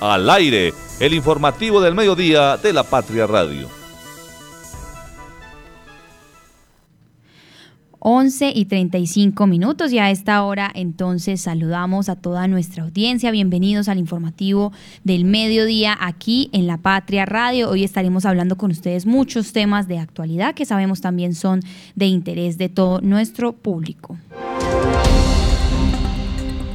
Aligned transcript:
Al 0.00 0.30
aire, 0.30 0.72
el 1.00 1.12
informativo 1.12 1.80
del 1.80 1.96
mediodía 1.96 2.56
de 2.56 2.72
la 2.72 2.84
Patria 2.84 3.26
Radio. 3.26 3.68
11 7.98 8.52
y 8.54 8.66
35 8.66 9.48
minutos 9.48 9.92
y 9.92 9.98
a 9.98 10.12
esta 10.12 10.44
hora 10.44 10.70
entonces 10.72 11.40
saludamos 11.40 12.08
a 12.08 12.14
toda 12.14 12.46
nuestra 12.46 12.84
audiencia. 12.84 13.32
Bienvenidos 13.32 13.88
al 13.88 13.98
informativo 13.98 14.72
del 15.02 15.24
mediodía 15.24 15.98
aquí 16.00 16.48
en 16.52 16.68
La 16.68 16.78
Patria 16.78 17.26
Radio. 17.26 17.68
Hoy 17.68 17.82
estaremos 17.82 18.24
hablando 18.24 18.56
con 18.56 18.70
ustedes 18.70 19.04
muchos 19.04 19.52
temas 19.52 19.88
de 19.88 19.98
actualidad 19.98 20.54
que 20.54 20.64
sabemos 20.64 21.00
también 21.00 21.34
son 21.34 21.60
de 21.96 22.06
interés 22.06 22.56
de 22.56 22.68
todo 22.68 23.00
nuestro 23.00 23.52
público. 23.52 24.16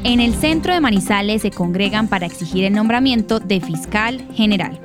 En 0.05 0.19
el 0.19 0.35
centro 0.35 0.73
de 0.73 0.81
Manizales 0.81 1.43
se 1.43 1.51
congregan 1.51 2.09
para 2.09 2.25
exigir 2.25 2.65
el 2.65 2.73
nombramiento 2.73 3.39
de 3.39 3.61
fiscal 3.61 4.21
general. 4.33 4.77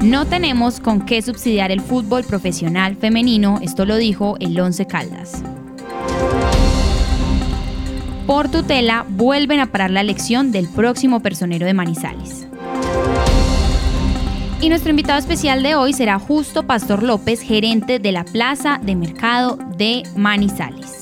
No 0.00 0.24
tenemos 0.24 0.78
con 0.78 1.04
qué 1.04 1.20
subsidiar 1.20 1.72
el 1.72 1.80
fútbol 1.80 2.22
profesional 2.22 2.94
femenino, 2.94 3.58
esto 3.60 3.84
lo 3.84 3.96
dijo 3.96 4.36
el 4.38 4.58
Once 4.58 4.86
Caldas. 4.86 5.42
Por 8.26 8.48
tutela, 8.48 9.04
vuelven 9.08 9.58
a 9.58 9.66
parar 9.66 9.90
la 9.90 10.00
elección 10.00 10.52
del 10.52 10.68
próximo 10.68 11.20
personero 11.20 11.66
de 11.66 11.74
Manizales. 11.74 12.46
Y 14.60 14.68
nuestro 14.68 14.90
invitado 14.90 15.18
especial 15.18 15.64
de 15.64 15.74
hoy 15.74 15.92
será 15.92 16.20
Justo 16.20 16.62
Pastor 16.62 17.02
López, 17.02 17.40
gerente 17.40 17.98
de 17.98 18.12
la 18.12 18.24
Plaza 18.24 18.78
de 18.80 18.94
Mercado 18.94 19.58
de 19.76 20.04
Manizales. 20.14 20.99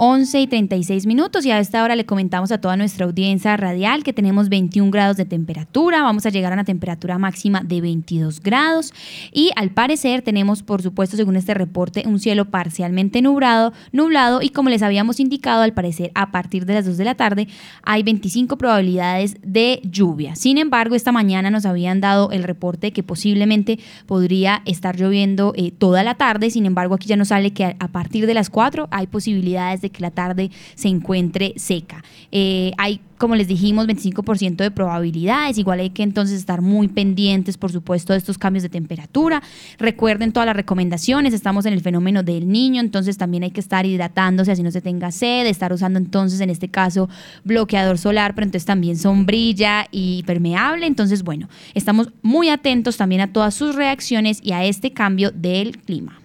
11 0.00 0.40
y 0.40 0.46
36 0.46 1.06
minutos. 1.06 1.44
Y 1.44 1.50
a 1.50 1.58
esta 1.58 1.82
hora 1.82 1.96
le 1.96 2.06
comentamos 2.06 2.52
a 2.52 2.60
toda 2.60 2.76
nuestra 2.76 3.04
audiencia 3.04 3.56
radial 3.56 4.04
que 4.04 4.12
tenemos 4.12 4.48
21 4.48 4.92
grados 4.92 5.16
de 5.16 5.24
temperatura, 5.24 6.02
vamos 6.02 6.24
a 6.24 6.30
llegar 6.30 6.52
a 6.52 6.54
una 6.54 6.64
temperatura 6.64 7.18
máxima 7.18 7.62
de 7.64 7.80
22 7.80 8.40
grados. 8.40 8.94
Y 9.32 9.50
al 9.56 9.70
parecer 9.70 10.22
tenemos 10.22 10.62
por 10.62 10.82
supuesto 10.82 11.16
según 11.16 11.34
este 11.36 11.52
reporte 11.52 12.04
un 12.06 12.20
cielo 12.20 12.44
parcialmente 12.44 13.22
nublado, 13.22 13.72
nublado. 13.90 14.40
Y 14.40 14.50
como 14.50 14.70
les 14.70 14.82
habíamos 14.82 15.18
indicado 15.18 15.62
al 15.62 15.74
parecer 15.74 16.12
a 16.14 16.30
partir 16.30 16.64
de 16.64 16.74
las 16.74 16.86
2 16.86 16.96
de 16.96 17.04
la 17.04 17.16
tarde 17.16 17.48
hay 17.82 18.04
25 18.04 18.56
probabilidades 18.56 19.36
de 19.42 19.80
lluvia. 19.82 20.36
Sin 20.36 20.58
embargo 20.58 20.94
esta 20.94 21.10
mañana 21.10 21.50
nos 21.50 21.66
habían 21.66 22.00
dado 22.00 22.30
el 22.30 22.44
reporte 22.44 22.92
que 22.92 23.02
posiblemente 23.02 23.80
podría 24.06 24.62
estar 24.64 24.96
lloviendo 24.96 25.54
eh, 25.56 25.72
toda 25.72 26.04
la 26.04 26.14
tarde, 26.14 26.50
sin 26.50 26.66
embargo 26.66 26.94
aquí 26.94 27.08
ya 27.08 27.16
nos 27.16 27.28
sale 27.28 27.52
que 27.52 27.76
a 27.78 27.88
partir 27.88 28.26
de 28.26 28.34
las 28.34 28.48
4 28.48 28.86
hay 28.92 29.08
posibilidades 29.08 29.80
de 29.80 29.87
que 29.90 30.02
la 30.02 30.10
tarde 30.10 30.50
se 30.74 30.88
encuentre 30.88 31.54
seca. 31.56 32.02
Eh, 32.32 32.72
hay 32.78 33.00
como 33.18 33.34
les 33.34 33.48
dijimos, 33.48 33.86
25% 33.86 34.56
de 34.56 34.70
probabilidades. 34.70 35.58
Igual 35.58 35.80
hay 35.80 35.90
que 35.90 36.02
entonces 36.02 36.38
estar 36.38 36.62
muy 36.62 36.88
pendientes, 36.88 37.58
por 37.58 37.70
supuesto, 37.70 38.12
de 38.12 38.18
estos 38.18 38.38
cambios 38.38 38.62
de 38.62 38.68
temperatura. 38.68 39.42
Recuerden 39.78 40.32
todas 40.32 40.46
las 40.46 40.56
recomendaciones. 40.56 41.34
Estamos 41.34 41.66
en 41.66 41.74
el 41.74 41.80
fenómeno 41.80 42.22
del 42.22 42.48
niño, 42.48 42.80
entonces 42.80 43.18
también 43.18 43.42
hay 43.42 43.50
que 43.50 43.60
estar 43.60 43.84
hidratándose 43.84 44.52
así 44.52 44.62
no 44.62 44.70
se 44.70 44.80
tenga 44.80 45.10
sed, 45.10 45.46
estar 45.46 45.72
usando 45.72 45.98
entonces 45.98 46.40
en 46.40 46.50
este 46.50 46.68
caso 46.68 47.08
bloqueador 47.44 47.98
solar, 47.98 48.34
pero 48.34 48.44
entonces 48.44 48.66
también 48.66 48.96
sombrilla 48.96 49.86
y 49.90 50.22
permeable. 50.22 50.86
Entonces, 50.86 51.24
bueno, 51.24 51.48
estamos 51.74 52.10
muy 52.22 52.48
atentos 52.48 52.96
también 52.96 53.20
a 53.20 53.32
todas 53.32 53.54
sus 53.54 53.74
reacciones 53.74 54.40
y 54.42 54.52
a 54.52 54.64
este 54.64 54.92
cambio 54.92 55.32
del 55.32 55.78
clima. 55.78 56.20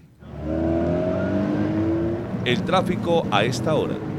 El 2.45 2.63
tráfico 2.63 3.25
a 3.31 3.45
esta 3.45 3.73
hora. 3.73 4.12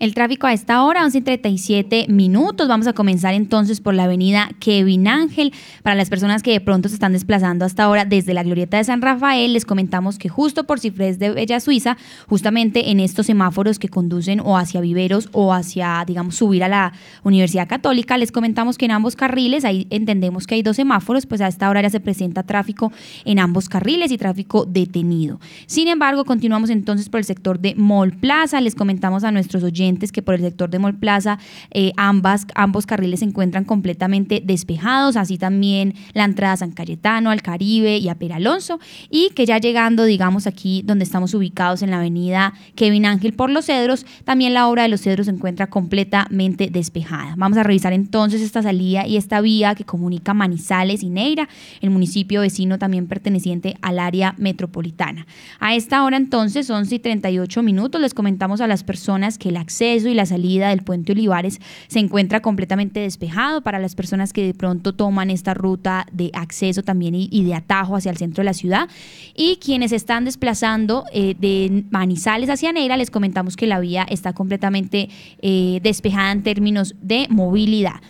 El 0.00 0.14
tráfico 0.14 0.46
a 0.46 0.52
esta 0.52 0.84
hora, 0.84 1.04
11.37 1.04 2.06
minutos. 2.06 2.68
Vamos 2.68 2.86
a 2.86 2.92
comenzar 2.92 3.34
entonces 3.34 3.80
por 3.80 3.94
la 3.94 4.04
avenida 4.04 4.48
Kevin 4.60 5.08
Ángel. 5.08 5.52
Para 5.82 5.96
las 5.96 6.08
personas 6.08 6.44
que 6.44 6.52
de 6.52 6.60
pronto 6.60 6.88
se 6.88 6.94
están 6.94 7.14
desplazando 7.14 7.64
hasta 7.64 7.82
ahora 7.82 8.04
desde 8.04 8.32
la 8.32 8.44
Glorieta 8.44 8.76
de 8.76 8.84
San 8.84 9.02
Rafael, 9.02 9.52
les 9.52 9.64
comentamos 9.64 10.16
que 10.16 10.28
justo 10.28 10.68
por 10.68 10.78
Cifres 10.78 11.18
de 11.18 11.30
Bella 11.30 11.58
Suiza, 11.58 11.96
justamente 12.28 12.92
en 12.92 13.00
estos 13.00 13.26
semáforos 13.26 13.80
que 13.80 13.88
conducen 13.88 14.38
o 14.38 14.56
hacia 14.56 14.80
Viveros 14.80 15.30
o 15.32 15.52
hacia, 15.52 16.04
digamos, 16.06 16.36
subir 16.36 16.62
a 16.62 16.68
la 16.68 16.92
Universidad 17.24 17.66
Católica, 17.66 18.18
les 18.18 18.30
comentamos 18.30 18.78
que 18.78 18.84
en 18.84 18.92
ambos 18.92 19.16
carriles, 19.16 19.64
ahí 19.64 19.88
entendemos 19.90 20.46
que 20.46 20.54
hay 20.54 20.62
dos 20.62 20.76
semáforos, 20.76 21.26
pues 21.26 21.40
a 21.40 21.48
esta 21.48 21.68
hora 21.68 21.82
ya 21.82 21.90
se 21.90 21.98
presenta 21.98 22.44
tráfico 22.44 22.92
en 23.24 23.40
ambos 23.40 23.68
carriles 23.68 24.12
y 24.12 24.16
tráfico 24.16 24.64
detenido. 24.64 25.40
Sin 25.66 25.88
embargo, 25.88 26.24
continuamos 26.24 26.70
entonces 26.70 27.08
por 27.08 27.18
el 27.18 27.24
sector 27.24 27.58
de 27.58 27.74
Mall 27.74 28.12
Plaza. 28.12 28.60
Les 28.60 28.76
comentamos 28.76 29.24
a 29.24 29.32
nuestros 29.32 29.64
oyentes 29.64 29.87
que 29.96 30.22
por 30.22 30.34
el 30.34 30.42
sector 30.42 30.68
de 30.70 30.78
Mall 30.78 30.98
Plaza 30.98 31.38
eh, 31.70 31.92
ambas, 31.96 32.46
ambos 32.54 32.86
carriles 32.86 33.20
se 33.20 33.26
encuentran 33.26 33.64
completamente 33.64 34.42
despejados, 34.44 35.16
así 35.16 35.38
también 35.38 35.94
la 36.12 36.24
entrada 36.24 36.54
a 36.54 36.56
San 36.58 36.72
Cayetano, 36.72 37.30
al 37.30 37.42
Caribe 37.42 37.96
y 37.96 38.08
a 38.08 38.14
Peralonso, 38.16 38.78
y 39.10 39.30
que 39.34 39.46
ya 39.46 39.58
llegando, 39.58 40.04
digamos, 40.04 40.46
aquí 40.46 40.82
donde 40.84 41.04
estamos 41.04 41.32
ubicados 41.34 41.82
en 41.82 41.90
la 41.90 41.98
avenida 41.98 42.52
Kevin 42.74 43.06
Ángel 43.06 43.32
por 43.32 43.50
Los 43.50 43.66
Cedros, 43.66 44.04
también 44.24 44.54
la 44.54 44.68
obra 44.68 44.82
de 44.82 44.88
Los 44.88 45.00
Cedros 45.00 45.26
se 45.26 45.32
encuentra 45.32 45.68
completamente 45.68 46.68
despejada. 46.70 47.34
Vamos 47.36 47.58
a 47.58 47.62
revisar 47.62 47.92
entonces 47.92 48.42
esta 48.42 48.62
salida 48.62 49.06
y 49.06 49.16
esta 49.16 49.40
vía 49.40 49.74
que 49.74 49.84
comunica 49.84 50.34
Manizales 50.34 51.02
y 51.02 51.08
Neira, 51.08 51.48
el 51.80 51.90
municipio 51.90 52.42
vecino 52.42 52.78
también 52.78 53.06
perteneciente 53.06 53.76
al 53.80 53.98
área 53.98 54.34
metropolitana. 54.38 55.26
A 55.60 55.74
esta 55.74 56.04
hora 56.04 56.16
entonces, 56.16 56.68
11 56.68 56.94
y 56.94 56.98
38 56.98 57.62
minutos, 57.62 58.00
les 58.00 58.14
comentamos 58.14 58.60
a 58.60 58.66
las 58.66 58.84
personas 58.84 59.38
que 59.38 59.48
el 59.48 59.56
acceso 59.56 59.77
y 59.80 60.14
la 60.14 60.26
salida 60.26 60.70
del 60.70 60.82
puente 60.82 61.12
Olivares 61.12 61.60
se 61.86 62.00
encuentra 62.00 62.40
completamente 62.40 63.00
despejado 63.00 63.62
para 63.62 63.78
las 63.78 63.94
personas 63.94 64.32
que 64.32 64.44
de 64.44 64.54
pronto 64.54 64.92
toman 64.92 65.30
esta 65.30 65.54
ruta 65.54 66.06
de 66.12 66.30
acceso 66.34 66.82
también 66.82 67.14
y, 67.14 67.44
de 67.44 67.54
atajo 67.54 67.94
hacia 67.94 68.10
el 68.10 68.16
centro 68.16 68.42
de 68.42 68.46
la 68.46 68.54
ciudad. 68.54 68.88
Y 69.36 69.56
quienes 69.56 69.92
están 69.92 70.24
desplazando 70.24 71.04
eh, 71.12 71.34
de 71.38 71.84
Manizales 71.90 72.50
hacia 72.50 72.72
Neira, 72.72 72.96
les 72.96 73.10
comentamos 73.10 73.56
que 73.56 73.66
la 73.66 73.78
vía 73.78 74.04
está 74.08 74.32
completamente 74.32 75.08
eh, 75.42 75.78
despejada 75.82 76.32
en 76.32 76.42
términos 76.42 76.96
de 77.00 77.26
movilidad. 77.30 78.00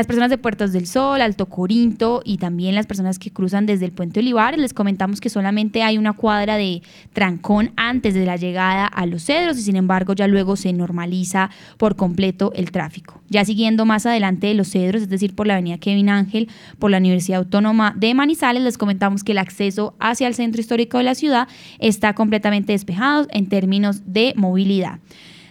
Las 0.00 0.06
personas 0.06 0.30
de 0.30 0.38
Puertos 0.38 0.72
del 0.72 0.86
Sol, 0.86 1.20
Alto 1.20 1.44
Corinto 1.44 2.22
y 2.24 2.38
también 2.38 2.74
las 2.74 2.86
personas 2.86 3.18
que 3.18 3.30
cruzan 3.30 3.66
desde 3.66 3.84
el 3.84 3.92
Puente 3.92 4.20
Olivares, 4.20 4.58
les 4.58 4.72
comentamos 4.72 5.20
que 5.20 5.28
solamente 5.28 5.82
hay 5.82 5.98
una 5.98 6.14
cuadra 6.14 6.56
de 6.56 6.80
trancón 7.12 7.72
antes 7.76 8.14
de 8.14 8.24
la 8.24 8.36
llegada 8.36 8.86
a 8.86 9.04
Los 9.04 9.26
Cedros 9.26 9.58
y 9.58 9.62
sin 9.62 9.76
embargo 9.76 10.14
ya 10.14 10.26
luego 10.26 10.56
se 10.56 10.72
normaliza 10.72 11.50
por 11.76 11.96
completo 11.96 12.50
el 12.54 12.70
tráfico. 12.70 13.20
Ya 13.28 13.44
siguiendo 13.44 13.84
más 13.84 14.06
adelante 14.06 14.46
de 14.46 14.54
Los 14.54 14.70
Cedros, 14.70 15.02
es 15.02 15.10
decir, 15.10 15.34
por 15.34 15.46
la 15.46 15.52
avenida 15.52 15.76
Kevin 15.76 16.08
Ángel, 16.08 16.48
por 16.78 16.90
la 16.90 16.96
Universidad 16.96 17.40
Autónoma 17.40 17.92
de 17.94 18.14
Manizales, 18.14 18.62
les 18.62 18.78
comentamos 18.78 19.22
que 19.22 19.32
el 19.32 19.38
acceso 19.38 19.96
hacia 20.00 20.28
el 20.28 20.34
centro 20.34 20.62
histórico 20.62 20.96
de 20.96 21.04
la 21.04 21.14
ciudad 21.14 21.46
está 21.78 22.14
completamente 22.14 22.72
despejado 22.72 23.26
en 23.32 23.50
términos 23.50 24.00
de 24.06 24.32
movilidad. 24.34 24.98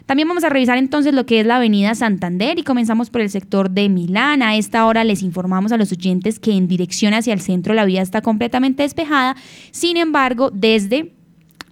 También 0.10 0.28
vamos 0.28 0.44
a 0.44 0.50
revisar 0.50 0.80
entonces 0.80 1.14
lo 1.14 1.28
que 1.28 1.40
es 1.40 1.46
la 1.46 1.58
avenida 1.58 1.94
Santander 1.94 2.58
y 2.58 2.64
comenzamos 2.64 3.12
por 3.12 3.22
el 3.22 3.30
sector 3.30 3.70
de 3.70 3.90
Milán. 3.90 4.42
A 4.42 4.56
esta 4.56 4.88
hora 4.88 5.04
les 5.04 5.22
informamos 5.22 5.72
a 5.72 5.78
los 5.78 5.92
oyentes 5.92 6.40
que 6.40 6.52
en 6.52 6.68
dirección 6.68 7.14
hacia 7.14 7.32
el 7.32 7.42
centro 7.42 7.76
la 7.76 7.86
vía 7.86 8.02
está 8.02 8.24
completamente 8.24 8.82
despejada. 8.82 9.36
Sin 9.70 9.98
embargo, 9.98 10.50
desde 10.52 11.14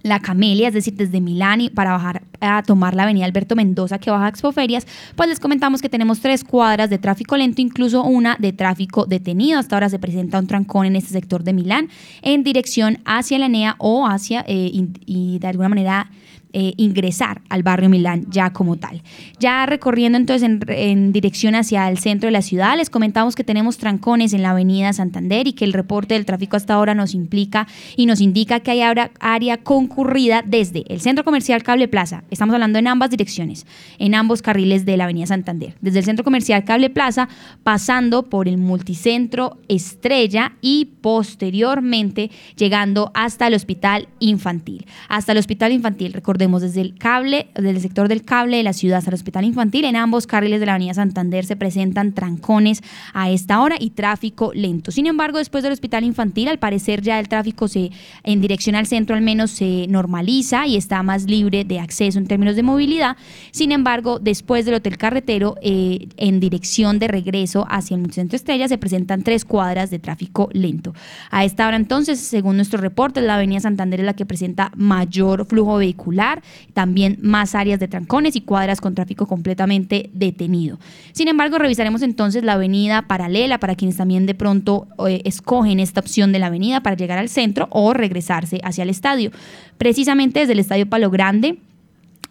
la 0.04 0.20
Camelia, 0.20 0.68
es 0.68 0.74
decir, 0.74 0.94
desde 0.94 1.20
Milán 1.20 1.62
y 1.62 1.70
para 1.70 1.90
bajar 1.90 2.22
a 2.38 2.62
tomar 2.62 2.94
la 2.94 3.02
avenida 3.02 3.24
Alberto 3.24 3.56
Mendoza 3.56 3.98
que 3.98 4.12
baja 4.12 4.26
a 4.26 4.28
Expoferias, 4.28 4.86
pues 5.16 5.28
les 5.28 5.40
comentamos 5.40 5.82
que 5.82 5.88
tenemos 5.88 6.20
tres 6.20 6.44
cuadras 6.44 6.90
de 6.90 6.98
tráfico 6.98 7.36
lento, 7.36 7.60
incluso 7.60 8.04
una 8.04 8.36
de 8.38 8.52
tráfico 8.52 9.04
detenido. 9.04 9.58
Hasta 9.58 9.74
ahora 9.74 9.88
se 9.88 9.98
presenta 9.98 10.38
un 10.38 10.46
trancón 10.46 10.86
en 10.86 10.94
este 10.94 11.10
sector 11.10 11.42
de 11.42 11.54
Milán 11.54 11.88
en 12.22 12.44
dirección 12.44 12.98
hacia 13.04 13.36
la 13.40 13.46
ENEA 13.46 13.74
o 13.78 14.06
hacia, 14.06 14.44
eh, 14.46 14.70
y 15.06 15.38
de 15.40 15.48
alguna 15.48 15.70
manera 15.70 16.08
eh, 16.54 16.72
ingresar 16.78 17.42
al 17.50 17.62
barrio 17.62 17.90
Milán 17.90 18.24
ya 18.30 18.54
como 18.54 18.76
tal. 18.76 19.02
Ya 19.38 19.66
recorriendo 19.66 20.16
entonces 20.16 20.48
en, 20.68 21.12
dirección 21.12 21.54
hacia 21.54 21.90
el 21.90 21.98
centro 21.98 22.28
de 22.28 22.30
la 22.30 22.40
ciudad, 22.40 22.74
les 22.74 22.88
comentamos 22.88 23.34
que 23.34 23.44
tenemos 23.44 23.76
trancones 23.76 24.32
en 24.32 24.40
la 24.40 24.52
avenida 24.52 24.90
Santander 24.94 25.46
y 25.46 25.52
que 25.52 25.66
el 25.66 25.74
reporte 25.74 26.14
del 26.14 26.24
tráfico 26.24 26.56
hasta 26.56 26.72
ahora 26.72 26.94
nos 26.94 27.12
implica 27.12 27.66
y 27.96 28.06
nos 28.06 28.22
indica 28.22 28.60
que 28.60 28.70
hay 28.70 28.80
ahora 28.80 29.10
área 29.20 29.58
concurrida 29.58 30.42
desde 30.42 30.84
el 30.88 31.02
centro 31.02 31.22
comercial 31.22 31.62
Cable 31.62 31.86
Plaza, 31.86 32.24
estamos 32.30 32.54
hablando 32.54 32.78
en 32.78 32.86
ambas 32.86 33.10
direcciones, 33.10 33.66
en 33.98 34.14
ambos 34.14 34.40
carriles 34.40 34.86
de 34.86 34.96
la 34.96 35.04
avenida 35.04 35.26
Santander, 35.26 35.74
desde 35.82 35.98
el 35.98 36.06
centro 36.06 36.24
comercial 36.24 36.64
Cable 36.64 36.88
Plaza, 36.88 37.28
pasando 37.62 38.22
por 38.30 38.48
el 38.48 38.56
multicentro 38.56 39.58
Estrella 39.68 40.54
y 40.62 40.86
posteriormente 41.02 42.30
llegando 42.56 43.10
hasta 43.12 43.48
el 43.48 43.54
hospital 43.54 44.08
infantil. 44.18 44.86
Hasta 45.10 45.32
el 45.32 45.38
hospital 45.38 45.72
infantil, 45.72 46.14
recordemos 46.14 46.37
recordemos, 46.38 46.62
desde 46.62 46.82
el 46.82 46.94
cable, 46.94 47.48
desde 47.56 47.70
el 47.70 47.80
sector 47.80 48.06
del 48.06 48.22
cable 48.22 48.58
de 48.58 48.62
la 48.62 48.72
ciudad 48.72 48.98
hasta 48.98 49.10
el 49.10 49.14
hospital 49.14 49.44
infantil, 49.44 49.84
en 49.84 49.96
ambos 49.96 50.28
carriles 50.28 50.60
de 50.60 50.66
la 50.66 50.74
avenida 50.74 50.94
Santander 50.94 51.44
se 51.44 51.56
presentan 51.56 52.12
trancones 52.12 52.80
a 53.12 53.28
esta 53.28 53.60
hora 53.60 53.74
y 53.80 53.90
tráfico 53.90 54.52
lento. 54.54 54.92
Sin 54.92 55.06
embargo, 55.06 55.38
después 55.38 55.64
del 55.64 55.72
hospital 55.72 56.04
infantil, 56.04 56.46
al 56.46 56.60
parecer 56.60 57.02
ya 57.02 57.18
el 57.18 57.28
tráfico 57.28 57.66
se, 57.66 57.90
en 58.22 58.40
dirección 58.40 58.76
al 58.76 58.86
centro 58.86 59.16
al 59.16 59.22
menos 59.22 59.50
se 59.50 59.86
normaliza 59.88 60.68
y 60.68 60.76
está 60.76 61.02
más 61.02 61.24
libre 61.24 61.64
de 61.64 61.80
acceso 61.80 62.20
en 62.20 62.28
términos 62.28 62.54
de 62.54 62.62
movilidad. 62.62 63.16
Sin 63.50 63.72
embargo, 63.72 64.20
después 64.20 64.64
del 64.64 64.74
hotel 64.74 64.96
carretero, 64.96 65.56
eh, 65.60 66.06
en 66.18 66.38
dirección 66.38 67.00
de 67.00 67.08
regreso 67.08 67.66
hacia 67.68 67.96
el 67.96 68.12
centro 68.12 68.36
Estrella, 68.36 68.68
se 68.68 68.78
presentan 68.78 69.22
tres 69.22 69.44
cuadras 69.44 69.90
de 69.90 69.98
tráfico 69.98 70.50
lento. 70.52 70.94
A 71.32 71.44
esta 71.44 71.66
hora 71.66 71.76
entonces, 71.76 72.20
según 72.20 72.54
nuestro 72.54 72.80
reporte, 72.80 73.20
la 73.22 73.34
avenida 73.34 73.58
Santander 73.58 74.00
es 74.00 74.06
la 74.06 74.14
que 74.14 74.24
presenta 74.24 74.70
mayor 74.76 75.44
flujo 75.46 75.78
vehicular, 75.78 76.27
también 76.74 77.18
más 77.20 77.54
áreas 77.54 77.80
de 77.80 77.88
trancones 77.88 78.36
y 78.36 78.40
cuadras 78.40 78.80
con 78.80 78.94
tráfico 78.94 79.26
completamente 79.26 80.10
detenido. 80.12 80.78
Sin 81.12 81.28
embargo, 81.28 81.58
revisaremos 81.58 82.02
entonces 82.02 82.42
la 82.44 82.54
avenida 82.54 83.02
paralela 83.02 83.58
para 83.58 83.74
quienes 83.74 83.96
también 83.96 84.26
de 84.26 84.34
pronto 84.34 84.86
eh, 85.06 85.22
escogen 85.24 85.80
esta 85.80 86.00
opción 86.00 86.32
de 86.32 86.38
la 86.38 86.46
avenida 86.46 86.82
para 86.82 86.96
llegar 86.96 87.18
al 87.18 87.28
centro 87.28 87.68
o 87.70 87.92
regresarse 87.92 88.60
hacia 88.62 88.82
el 88.82 88.90
estadio. 88.90 89.30
Precisamente 89.78 90.40
desde 90.40 90.52
el 90.52 90.58
Estadio 90.58 90.88
Palo 90.88 91.10
Grande, 91.10 91.58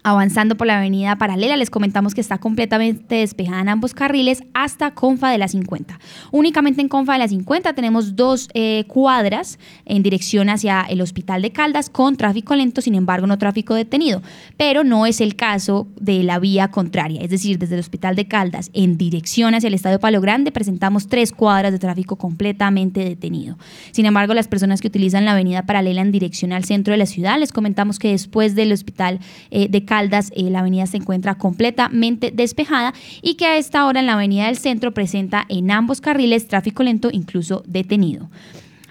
Avanzando 0.10 0.56
por 0.56 0.68
la 0.68 0.78
avenida 0.78 1.18
paralela, 1.18 1.58
les 1.58 1.70
comentamos 1.70 2.16
que 2.16 2.22
está 2.22 2.38
completamente 2.38 3.16
despejada 3.16 3.60
en 3.60 3.68
ambos 3.68 3.94
carriles 3.94 4.42
hasta 4.54 4.92
Confa 4.92 5.30
de 5.30 5.38
la 5.38 5.50
50. 5.50 6.00
Únicamente 6.32 6.80
en 6.80 6.88
Confa 6.88 7.12
de 7.12 7.20
la 7.20 7.28
50 7.28 7.74
tenemos 7.74 8.16
dos 8.16 8.48
eh, 8.54 8.86
cuadras 8.88 9.60
en 9.84 10.04
dirección 10.04 10.48
hacia 10.48 10.84
el 10.84 11.02
Hospital 11.02 11.42
de 11.42 11.52
Caldas 11.52 11.90
con 11.90 12.16
tráfico 12.16 12.56
lento, 12.56 12.80
sin 12.80 12.96
embargo 12.96 13.28
no 13.28 13.38
tráfico 13.38 13.74
detenido. 13.74 14.22
Pero 14.56 14.86
no 14.86 15.06
es 15.06 15.20
el 15.20 15.36
caso 15.36 15.90
de 16.00 16.24
la 16.24 16.40
vía 16.40 16.70
contraria, 16.70 17.20
es 17.20 17.30
decir, 17.30 17.60
desde 17.60 17.76
el 17.76 17.82
Hospital 17.82 18.16
de 18.16 18.30
Caldas 18.30 18.72
en 18.72 18.98
dirección 18.98 19.56
hacia 19.56 19.68
el 19.68 19.74
Estadio 19.74 20.00
Palo 20.00 20.22
Grande 20.22 20.54
presentamos 20.54 21.10
tres 21.10 21.34
cuadras 21.34 21.74
de 21.74 21.80
tráfico 21.80 22.16
completamente 22.16 23.04
detenido. 23.04 23.58
Sin 23.92 24.06
embargo, 24.06 24.34
las 24.34 24.48
personas 24.48 24.80
que 24.80 24.88
utilizan 24.88 25.26
la 25.26 25.34
avenida 25.34 25.64
paralela 25.64 26.00
en 26.00 26.14
dirección 26.14 26.54
al 26.54 26.64
centro 26.64 26.94
de 26.94 26.98
la 26.98 27.08
ciudad, 27.08 27.38
les 27.38 27.52
comentamos 27.52 28.00
que 28.00 28.12
después 28.12 28.56
del 28.56 28.72
Hospital 28.72 29.20
eh, 29.52 29.68
de 29.68 29.84
Caldas, 29.84 29.97
eh, 30.04 30.50
la 30.50 30.60
avenida 30.60 30.86
se 30.86 30.98
encuentra 30.98 31.36
completamente 31.36 32.32
despejada 32.32 32.94
y 33.22 33.36
que 33.36 33.46
a 33.46 33.58
esta 33.58 33.86
hora 33.86 34.00
en 34.00 34.06
la 34.06 34.14
avenida 34.14 34.46
del 34.46 34.58
centro 34.58 34.94
presenta 34.94 35.46
en 35.50 35.72
ambos 35.72 36.02
carriles 36.02 36.48
tráfico 36.48 36.84
lento, 36.84 37.10
incluso 37.12 37.64
detenido. 37.68 38.30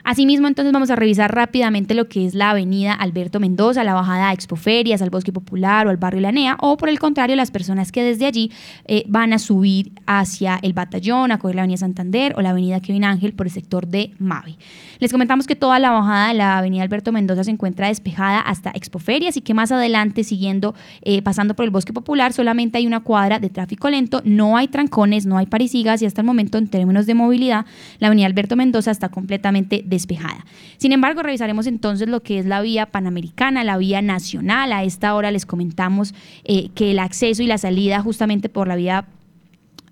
Asimismo, 0.07 0.47
entonces 0.47 0.73
vamos 0.73 0.89
a 0.91 0.95
revisar 0.95 1.35
rápidamente 1.35 1.93
lo 1.93 2.09
que 2.09 2.27
es 2.27 2.37
la 2.37 2.51
avenida 2.51 2.93
Alberto 2.93 3.41
Mendoza, 3.41 3.83
la 3.83 3.93
bajada 3.93 4.29
a 4.29 4.33
Expoferias, 4.33 5.03
al 5.03 5.11
Bosque 5.11 5.33
Popular 5.33 5.89
o 5.89 5.91
al 5.91 5.97
barrio 5.97 6.21
Lanea, 6.21 6.57
o 6.61 6.77
por 6.77 6.89
el 6.89 7.01
contrario, 7.01 7.35
las 7.35 7.51
personas 7.51 7.91
que 7.91 8.05
desde 8.05 8.25
allí 8.25 8.53
eh, 8.85 9.03
van 9.09 9.33
a 9.33 9.41
subir 9.41 9.91
hacia 10.07 10.61
el 10.63 10.75
Batallón, 10.75 11.33
a 11.33 11.41
coger 11.41 11.57
la 11.57 11.63
avenida 11.63 11.79
Santander 11.79 12.35
o 12.37 12.41
la 12.41 12.51
avenida 12.51 12.79
Kevin 12.79 13.03
Ángel 13.03 13.33
por 13.33 13.49
el 13.49 13.53
sector 13.53 13.89
de 13.89 14.13
Mavi. 14.21 14.57
Les 15.01 15.11
comentamos 15.11 15.49
que 15.49 15.57
toda 15.57 15.81
la 15.81 15.91
bajada 15.91 16.29
de 16.29 16.35
la 16.35 16.59
avenida 16.59 16.85
Alberto 16.85 17.11
Mendoza 17.11 17.43
se 17.43 17.51
encuentra 17.51 17.89
despejada 17.89 18.39
hasta 18.39 18.71
Expoferias 18.77 19.37
y 19.37 19.41
que 19.41 19.55
más 19.55 19.73
adelante, 19.73 20.23
siguiendo, 20.23 20.77
eh, 21.03 21.21
pasando 21.21 21.57
por 21.57 21.65
el 21.65 21.73
Bosque 21.73 21.93
Popular, 21.93 22.33
solamente 22.33 22.79
hay 22.79 22.87
una 22.87 23.01
cuadra 23.01 23.41
de 23.41 23.51
tráfico 23.51 23.91
lento, 23.91 24.23
no 24.25 24.57
hay 24.57 24.69
trancones, 24.69 25.27
no 25.27 25.37
hay 25.37 25.47
parisigas 25.47 26.01
y 26.01 26.07
hasta 26.07 26.21
el 26.21 26.27
momento 26.29 26.59
en 26.59 26.69
términos 26.69 27.07
de 27.07 27.15
movilidad, 27.15 27.67
la 27.99 28.07
avenida 28.07 28.27
Alberto 28.27 28.55
Mendoza 28.55 28.93
está 28.93 29.09
completamente 29.09 29.83
despejada 29.85 29.96
despejada. 29.97 30.45
Sin 30.77 30.93
embargo, 30.93 31.23
revisaremos 31.23 31.67
entonces 31.67 32.09
lo 32.09 32.23
que 32.23 32.39
es 32.39 32.47
la 32.47 32.61
vía 32.61 32.87
panamericana, 32.87 33.65
la 33.65 33.79
vía 33.79 34.03
nacional. 34.03 34.73
A 34.73 34.85
esta 34.85 35.15
hora 35.15 35.31
les 35.31 35.47
comentamos 35.47 36.15
eh, 36.45 36.69
que 36.75 36.93
el 36.93 36.99
acceso 36.99 37.43
y 37.43 37.47
la 37.47 37.59
salida 37.59 38.01
justamente 38.03 38.49
por 38.49 38.69
la 38.69 38.77
vía 38.77 39.07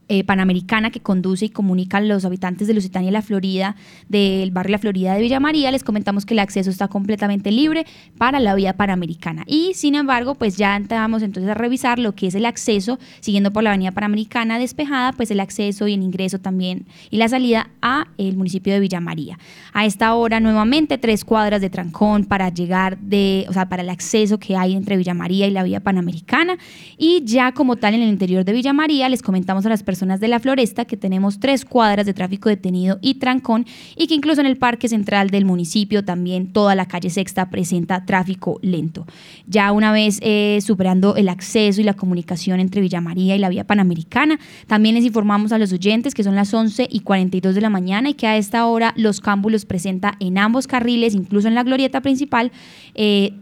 eh, 0.09 0.23
panamericana 0.23 0.91
que 0.91 1.01
conduce 1.01 1.47
y 1.47 1.49
comunica 1.49 1.97
a 1.97 2.01
los 2.03 2.27
habitantes 2.27 2.69
de 2.69 2.75
Lusitania 2.75 3.09
y 3.09 3.13
la 3.13 3.23
Florida, 3.23 3.75
del 4.11 4.51
barrio 4.51 4.73
La 4.73 4.79
Florida 4.79 5.15
de 5.15 5.23
Villa 5.23 5.41
María, 5.41 5.71
les 5.71 5.83
comentamos 5.83 6.27
que 6.27 6.35
el 6.35 6.41
acceso 6.41 6.69
está 6.69 6.89
completamente 6.89 7.51
libre 7.51 7.87
para 8.19 8.39
la 8.39 8.55
vía 8.55 8.75
panamericana. 8.75 9.45
Y 9.47 9.73
sin 9.73 9.95
embargo, 9.95 10.35
pues 10.35 10.59
ya 10.59 10.77
entramos 10.77 11.23
entonces 11.23 11.51
a 11.51 11.55
revisar 11.55 11.99
lo 11.99 12.13
que 12.13 12.27
es 12.27 12.35
el 12.35 12.45
acceso, 12.45 12.99
siguiendo 13.21 13.51
por 13.51 13.63
la 13.63 13.71
avenida 13.71 13.93
panamericana 13.93 14.59
despejada, 14.59 15.13
pues 15.13 15.31
el 15.31 15.41
acceso 15.41 15.89
y 15.89 15.95
el 15.95 16.03
ingreso 16.03 16.39
también 16.39 16.85
y 17.11 17.17
la 17.17 17.29
salida 17.29 17.71
a 17.81 18.09
el 18.19 18.37
municipio 18.37 18.75
de 18.75 18.81
Villa 18.81 19.01
María. 19.01 19.39
A 19.73 19.87
esta 19.87 20.13
hora 20.15 20.39
nuevamente 20.39 20.99
tres 20.99 21.25
cuadras 21.25 21.63
de 21.63 21.71
trancón 21.71 22.27
para 22.27 22.51
llegar 22.51 22.99
de, 22.99 23.47
o 23.49 23.55
sea, 23.55 23.71
para 23.71 23.83
el 23.83 23.89
acceso 23.89 24.39
que 24.39 24.55
hay 24.55 24.75
entre 24.75 24.99
Villa 24.99 25.15
María 25.15 25.47
y 25.47 25.51
la 25.51 25.63
vía 25.63 25.81
panamericana. 25.81 26.59
Y 26.99 27.23
ya 27.25 27.53
como 27.53 27.77
tal 27.77 27.95
en 27.95 28.03
el 28.03 28.11
interior 28.11 28.45
de 28.45 28.53
Villa 28.53 28.75
María 28.75 29.09
les 29.09 29.23
comentamos 29.23 29.65
a 29.65 29.71
las 29.71 29.83
personas 29.83 29.94
personas 29.95 30.19
de 30.19 30.27
la 30.27 30.41
Floresta, 30.41 30.87
que 30.87 30.97
tenemos 30.97 31.39
tres 31.39 31.65
cuadras 31.65 32.05
de 32.05 32.15
tráfico 32.15 32.49
detenido 32.49 32.99
y 33.01 33.15
trancón, 33.15 33.65
y 33.97 34.09
que 34.09 34.15
incluso 34.17 34.41
en 34.41 34.49
el 34.49 34.57
parque 34.57 34.89
central 34.89 35.31
del 35.31 35.45
municipio 35.45 36.05
también 36.05 36.53
toda 36.53 36.75
la 36.75 36.87
calle 36.87 37.11
Sexta 37.11 37.49
presenta 37.49 38.05
tráfico 38.05 38.59
lento. 38.61 39.07
Ya 39.47 39.71
una 39.71 39.93
vez 39.93 40.19
eh, 40.21 40.59
superando 40.63 41.15
el 41.15 41.29
acceso 41.29 41.81
y 41.81 41.85
la 41.85 41.95
comunicación 41.95 42.59
entre 42.59 42.81
Villa 42.81 43.01
María 43.01 43.37
y 43.37 43.39
la 43.39 43.49
vía 43.49 43.69
panamericana, 43.69 44.41
también 44.67 44.97
les 44.97 45.05
informamos 45.05 45.53
a 45.53 45.59
los 45.59 45.73
oyentes 45.73 46.13
que 46.13 46.25
son 46.25 46.35
las 46.35 46.53
11 46.53 46.89
y 46.91 47.01
42 47.01 47.55
de 47.55 47.61
la 47.61 47.71
mañana 47.71 48.11
y 48.11 48.15
que 48.15 48.27
a 48.27 48.37
esta 48.37 48.67
hora 48.67 48.95
los 48.97 49.21
cámbulos 49.21 49.65
presenta 49.65 50.17
en 50.19 50.39
ambos 50.39 50.67
carriles, 50.67 51.15
incluso 51.15 51.47
en 51.47 51.55
la 51.55 51.63
glorieta 51.63 52.01
principal, 52.01 52.51
eh, 52.97 53.35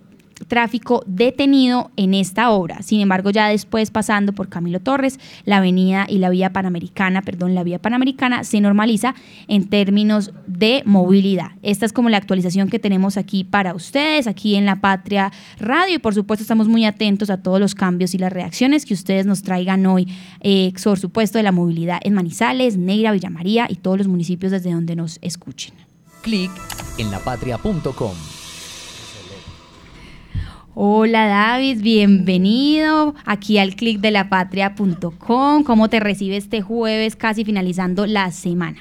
tráfico 0.47 1.03
detenido 1.06 1.91
en 1.97 2.15
esta 2.15 2.50
obra. 2.50 2.83
Sin 2.83 3.00
embargo, 3.00 3.31
ya 3.31 3.49
después 3.49 3.91
pasando 3.91 4.33
por 4.33 4.49
Camilo 4.49 4.81
Torres, 4.81 5.19
la 5.44 5.59
avenida 5.59 6.06
y 6.09 6.19
la 6.19 6.31
vía 6.31 6.53
panamericana, 6.53 7.23
perdón, 7.23 7.55
la 7.55 7.62
vía 7.62 7.79
panamericana 7.81 8.44
se 8.44 8.61
normaliza 8.61 9.15
en 9.49 9.69
términos 9.69 10.33
de 10.47 10.83
movilidad. 10.85 11.53
Esta 11.62 11.87
es 11.87 11.93
como 11.93 12.09
la 12.09 12.17
actualización 12.17 12.69
que 12.69 12.79
tenemos 12.79 13.17
aquí 13.17 13.44
para 13.44 13.75
ustedes, 13.75 14.27
aquí 14.27 14.55
en 14.55 14.67
La 14.67 14.81
Patria 14.81 15.33
Radio 15.59 15.97
y 15.97 15.99
por 15.99 16.15
supuesto 16.15 16.43
estamos 16.43 16.69
muy 16.69 16.85
atentos 16.85 17.31
a 17.31 17.43
todos 17.43 17.61
los 17.61 17.75
cambios 17.75 18.15
y 18.15 18.19
las 18.19 18.33
reacciones 18.33 18.85
que 18.85 18.94
ustedes 18.94 19.27
nos 19.27 19.43
traigan 19.43 19.85
hoy, 19.87 20.09
eh, 20.41 20.73
por 20.83 20.99
supuesto, 20.99 21.39
de 21.39 21.44
la 21.44 21.53
movilidad 21.53 22.00
en 22.03 22.15
Manizales, 22.15 22.77
Negra, 22.77 23.12
Villa 23.12 23.31
María 23.31 23.67
y 23.69 23.77
todos 23.77 23.99
los 23.99 24.09
municipios 24.09 24.53
desde 24.53 24.73
donde 24.73 24.97
nos 24.97 25.19
escuchen. 25.23 25.75
Clic 26.23 26.50
en 26.99 27.11
lapatria.com 27.11 28.42
Hola 30.75 31.27
David, 31.27 31.83
bienvenido 31.83 33.15
aquí 33.27 33.59
al 33.59 33.77
clic 33.77 34.01
de 34.01 34.11
la 34.11 34.31
patria.com. 34.31 35.65
¿Cómo 35.65 35.91
te 35.91 36.01
recibe 36.01 36.39
este 36.39 36.63
jueves 36.63 37.15
casi 37.15 37.45
finalizando 37.45 38.07
la 38.07 38.33
semana? 38.33 38.79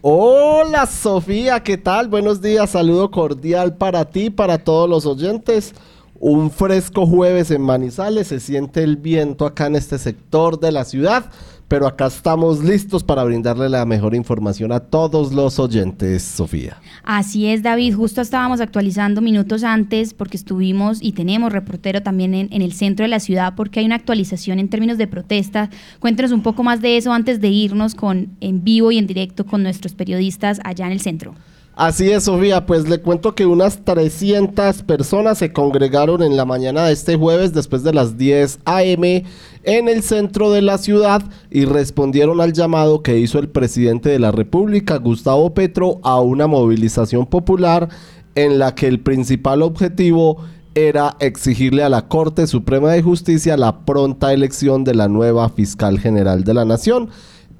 Hola 0.00 0.84
Sofía, 0.86 1.62
¿qué 1.62 1.78
tal? 1.78 2.08
Buenos 2.08 2.42
días, 2.42 2.70
saludo 2.70 3.12
cordial 3.12 3.76
para 3.76 4.06
ti, 4.06 4.30
para 4.30 4.58
todos 4.58 4.90
los 4.90 5.06
oyentes. 5.06 5.74
Un 6.18 6.50
fresco 6.50 7.06
jueves 7.06 7.52
en 7.52 7.62
Manizales, 7.62 8.26
se 8.26 8.40
siente 8.40 8.82
el 8.82 8.96
viento 8.96 9.46
acá 9.46 9.66
en 9.66 9.76
este 9.76 9.98
sector 9.98 10.58
de 10.58 10.72
la 10.72 10.84
ciudad 10.84 11.26
pero 11.68 11.86
acá 11.86 12.06
estamos 12.06 12.62
listos 12.62 13.02
para 13.02 13.24
brindarle 13.24 13.68
la 13.68 13.84
mejor 13.86 14.14
información 14.14 14.72
a 14.72 14.80
todos 14.80 15.32
los 15.32 15.58
oyentes, 15.58 16.22
Sofía. 16.22 16.76
Así 17.02 17.46
es, 17.46 17.62
David, 17.62 17.94
justo 17.94 18.20
estábamos 18.20 18.60
actualizando 18.60 19.20
minutos 19.20 19.64
antes 19.64 20.14
porque 20.14 20.36
estuvimos 20.36 20.98
y 21.02 21.12
tenemos 21.12 21.52
reportero 21.52 22.02
también 22.02 22.34
en, 22.34 22.62
el 22.62 22.72
centro 22.72 23.04
de 23.04 23.08
la 23.08 23.20
ciudad 23.20 23.54
porque 23.54 23.80
hay 23.80 23.86
una 23.86 23.96
actualización 23.96 24.58
en 24.58 24.68
términos 24.68 24.98
de 24.98 25.06
protesta. 25.06 25.70
Cuéntanos 26.00 26.32
un 26.32 26.42
poco 26.42 26.62
más 26.62 26.80
de 26.80 26.96
eso 26.96 27.12
antes 27.12 27.40
de 27.40 27.48
irnos 27.48 27.94
con 27.94 28.28
en 28.40 28.64
vivo 28.64 28.92
y 28.92 28.98
en 28.98 29.06
directo 29.06 29.46
con 29.46 29.62
nuestros 29.62 29.94
periodistas 29.94 30.60
allá 30.64 30.86
en 30.86 30.92
el 30.92 31.00
centro. 31.00 31.34
Así 31.74 32.10
es, 32.10 32.24
Sofía, 32.24 32.66
pues 32.66 32.86
le 32.86 33.00
cuento 33.00 33.34
que 33.34 33.46
unas 33.46 33.82
300 33.82 34.82
personas 34.82 35.38
se 35.38 35.54
congregaron 35.54 36.22
en 36.22 36.36
la 36.36 36.44
mañana 36.44 36.84
de 36.84 36.92
este 36.92 37.16
jueves 37.16 37.54
después 37.54 37.82
de 37.82 37.94
las 37.94 38.18
10 38.18 38.58
a.m. 38.66 39.24
en 39.64 39.88
el 39.88 40.02
centro 40.02 40.50
de 40.50 40.60
la 40.60 40.76
ciudad 40.76 41.22
y 41.50 41.64
respondieron 41.64 42.42
al 42.42 42.52
llamado 42.52 43.02
que 43.02 43.18
hizo 43.18 43.38
el 43.38 43.48
presidente 43.48 44.10
de 44.10 44.18
la 44.18 44.32
República, 44.32 44.98
Gustavo 44.98 45.54
Petro, 45.54 45.98
a 46.02 46.20
una 46.20 46.46
movilización 46.46 47.24
popular 47.24 47.88
en 48.34 48.58
la 48.58 48.74
que 48.74 48.86
el 48.86 49.00
principal 49.00 49.62
objetivo 49.62 50.44
era 50.74 51.16
exigirle 51.20 51.82
a 51.82 51.88
la 51.88 52.06
Corte 52.08 52.46
Suprema 52.46 52.92
de 52.92 53.02
Justicia 53.02 53.56
la 53.56 53.84
pronta 53.86 54.34
elección 54.34 54.84
de 54.84 54.94
la 54.94 55.08
nueva 55.08 55.48
fiscal 55.48 55.98
general 55.98 56.44
de 56.44 56.52
la 56.52 56.66
Nación. 56.66 57.08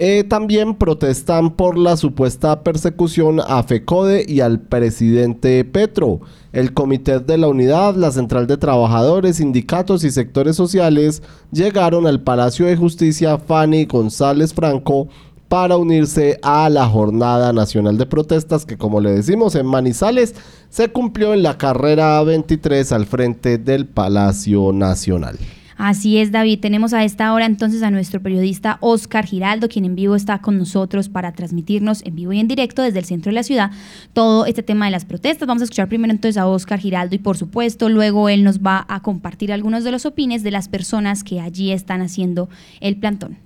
Eh, 0.04 0.24
también 0.24 0.74
protestan 0.74 1.52
por 1.52 1.78
la 1.78 1.96
supuesta 1.96 2.64
persecución 2.64 3.38
a 3.38 3.62
FECODE 3.62 4.24
y 4.26 4.40
al 4.40 4.58
presidente 4.58 5.64
Petro. 5.64 6.22
El 6.52 6.74
Comité 6.74 7.20
de 7.20 7.38
la 7.38 7.46
Unidad, 7.46 7.94
la 7.94 8.10
Central 8.10 8.48
de 8.48 8.56
Trabajadores, 8.56 9.36
sindicatos 9.36 10.02
y 10.02 10.10
sectores 10.10 10.56
sociales 10.56 11.22
llegaron 11.52 12.08
al 12.08 12.20
Palacio 12.20 12.66
de 12.66 12.76
Justicia 12.76 13.38
Fanny 13.38 13.84
González 13.84 14.52
Franco 14.52 15.06
para 15.46 15.76
unirse 15.76 16.36
a 16.42 16.68
la 16.68 16.88
Jornada 16.88 17.52
Nacional 17.52 17.96
de 17.96 18.06
Protestas 18.06 18.66
que 18.66 18.76
como 18.76 19.00
le 19.00 19.12
decimos 19.12 19.54
en 19.54 19.66
Manizales 19.66 20.34
se 20.68 20.88
cumplió 20.88 21.32
en 21.32 21.44
la 21.44 21.58
carrera 21.58 22.20
23 22.24 22.90
al 22.90 23.06
frente 23.06 23.56
del 23.56 23.86
Palacio 23.86 24.72
Nacional. 24.72 25.38
Así 25.84 26.18
es, 26.18 26.30
David. 26.30 26.60
Tenemos 26.60 26.92
a 26.92 27.02
esta 27.02 27.32
hora 27.32 27.44
entonces 27.44 27.82
a 27.82 27.90
nuestro 27.90 28.22
periodista 28.22 28.78
Oscar 28.78 29.26
Giraldo, 29.26 29.68
quien 29.68 29.84
en 29.84 29.96
vivo 29.96 30.14
está 30.14 30.38
con 30.38 30.56
nosotros 30.56 31.08
para 31.08 31.32
transmitirnos 31.32 32.02
en 32.04 32.14
vivo 32.14 32.32
y 32.32 32.38
en 32.38 32.46
directo 32.46 32.82
desde 32.82 33.00
el 33.00 33.04
centro 33.04 33.30
de 33.30 33.34
la 33.34 33.42
ciudad 33.42 33.72
todo 34.12 34.46
este 34.46 34.62
tema 34.62 34.84
de 34.84 34.92
las 34.92 35.04
protestas. 35.04 35.48
Vamos 35.48 35.62
a 35.62 35.64
escuchar 35.64 35.88
primero 35.88 36.12
entonces 36.12 36.36
a 36.36 36.46
Oscar 36.46 36.78
Giraldo 36.78 37.16
y 37.16 37.18
por 37.18 37.36
supuesto 37.36 37.88
luego 37.88 38.28
él 38.28 38.44
nos 38.44 38.60
va 38.60 38.86
a 38.88 39.02
compartir 39.02 39.52
algunos 39.52 39.82
de 39.82 39.90
los 39.90 40.06
opines 40.06 40.44
de 40.44 40.52
las 40.52 40.68
personas 40.68 41.24
que 41.24 41.40
allí 41.40 41.72
están 41.72 42.00
haciendo 42.00 42.48
el 42.80 42.96
plantón. 42.96 43.38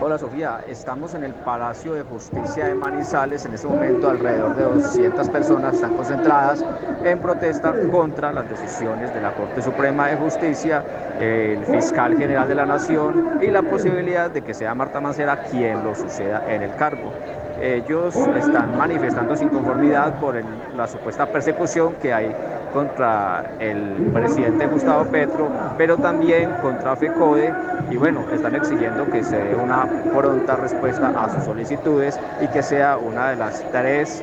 Hola 0.00 0.16
Sofía, 0.16 0.60
estamos 0.68 1.14
en 1.14 1.24
el 1.24 1.34
Palacio 1.34 1.92
de 1.94 2.02
Justicia 2.02 2.66
de 2.66 2.74
Manizales. 2.74 3.44
En 3.44 3.54
este 3.54 3.66
momento 3.66 4.08
alrededor 4.08 4.54
de 4.54 4.62
200 4.62 5.28
personas 5.28 5.74
están 5.74 5.96
concentradas 5.96 6.64
en 7.04 7.18
protesta 7.18 7.74
contra 7.90 8.32
las 8.32 8.48
decisiones 8.48 9.12
de 9.12 9.20
la 9.20 9.34
Corte 9.34 9.60
Suprema 9.60 10.06
de 10.06 10.16
Justicia, 10.16 10.84
el 11.20 11.64
fiscal 11.64 12.16
general 12.16 12.46
de 12.48 12.54
la 12.54 12.66
Nación 12.66 13.40
y 13.42 13.48
la 13.48 13.62
posibilidad 13.62 14.30
de 14.30 14.42
que 14.42 14.54
sea 14.54 14.74
Marta 14.74 15.00
Mancera 15.00 15.42
quien 15.50 15.82
lo 15.82 15.94
suceda 15.94 16.44
en 16.48 16.62
el 16.62 16.74
cargo. 16.76 17.12
Ellos 17.60 18.14
están 18.14 18.76
manifestando 18.78 19.36
su 19.36 19.44
inconformidad 19.44 20.20
por 20.20 20.36
la 20.76 20.86
supuesta 20.86 21.26
persecución 21.26 21.94
que 22.00 22.12
hay 22.12 22.34
contra 22.72 23.52
el 23.58 24.10
presidente 24.12 24.66
Gustavo 24.66 25.04
Petro, 25.06 25.48
pero 25.76 25.96
también 25.96 26.50
contra 26.62 26.94
FECODE 26.94 27.52
y 27.90 27.96
bueno, 27.96 28.24
están 28.32 28.54
exigiendo 28.54 29.06
que 29.10 29.24
se 29.24 29.36
dé 29.36 29.54
una 29.54 29.86
pronta 30.14 30.56
respuesta 30.56 31.08
a 31.16 31.28
sus 31.30 31.44
solicitudes 31.44 32.18
y 32.40 32.46
que 32.48 32.62
sea 32.62 32.96
una 32.96 33.30
de 33.30 33.36
las 33.36 33.64
tres 33.72 34.22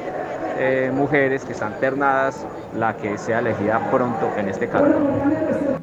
eh, 0.58 0.92
mujeres 0.94 1.44
que 1.44 1.52
están 1.52 1.74
ternadas 1.80 2.46
la 2.78 2.96
que 2.96 3.18
sea 3.18 3.40
elegida 3.40 3.80
pronto 3.92 4.32
en 4.38 4.50
este 4.50 4.68
cargo. 4.68 5.75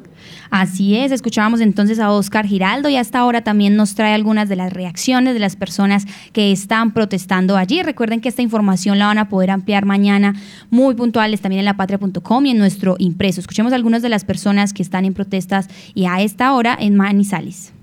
Así 0.49 0.95
es, 0.95 1.11
escuchábamos 1.11 1.61
entonces 1.61 1.99
a 1.99 2.11
Oscar 2.11 2.45
Giraldo 2.45 2.89
y 2.89 2.95
hasta 2.95 3.19
ahora 3.19 3.43
también 3.43 3.75
nos 3.75 3.95
trae 3.95 4.13
algunas 4.13 4.49
de 4.49 4.55
las 4.55 4.71
reacciones 4.71 5.33
de 5.33 5.39
las 5.39 5.55
personas 5.55 6.05
que 6.31 6.51
están 6.51 6.93
protestando 6.93 7.57
allí. 7.57 7.81
Recuerden 7.81 8.21
que 8.21 8.29
esta 8.29 8.41
información 8.41 8.99
la 8.99 9.07
van 9.07 9.17
a 9.17 9.29
poder 9.29 9.51
ampliar 9.51 9.85
mañana 9.85 10.33
muy 10.69 10.95
puntuales 10.95 11.41
también 11.41 11.59
en 11.59 11.65
lapatria.com 11.65 12.45
y 12.45 12.51
en 12.51 12.57
nuestro 12.57 12.95
impreso. 12.99 13.39
Escuchemos 13.39 13.73
algunas 13.73 14.01
de 14.01 14.09
las 14.09 14.25
personas 14.25 14.73
que 14.73 14.83
están 14.83 15.05
en 15.05 15.13
protestas 15.13 15.67
y 15.93 16.05
a 16.05 16.21
esta 16.21 16.53
hora 16.53 16.77
en 16.79 16.95
Manizales. 16.95 17.73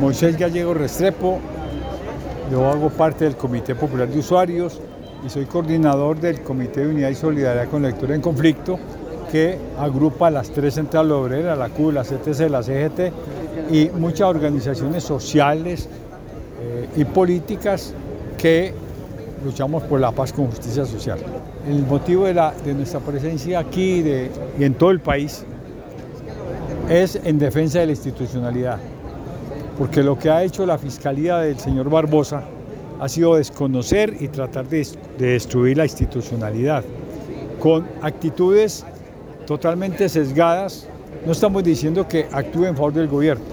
Moisés 0.00 0.36
Gallego 0.36 0.74
Restrepo, 0.74 1.40
yo 2.50 2.68
hago 2.68 2.90
parte 2.90 3.24
del 3.24 3.36
Comité 3.36 3.74
Popular 3.74 4.08
de 4.08 4.18
Usuarios 4.18 4.80
y 5.24 5.30
soy 5.30 5.46
coordinador 5.46 6.20
del 6.20 6.42
Comité 6.42 6.80
de 6.80 6.88
Unidad 6.88 7.10
y 7.10 7.14
Solidaridad 7.14 7.68
con 7.70 7.82
Lectura 7.82 8.14
en 8.14 8.20
Conflicto 8.20 8.78
que 9.34 9.58
agrupa 9.80 10.30
las 10.30 10.50
tres 10.50 10.74
centrales 10.74 11.10
obreras, 11.10 11.58
la 11.58 11.68
CU, 11.68 11.90
la 11.90 12.04
CTC, 12.04 12.48
la 12.48 12.62
CGT 12.62 13.10
y 13.68 13.90
muchas 13.98 14.28
organizaciones 14.28 15.02
sociales 15.02 15.88
eh, 16.62 16.88
y 16.94 17.04
políticas 17.04 17.94
que 18.38 18.72
luchamos 19.44 19.82
por 19.82 19.98
la 19.98 20.12
paz 20.12 20.32
con 20.32 20.46
justicia 20.46 20.84
social. 20.84 21.18
El 21.68 21.84
motivo 21.84 22.26
de, 22.26 22.74
nuestra 22.74 23.00
presencia 23.00 23.58
aquí 23.58 24.02
de, 24.02 24.30
y 24.56 24.62
en 24.62 24.74
todo 24.74 24.92
el 24.92 25.00
país 25.00 25.44
es 26.88 27.18
en 27.24 27.40
defensa 27.40 27.80
de 27.80 27.86
la 27.86 27.92
institucionalidad, 27.92 28.78
porque 29.76 30.04
lo 30.04 30.16
que 30.16 30.30
ha 30.30 30.44
hecho 30.44 30.64
la 30.64 30.78
Fiscalía 30.78 31.38
del 31.38 31.58
señor 31.58 31.90
Barbosa 31.90 32.44
ha 33.00 33.08
sido 33.08 33.34
desconocer 33.34 34.14
y 34.20 34.28
tratar 34.28 34.68
de, 34.68 34.86
de 35.18 35.26
destruir 35.26 35.76
la 35.76 35.86
institucionalidad 35.86 36.84
con 37.58 37.84
actitudes 38.00 38.86
totalmente 39.46 40.08
sesgadas. 40.08 40.86
No 41.24 41.32
estamos 41.32 41.62
diciendo 41.64 42.06
que 42.08 42.26
actúe 42.32 42.64
en 42.66 42.76
favor 42.76 42.92
del 42.92 43.08
gobierno, 43.08 43.44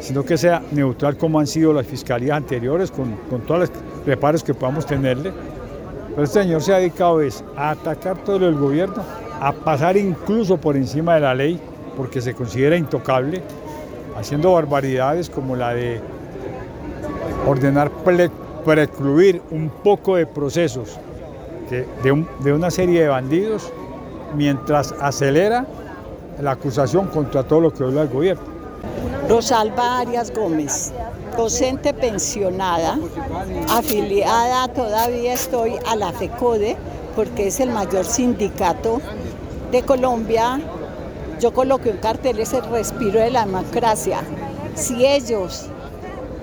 sino 0.00 0.24
que 0.24 0.36
sea 0.36 0.62
neutral 0.72 1.16
como 1.16 1.38
han 1.38 1.46
sido 1.46 1.72
las 1.72 1.86
fiscalías 1.86 2.36
anteriores, 2.36 2.90
con, 2.90 3.14
con 3.28 3.42
todos 3.42 3.60
los 3.60 3.70
reparos 4.06 4.42
que 4.42 4.54
podamos 4.54 4.86
tenerle. 4.86 5.32
Pero 6.10 6.24
este 6.24 6.42
señor 6.42 6.62
se 6.62 6.74
ha 6.74 6.78
dedicado 6.78 7.20
es 7.20 7.44
a 7.56 7.70
atacar 7.70 8.18
todo 8.24 8.48
el 8.48 8.54
gobierno, 8.56 9.02
a 9.40 9.52
pasar 9.52 9.96
incluso 9.96 10.56
por 10.56 10.76
encima 10.76 11.14
de 11.14 11.20
la 11.20 11.34
ley, 11.34 11.60
porque 11.96 12.20
se 12.20 12.34
considera 12.34 12.76
intocable, 12.76 13.42
haciendo 14.16 14.52
barbaridades 14.52 15.30
como 15.30 15.56
la 15.56 15.74
de 15.74 16.00
ordenar 17.46 17.90
precluir 18.64 19.40
un 19.50 19.70
poco 19.82 20.16
de 20.16 20.26
procesos 20.26 20.98
de, 21.70 21.86
de, 22.02 22.12
un, 22.12 22.28
de 22.42 22.52
una 22.52 22.70
serie 22.70 23.02
de 23.02 23.08
bandidos 23.08 23.72
mientras 24.34 24.94
acelera 25.00 25.66
la 26.40 26.52
acusación 26.52 27.06
contra 27.08 27.42
todo 27.42 27.60
lo 27.60 27.72
que 27.72 27.84
habla 27.84 28.02
el 28.02 28.08
gobierno. 28.08 28.42
Rosalba 29.28 29.98
Arias 29.98 30.32
Gómez, 30.34 30.92
docente 31.36 31.92
pensionada, 31.94 32.98
afiliada 33.68 34.68
todavía 34.68 35.34
estoy 35.34 35.74
a 35.86 35.96
la 35.96 36.12
FECODE 36.12 36.76
porque 37.14 37.48
es 37.48 37.60
el 37.60 37.70
mayor 37.70 38.04
sindicato 38.04 39.00
de 39.70 39.82
Colombia. 39.82 40.60
Yo 41.40 41.52
coloqué 41.52 41.90
un 41.90 41.98
cartel, 41.98 42.38
es 42.40 42.52
el 42.52 42.64
respiro 42.64 43.20
de 43.20 43.30
la 43.30 43.46
democracia. 43.46 44.20
Si 44.74 45.06
ellos 45.06 45.66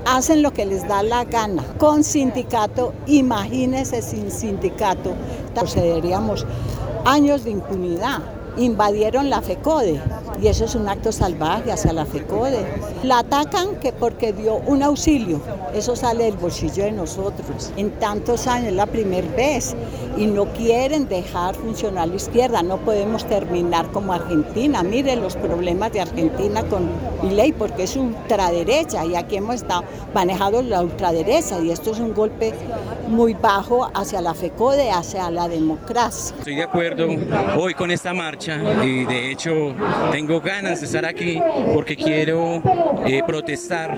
hacen 0.07 0.41
lo 0.41 0.53
que 0.53 0.65
les 0.65 0.87
da 0.87 1.03
la 1.03 1.25
gana 1.25 1.63
con 1.77 2.03
sindicato, 2.03 2.93
imagínense 3.07 4.01
sin 4.01 4.31
sindicato, 4.31 5.13
procederíamos 5.53 6.45
años 7.05 7.43
de 7.43 7.51
impunidad. 7.51 8.19
Invadieron 8.57 9.29
la 9.29 9.41
FECODE 9.41 10.01
y 10.41 10.47
eso 10.47 10.65
es 10.65 10.75
un 10.75 10.87
acto 10.87 11.11
salvaje 11.11 11.71
hacia 11.71 11.93
la 11.93 12.05
FECODE. 12.05 12.65
La 13.03 13.19
atacan 13.19 13.75
que 13.77 13.91
porque 13.91 14.33
dio 14.33 14.55
un 14.67 14.83
auxilio, 14.83 15.41
eso 15.73 15.95
sale 15.95 16.25
del 16.25 16.37
bolsillo 16.37 16.83
de 16.83 16.91
nosotros. 16.91 17.71
En 17.77 17.91
tantos 17.99 18.47
años 18.47 18.73
la 18.73 18.85
primera 18.85 19.27
vez 19.35 19.75
y 20.17 20.25
no 20.25 20.45
quieren 20.53 21.07
dejar 21.07 21.55
funcionar 21.55 22.07
la 22.07 22.15
izquierda. 22.15 22.63
No 22.63 22.77
podemos 22.77 23.25
terminar 23.25 23.91
como 23.91 24.13
Argentina. 24.13 24.83
Miren 24.83 25.21
los 25.21 25.35
problemas 25.35 25.91
de 25.93 26.01
Argentina 26.01 26.63
con 26.63 26.89
ley 27.35 27.51
porque 27.51 27.83
es 27.83 27.95
ultraderecha 27.95 29.05
y 29.05 29.15
aquí 29.15 29.37
hemos 29.37 29.55
estado 29.55 29.83
manejando 30.13 30.61
la 30.61 30.81
ultraderecha 30.81 31.59
y 31.59 31.71
esto 31.71 31.91
es 31.91 31.99
un 31.99 32.13
golpe 32.13 32.53
muy 33.07 33.33
bajo 33.33 33.89
hacia 33.93 34.21
la 34.21 34.33
FECODE, 34.33 34.91
hacia 34.91 35.29
la 35.31 35.47
democracia. 35.47 36.35
Estoy 36.37 36.55
de 36.55 36.63
acuerdo 36.63 37.07
hoy 37.57 37.73
con 37.73 37.91
esta 37.91 38.13
marcha 38.13 38.59
y 38.83 39.05
de 39.05 39.31
hecho 39.31 39.73
tengo 40.11 40.41
ganas 40.41 40.81
de 40.81 40.85
estar 40.85 41.05
aquí 41.05 41.41
porque 41.73 41.95
quiero 41.95 42.61
eh, 43.05 43.23
protestar, 43.25 43.97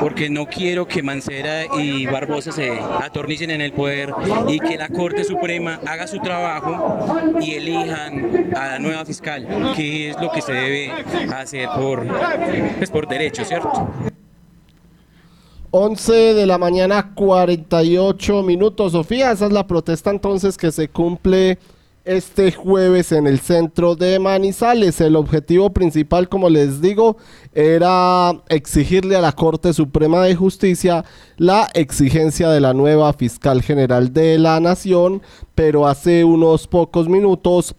porque 0.00 0.28
no 0.28 0.46
quiero 0.46 0.86
que 0.86 1.02
Mancera 1.02 1.64
y 1.78 2.06
Barbosa 2.06 2.52
se 2.52 2.78
atornicen 3.00 3.50
en 3.50 3.60
el 3.60 3.72
poder 3.72 4.12
y 4.48 4.58
que 4.60 4.76
la 4.76 4.88
Corte 4.88 5.24
Suprema 5.24 5.80
haga 5.86 6.06
su 6.06 6.18
trabajo 6.18 7.06
y 7.40 7.54
elijan 7.54 8.54
a 8.56 8.68
la 8.68 8.78
nueva 8.78 9.04
fiscal, 9.04 9.72
que 9.76 10.10
es 10.10 10.20
lo 10.20 10.30
que 10.30 10.42
se 10.42 10.52
debe 10.52 10.92
hacer 11.32 11.68
por, 11.76 12.06
pues, 12.78 12.90
por 12.90 13.06
derecho, 13.06 13.44
¿cierto? 13.44 13.88
11 15.70 16.12
de 16.34 16.46
la 16.46 16.58
mañana, 16.58 17.12
48 17.14 18.42
minutos. 18.42 18.92
Sofía, 18.92 19.32
esa 19.32 19.46
es 19.46 19.52
la 19.52 19.66
protesta 19.66 20.10
entonces 20.10 20.56
que 20.56 20.72
se 20.72 20.88
cumple 20.88 21.58
este 22.06 22.52
jueves 22.52 23.10
en 23.10 23.26
el 23.26 23.40
centro 23.40 23.96
de 23.96 24.18
Manizales. 24.20 25.00
El 25.00 25.16
objetivo 25.16 25.70
principal, 25.70 26.28
como 26.28 26.48
les 26.48 26.80
digo, 26.80 27.16
era 27.52 28.32
exigirle 28.48 29.16
a 29.16 29.20
la 29.20 29.32
Corte 29.32 29.72
Suprema 29.72 30.22
de 30.22 30.36
Justicia 30.36 31.04
la 31.36 31.68
exigencia 31.74 32.48
de 32.48 32.60
la 32.60 32.74
nueva 32.74 33.12
fiscal 33.12 33.60
general 33.60 34.12
de 34.12 34.38
la 34.38 34.60
Nación, 34.60 35.20
pero 35.56 35.88
hace 35.88 36.24
unos 36.24 36.68
pocos 36.68 37.08
minutos 37.08 37.74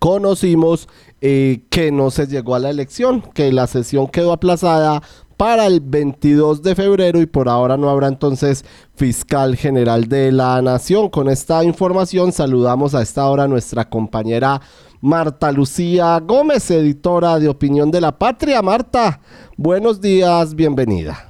conocimos 0.00 0.88
eh, 1.20 1.60
que 1.70 1.92
no 1.92 2.10
se 2.10 2.26
llegó 2.26 2.56
a 2.56 2.58
la 2.58 2.70
elección, 2.70 3.22
que 3.32 3.52
la 3.52 3.68
sesión 3.68 4.08
quedó 4.08 4.32
aplazada 4.32 5.02
para 5.36 5.66
el 5.66 5.80
22 5.80 6.62
de 6.62 6.74
febrero 6.74 7.20
y 7.20 7.26
por 7.26 7.48
ahora 7.48 7.76
no 7.76 7.90
habrá 7.90 8.08
entonces 8.08 8.64
fiscal 8.94 9.56
general 9.56 10.08
de 10.08 10.32
la 10.32 10.60
nación. 10.62 11.10
Con 11.10 11.28
esta 11.28 11.62
información 11.64 12.32
saludamos 12.32 12.94
a 12.94 13.02
esta 13.02 13.26
hora 13.26 13.44
a 13.44 13.48
nuestra 13.48 13.88
compañera 13.88 14.60
Marta 15.00 15.52
Lucía 15.52 16.18
Gómez, 16.20 16.70
editora 16.70 17.38
de 17.38 17.48
Opinión 17.48 17.90
de 17.90 18.00
la 18.00 18.12
Patria. 18.12 18.62
Marta, 18.62 19.20
buenos 19.56 20.00
días, 20.00 20.54
bienvenida. 20.54 21.28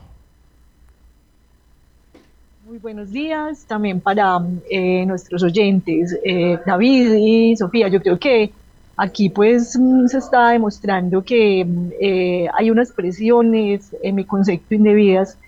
Muy 2.66 2.78
buenos 2.78 3.10
días 3.10 3.64
también 3.66 4.00
para 4.00 4.38
eh, 4.70 5.04
nuestros 5.06 5.42
oyentes, 5.42 6.16
eh, 6.24 6.58
David 6.64 7.14
y 7.14 7.56
Sofía. 7.56 7.88
Yo 7.88 8.00
creo 8.00 8.18
que 8.18 8.52
Aquí 8.96 9.28
pues 9.28 9.78
mm, 9.78 10.06
se 10.06 10.18
está 10.18 10.50
demostrando 10.50 11.22
que 11.22 11.64
mm, 11.64 11.88
eh, 12.00 12.48
hay 12.54 12.70
unas 12.70 12.92
presiones, 12.92 13.94
en 14.02 14.14
mi 14.14 14.24
concepto, 14.24 14.74
indebidas 14.74 15.38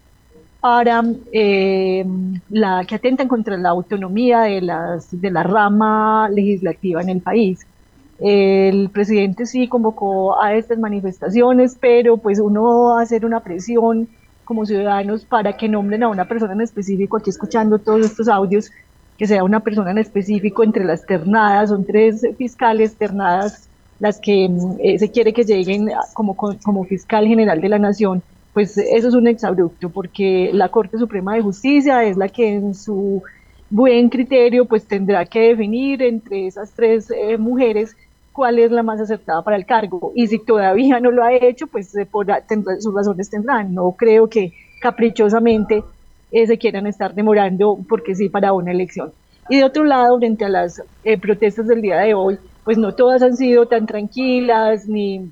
para 0.60 1.02
eh, 1.32 2.04
la 2.50 2.84
que 2.84 2.96
atentan 2.96 3.28
contra 3.28 3.56
la 3.56 3.70
autonomía 3.70 4.40
de, 4.40 4.60
las, 4.60 5.08
de 5.20 5.30
la 5.30 5.42
rama 5.44 6.28
legislativa 6.28 7.00
en 7.00 7.08
el 7.10 7.20
país. 7.20 7.66
El 8.18 8.90
presidente 8.90 9.46
sí 9.46 9.68
convocó 9.68 10.42
a 10.42 10.54
estas 10.54 10.78
manifestaciones, 10.78 11.76
pero 11.80 12.16
pues 12.16 12.40
uno 12.40 12.64
va 12.64 13.00
a 13.00 13.02
hacer 13.02 13.24
una 13.24 13.40
presión 13.40 14.08
como 14.44 14.66
ciudadanos 14.66 15.24
para 15.24 15.56
que 15.56 15.68
nombren 15.68 16.02
a 16.02 16.08
una 16.08 16.26
persona 16.26 16.54
en 16.54 16.62
específico, 16.62 17.18
aquí 17.18 17.30
escuchando 17.30 17.78
todos 17.78 18.06
estos 18.06 18.28
audios, 18.28 18.70
que 19.18 19.26
sea 19.26 19.44
una 19.44 19.60
persona 19.60 19.90
en 19.90 19.98
específico 19.98 20.62
entre 20.62 20.84
las 20.84 21.04
ternadas, 21.04 21.70
son 21.70 21.84
tres 21.84 22.24
fiscales 22.38 22.94
ternadas 22.94 23.68
las 23.98 24.20
que 24.20 24.48
eh, 24.78 24.98
se 24.98 25.10
quiere 25.10 25.32
que 25.32 25.44
lleguen 25.44 25.90
como, 26.14 26.36
como 26.36 26.84
fiscal 26.84 27.26
general 27.26 27.60
de 27.60 27.68
la 27.68 27.80
nación, 27.80 28.22
pues 28.54 28.78
eso 28.78 29.08
es 29.08 29.14
un 29.14 29.26
exabrupto, 29.26 29.90
porque 29.90 30.50
la 30.52 30.68
Corte 30.68 30.98
Suprema 30.98 31.34
de 31.34 31.42
Justicia 31.42 32.04
es 32.04 32.16
la 32.16 32.28
que 32.28 32.54
en 32.54 32.74
su 32.74 33.22
buen 33.70 34.08
criterio 34.08 34.64
pues 34.64 34.86
tendrá 34.86 35.26
que 35.26 35.40
definir 35.40 36.02
entre 36.02 36.46
esas 36.46 36.70
tres 36.72 37.10
eh, 37.10 37.36
mujeres 37.36 37.96
cuál 38.32 38.58
es 38.60 38.70
la 38.70 38.84
más 38.84 39.00
acertada 39.00 39.42
para 39.42 39.56
el 39.56 39.66
cargo. 39.66 40.12
Y 40.14 40.28
si 40.28 40.38
todavía 40.38 41.00
no 41.00 41.10
lo 41.10 41.24
ha 41.24 41.32
hecho, 41.32 41.66
pues 41.66 41.90
sus 41.90 42.94
razones 42.94 43.30
tendrán. 43.30 43.74
No 43.74 43.90
creo 43.92 44.28
que 44.28 44.52
caprichosamente 44.80 45.82
eh, 46.30 46.46
se 46.46 46.58
quieran 46.58 46.86
estar 46.86 47.14
demorando 47.14 47.78
porque 47.88 48.14
sí 48.14 48.28
para 48.28 48.52
una 48.52 48.70
elección. 48.70 49.12
Y 49.48 49.56
de 49.56 49.64
otro 49.64 49.84
lado, 49.84 50.18
frente 50.18 50.44
a 50.44 50.48
las 50.48 50.82
eh, 51.04 51.18
protestas 51.18 51.66
del 51.66 51.80
día 51.80 51.98
de 51.98 52.14
hoy, 52.14 52.38
pues 52.64 52.76
no 52.76 52.94
todas 52.94 53.22
han 53.22 53.36
sido 53.36 53.66
tan 53.66 53.86
tranquilas 53.86 54.86
ni 54.86 55.30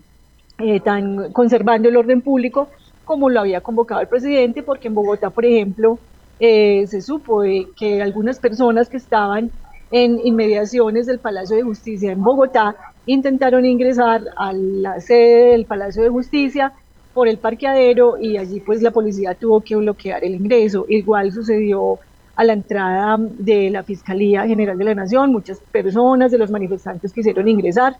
eh, 0.58 0.80
tan 0.80 1.32
conservando 1.32 1.88
el 1.88 1.96
orden 1.96 2.22
público 2.22 2.68
como 3.04 3.28
lo 3.28 3.40
había 3.40 3.60
convocado 3.60 4.00
el 4.00 4.08
presidente, 4.08 4.62
porque 4.62 4.88
en 4.88 4.94
Bogotá, 4.94 5.30
por 5.30 5.44
ejemplo, 5.44 5.98
se 6.40 7.00
supo 7.00 7.42
que 7.76 8.02
algunas 8.02 8.40
personas 8.40 8.88
que 8.88 8.96
estaban 8.96 9.52
en 9.92 10.18
inmediaciones 10.24 11.06
del 11.06 11.20
Palacio 11.20 11.56
de 11.56 11.62
Justicia 11.62 12.10
en 12.10 12.22
Bogotá 12.22 12.74
intentaron 13.06 13.64
ingresar 13.64 14.22
a 14.36 14.52
la 14.52 15.00
sede 15.00 15.52
del 15.52 15.66
Palacio 15.66 16.02
de 16.02 16.08
Justicia 16.08 16.72
por 17.16 17.28
el 17.28 17.38
parqueadero 17.38 18.18
y 18.20 18.36
allí 18.36 18.60
pues 18.60 18.82
la 18.82 18.90
policía 18.90 19.34
tuvo 19.34 19.62
que 19.62 19.74
bloquear 19.74 20.22
el 20.22 20.34
ingreso. 20.34 20.84
Igual 20.86 21.32
sucedió 21.32 21.98
a 22.34 22.44
la 22.44 22.52
entrada 22.52 23.16
de 23.18 23.70
la 23.70 23.82
Fiscalía 23.82 24.46
General 24.46 24.76
de 24.76 24.84
la 24.84 24.94
Nación, 24.94 25.32
muchas 25.32 25.58
personas 25.72 26.30
de 26.30 26.36
los 26.36 26.50
manifestantes 26.50 27.14
quisieron 27.14 27.48
ingresar. 27.48 27.96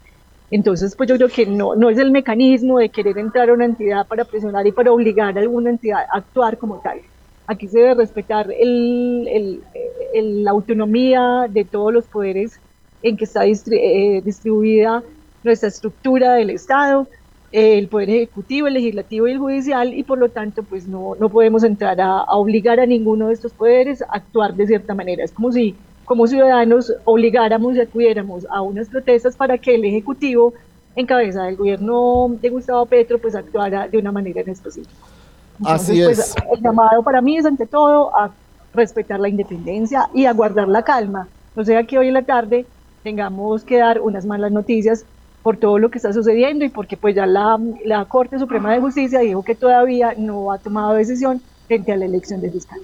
Entonces, 0.51 0.95
pues 0.95 1.09
yo 1.09 1.15
creo 1.15 1.29
que 1.29 1.47
no, 1.47 1.75
no 1.75 1.89
es 1.89 1.97
el 1.97 2.11
mecanismo 2.11 2.77
de 2.77 2.89
querer 2.89 3.17
entrar 3.17 3.49
a 3.49 3.53
una 3.53 3.65
entidad 3.65 4.05
para 4.05 4.23
presionar 4.23 4.67
y 4.67 4.71
para 4.71 4.91
obligar 4.91 5.35
a 5.35 5.41
alguna 5.41 5.71
entidad 5.71 6.05
a 6.13 6.19
actuar 6.19 6.59
como 6.59 6.77
tal. 6.81 6.99
Aquí 7.47 7.67
se 7.67 7.79
debe 7.79 7.95
respetar 7.95 8.51
el, 8.51 9.63
la 10.13 10.51
autonomía 10.51 11.47
de 11.49 11.65
todos 11.65 11.91
los 11.91 12.05
poderes 12.05 12.59
en 13.01 13.17
que 13.17 13.23
está 13.23 13.47
eh, 13.47 14.21
distribuida 14.23 15.01
nuestra 15.43 15.69
estructura 15.69 16.35
del 16.35 16.51
Estado, 16.51 17.07
el 17.51 17.87
Poder 17.87 18.09
Ejecutivo, 18.09 18.67
el 18.67 18.73
Legislativo 18.73 19.27
y 19.27 19.31
el 19.31 19.39
Judicial, 19.39 19.93
y 19.93 20.03
por 20.03 20.17
lo 20.17 20.29
tanto, 20.29 20.63
pues 20.63 20.87
no, 20.87 21.15
no 21.19 21.29
podemos 21.29 21.63
entrar 21.63 21.99
a, 22.01 22.23
obligar 22.23 22.79
a 22.79 22.85
ninguno 22.85 23.27
de 23.27 23.33
estos 23.33 23.53
poderes 23.53 24.01
a 24.01 24.07
actuar 24.11 24.53
de 24.53 24.67
cierta 24.67 24.93
manera. 24.93 25.23
Es 25.23 25.31
como 25.31 25.51
si, 25.51 25.75
como 26.05 26.27
ciudadanos, 26.27 26.93
obligáramos 27.05 27.75
y 27.75 27.81
acudiéramos 27.81 28.45
a 28.49 28.61
unas 28.61 28.89
protestas 28.89 29.35
para 29.35 29.57
que 29.57 29.75
el 29.75 29.85
Ejecutivo, 29.85 30.53
en 30.95 31.05
cabeza 31.05 31.43
del 31.43 31.55
gobierno 31.55 32.35
de 32.41 32.49
Gustavo 32.49 32.85
Petro, 32.85 33.17
pues 33.19 33.35
actuara 33.35 33.87
de 33.87 33.97
una 33.97 34.11
manera 34.11 34.41
en 34.41 34.49
específico. 34.49 35.07
Así 35.63 36.03
pues, 36.03 36.19
es. 36.19 36.35
el 36.51 36.61
llamado 36.61 37.01
para 37.01 37.21
mí 37.21 37.37
es, 37.37 37.45
ante 37.45 37.65
todo, 37.65 38.15
a 38.15 38.31
respetar 38.73 39.19
la 39.19 39.29
independencia 39.29 40.09
y 40.13 40.25
a 40.25 40.33
guardar 40.33 40.67
la 40.67 40.83
calma. 40.83 41.27
No 41.55 41.63
sea 41.63 41.83
que 41.83 41.97
hoy 41.97 42.09
en 42.09 42.13
la 42.13 42.23
tarde 42.23 42.65
tengamos 43.03 43.63
que 43.63 43.77
dar 43.77 44.01
unas 44.01 44.25
malas 44.25 44.51
noticias 44.51 45.05
por 45.47 45.55
todo 45.55 45.79
lo 45.79 45.89
que 45.89 45.97
está 45.97 46.11
sucediendo 46.11 46.65
y 46.65 46.69
porque 46.69 46.97
pues 46.97 47.15
ya 47.15 47.25
la, 47.25 47.57
la 47.85 48.03
Corte 48.03 48.37
Suprema 48.37 48.73
de 48.73 48.81
Justicia 48.81 49.21
dijo 49.21 49.43
que 49.43 49.55
todavía 49.55 50.13
no 50.17 50.51
ha 50.51 50.57
tomado 50.57 50.93
decisión 50.93 51.41
frente 51.67 51.93
a 51.93 51.95
la 51.95 52.03
elección 52.03 52.41
de 52.41 52.51
fiscal. 52.51 52.81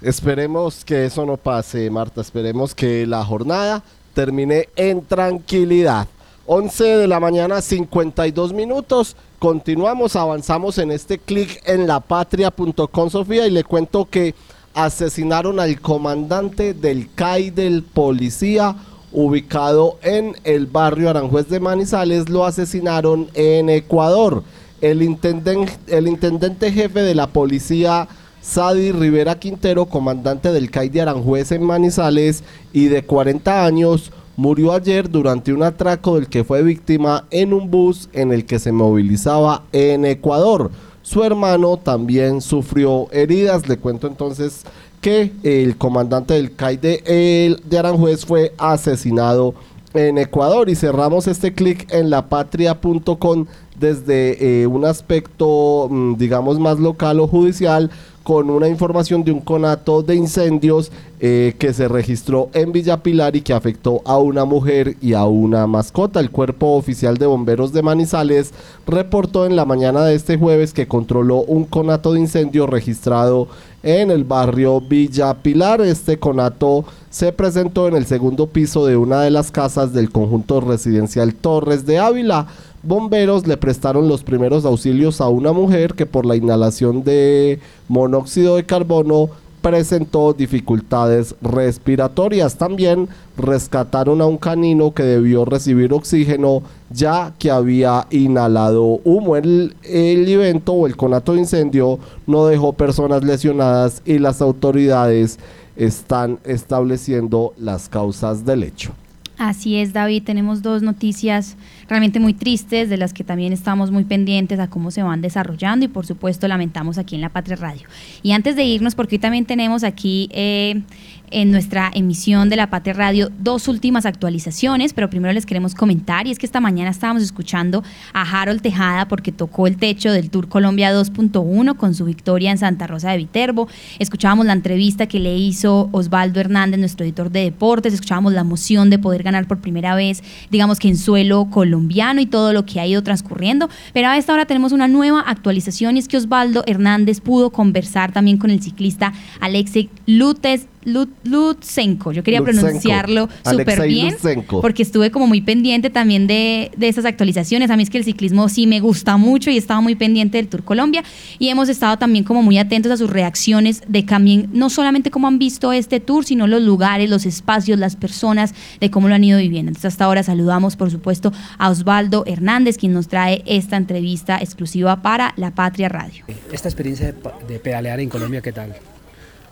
Esperemos 0.00 0.84
que 0.84 1.06
eso 1.06 1.26
no 1.26 1.36
pase, 1.36 1.90
Marta. 1.90 2.20
Esperemos 2.20 2.76
que 2.76 3.08
la 3.08 3.24
jornada 3.24 3.82
termine 4.14 4.68
en 4.76 5.04
tranquilidad. 5.04 6.06
11 6.46 6.84
de 6.84 7.08
la 7.08 7.18
mañana, 7.18 7.60
52 7.60 8.52
minutos. 8.52 9.16
Continuamos, 9.40 10.14
avanzamos 10.14 10.78
en 10.78 10.92
este 10.92 11.18
clic 11.18 11.60
en 11.66 11.88
lapatria.com, 11.88 13.10
Sofía, 13.10 13.48
y 13.48 13.50
le 13.50 13.64
cuento 13.64 14.08
que 14.08 14.36
asesinaron 14.74 15.58
al 15.58 15.80
comandante 15.80 16.72
del 16.72 17.12
CAI 17.12 17.50
del 17.50 17.82
policía 17.82 18.76
ubicado 19.12 19.98
en 20.02 20.36
el 20.44 20.66
barrio 20.66 21.10
Aranjuez 21.10 21.48
de 21.48 21.60
Manizales, 21.60 22.28
lo 22.28 22.44
asesinaron 22.44 23.28
en 23.34 23.68
Ecuador. 23.68 24.42
El 24.80 25.02
intendente, 25.02 25.72
el 25.88 26.08
intendente 26.08 26.72
jefe 26.72 27.00
de 27.02 27.14
la 27.14 27.26
policía, 27.26 28.08
Sadi 28.40 28.92
Rivera 28.92 29.38
Quintero, 29.38 29.86
comandante 29.86 30.52
del 30.52 30.70
CAI 30.70 30.88
de 30.88 31.02
Aranjuez 31.02 31.52
en 31.52 31.62
Manizales 31.62 32.42
y 32.72 32.86
de 32.86 33.04
40 33.04 33.64
años, 33.64 34.12
murió 34.36 34.72
ayer 34.72 35.10
durante 35.10 35.52
un 35.52 35.62
atraco 35.62 36.14
del 36.14 36.28
que 36.28 36.44
fue 36.44 36.62
víctima 36.62 37.26
en 37.30 37.52
un 37.52 37.70
bus 37.70 38.08
en 38.14 38.32
el 38.32 38.46
que 38.46 38.58
se 38.58 38.72
movilizaba 38.72 39.64
en 39.72 40.06
Ecuador. 40.06 40.70
Su 41.02 41.24
hermano 41.24 41.76
también 41.76 42.40
sufrió 42.40 43.10
heridas. 43.10 43.68
Le 43.68 43.78
cuento 43.78 44.06
entonces 44.06 44.64
que 45.00 45.32
el 45.42 45.76
comandante 45.76 46.34
del 46.34 46.54
CAI 46.54 46.76
de, 46.76 47.58
de 47.64 47.78
Aranjuez 47.78 48.24
fue 48.24 48.52
asesinado 48.58 49.54
en 49.94 50.18
Ecuador 50.18 50.68
y 50.68 50.76
cerramos 50.76 51.26
este 51.26 51.52
clic 51.52 51.92
en 51.92 52.10
lapatria.com 52.10 53.46
desde 53.78 54.62
eh, 54.62 54.66
un 54.66 54.84
aspecto 54.84 55.88
mm, 55.90 56.16
digamos 56.16 56.60
más 56.60 56.78
local 56.78 57.18
o 57.18 57.26
judicial 57.26 57.90
con 58.22 58.50
una 58.50 58.68
información 58.68 59.24
de 59.24 59.32
un 59.32 59.40
conato 59.40 60.02
de 60.02 60.14
incendios 60.14 60.92
eh, 61.20 61.54
que 61.58 61.72
se 61.72 61.88
registró 61.88 62.50
en 62.52 62.70
Villa 62.70 63.02
Pilar 63.02 63.34
y 63.34 63.40
que 63.40 63.54
afectó 63.54 64.02
a 64.04 64.18
una 64.18 64.44
mujer 64.44 64.96
y 65.00 65.14
a 65.14 65.24
una 65.24 65.66
mascota. 65.66 66.20
El 66.20 66.30
cuerpo 66.30 66.74
oficial 66.74 67.16
de 67.16 67.26
bomberos 67.26 67.72
de 67.72 67.82
Manizales 67.82 68.52
reportó 68.86 69.46
en 69.46 69.56
la 69.56 69.64
mañana 69.64 70.04
de 70.04 70.14
este 70.14 70.36
jueves 70.36 70.72
que 70.74 70.86
controló 70.86 71.38
un 71.38 71.64
conato 71.64 72.12
de 72.12 72.20
incendio 72.20 72.66
registrado 72.66 73.48
en 73.82 74.10
el 74.10 74.24
barrio 74.24 74.80
Villa 74.80 75.34
Pilar. 75.34 75.80
Este 75.80 76.18
conato 76.18 76.84
se 77.10 77.32
presentó 77.32 77.88
en 77.88 77.96
el 77.96 78.06
segundo 78.06 78.46
piso 78.46 78.86
de 78.86 78.96
una 78.96 79.22
de 79.22 79.30
las 79.30 79.50
casas 79.50 79.92
del 79.92 80.10
conjunto 80.10 80.60
residencial 80.60 81.34
Torres 81.34 81.86
de 81.86 81.98
Ávila. 81.98 82.46
Bomberos 82.82 83.46
le 83.46 83.56
prestaron 83.56 84.08
los 84.08 84.22
primeros 84.22 84.64
auxilios 84.64 85.20
a 85.20 85.28
una 85.28 85.52
mujer 85.52 85.94
que 85.94 86.06
por 86.06 86.24
la 86.24 86.36
inhalación 86.36 87.04
de 87.04 87.60
monóxido 87.88 88.56
de 88.56 88.64
carbono 88.64 89.28
presentó 89.60 90.32
dificultades 90.32 91.34
respiratorias. 91.42 92.56
También 92.56 93.08
rescataron 93.36 94.20
a 94.20 94.26
un 94.26 94.38
canino 94.38 94.92
que 94.92 95.02
debió 95.02 95.44
recibir 95.44 95.92
oxígeno 95.92 96.62
ya 96.90 97.32
que 97.38 97.50
había 97.50 98.06
inhalado 98.10 99.00
humo. 99.04 99.36
El, 99.36 99.74
evento 99.84 100.72
o 100.72 100.86
el 100.86 100.96
conato 100.96 101.32
de 101.32 101.40
incendio 101.40 101.98
no 102.26 102.46
dejó 102.46 102.72
personas 102.72 103.24
lesionadas 103.24 104.02
y 104.04 104.18
las 104.18 104.42
autoridades 104.42 105.38
están 105.76 106.38
estableciendo 106.44 107.54
las 107.56 107.88
causas 107.88 108.44
del 108.44 108.64
hecho. 108.64 108.92
Así 109.40 109.76
es, 109.76 109.94
David. 109.94 110.24
Tenemos 110.24 110.60
dos 110.60 110.82
noticias 110.82 111.56
realmente 111.88 112.20
muy 112.20 112.34
tristes 112.34 112.90
de 112.90 112.98
las 112.98 113.14
que 113.14 113.24
también 113.24 113.54
estamos 113.54 113.90
muy 113.90 114.04
pendientes 114.04 114.60
a 114.60 114.68
cómo 114.68 114.90
se 114.90 115.02
van 115.02 115.22
desarrollando 115.22 115.86
y 115.86 115.88
por 115.88 116.04
supuesto 116.04 116.46
lamentamos 116.46 116.98
aquí 116.98 117.14
en 117.14 117.22
La 117.22 117.30
Patria 117.30 117.56
Radio. 117.56 117.88
Y 118.22 118.32
antes 118.32 118.54
de 118.54 118.64
irnos, 118.64 118.94
porque 118.94 119.14
hoy 119.14 119.18
también 119.18 119.46
tenemos 119.46 119.82
aquí 119.82 120.28
eh, 120.32 120.82
en 121.30 121.50
nuestra 121.50 121.90
emisión 121.94 122.48
de 122.48 122.56
La 122.56 122.70
Patria 122.70 122.94
Radio 122.94 123.30
dos 123.38 123.68
últimas 123.68 124.06
actualizaciones, 124.06 124.92
pero 124.92 125.10
primero 125.10 125.32
les 125.32 125.46
queremos 125.46 125.74
comentar 125.74 126.26
y 126.26 126.30
es 126.30 126.38
que 126.38 126.46
esta 126.46 126.60
mañana 126.60 126.90
estábamos 126.90 127.22
escuchando 127.22 127.82
a 128.12 128.22
Harold 128.22 128.62
Tejada 128.62 129.06
porque 129.08 129.32
tocó 129.32 129.66
el 129.66 129.76
techo 129.76 130.12
del 130.12 130.30
Tour 130.30 130.48
Colombia 130.48 130.92
2.1 130.92 131.76
con 131.76 131.94
su 131.94 132.04
victoria 132.04 132.50
en 132.50 132.58
Santa 132.58 132.86
Rosa 132.86 133.10
de 133.10 133.18
Viterbo. 133.18 133.68
Escuchábamos 133.98 134.46
la 134.46 134.52
entrevista 134.52 135.06
que 135.06 135.20
le 135.20 135.36
hizo 135.36 135.88
Osvaldo 135.92 136.40
Hernández, 136.40 136.80
nuestro 136.80 137.04
editor 137.04 137.30
de 137.30 137.42
deportes, 137.42 137.94
escuchábamos 137.94 138.32
la 138.32 138.40
emoción 138.40 138.90
de 138.90 138.98
poder 138.98 139.22
ganar 139.22 139.46
por 139.46 139.60
primera 139.60 139.94
vez, 139.94 140.22
digamos 140.50 140.78
que 140.78 140.88
en 140.88 140.96
suelo 140.96 141.46
colombiano 141.50 142.20
y 142.20 142.26
todo 142.26 142.52
lo 142.52 142.66
que 142.66 142.80
ha 142.80 142.86
ido 142.86 143.02
transcurriendo, 143.02 143.68
pero 143.92 144.08
a 144.08 144.16
esta 144.16 144.32
hora 144.32 144.46
tenemos 144.46 144.72
una 144.72 144.88
nueva 144.88 145.20
actualización 145.20 145.96
y 145.96 146.00
es 146.00 146.08
que 146.08 146.16
Osvaldo 146.16 146.64
Hernández 146.66 147.20
pudo 147.20 147.50
conversar 147.50 148.12
también 148.12 148.38
con 148.38 148.50
el 148.50 148.62
ciclista 148.62 149.12
Alexei 149.40 149.90
Lutes 150.06 150.66
Lutsenko. 150.84 152.12
Yo 152.12 152.22
quería 152.22 152.40
Lutsenko. 152.40 152.62
pronunciarlo 152.62 153.28
súper 153.44 153.86
bien 153.86 154.12
Lutsenko. 154.12 154.60
porque 154.60 154.82
estuve 154.82 155.10
como 155.10 155.26
muy 155.26 155.40
pendiente 155.40 155.90
también 155.90 156.26
de, 156.26 156.70
de 156.76 156.88
esas 156.88 157.04
actualizaciones. 157.04 157.70
A 157.70 157.76
mí 157.76 157.82
es 157.82 157.90
que 157.90 157.98
el 157.98 158.04
ciclismo 158.04 158.48
sí 158.48 158.66
me 158.66 158.80
gusta 158.80 159.16
mucho 159.16 159.50
y 159.50 159.56
estaba 159.56 159.80
muy 159.80 159.94
pendiente 159.94 160.38
del 160.38 160.48
Tour 160.48 160.64
Colombia 160.64 161.02
y 161.38 161.48
hemos 161.48 161.68
estado 161.68 161.96
también 161.98 162.24
como 162.24 162.42
muy 162.42 162.58
atentos 162.58 162.92
a 162.92 162.96
sus 162.96 163.10
reacciones 163.10 163.82
de 163.86 164.02
también, 164.02 164.48
no 164.52 164.70
solamente 164.70 165.10
cómo 165.10 165.28
han 165.28 165.38
visto 165.38 165.72
este 165.72 166.00
tour, 166.00 166.24
sino 166.24 166.46
los 166.46 166.62
lugares, 166.62 167.08
los 167.08 167.26
espacios, 167.26 167.78
las 167.78 167.96
personas, 167.96 168.54
de 168.80 168.90
cómo 168.90 169.08
lo 169.08 169.14
han 169.14 169.22
ido 169.24 169.38
viviendo. 169.38 169.70
Entonces 169.70 169.92
hasta 169.92 170.04
ahora 170.04 170.22
saludamos 170.22 170.76
por 170.76 170.90
supuesto 170.90 171.32
a 171.58 171.70
Osvaldo 171.70 172.24
Hernández, 172.26 172.76
quien 172.76 172.92
nos 172.92 173.08
trae 173.08 173.42
esta 173.46 173.76
entrevista 173.76 174.38
exclusiva 174.38 175.00
para 175.02 175.32
La 175.36 175.52
Patria 175.52 175.88
Radio. 175.88 176.24
Esta 176.52 176.68
experiencia 176.68 177.12
de, 177.12 177.14
de 177.46 177.58
pedalear 177.60 178.00
en 178.00 178.08
Colombia, 178.08 178.40
¿qué 178.40 178.52
tal? 178.52 178.74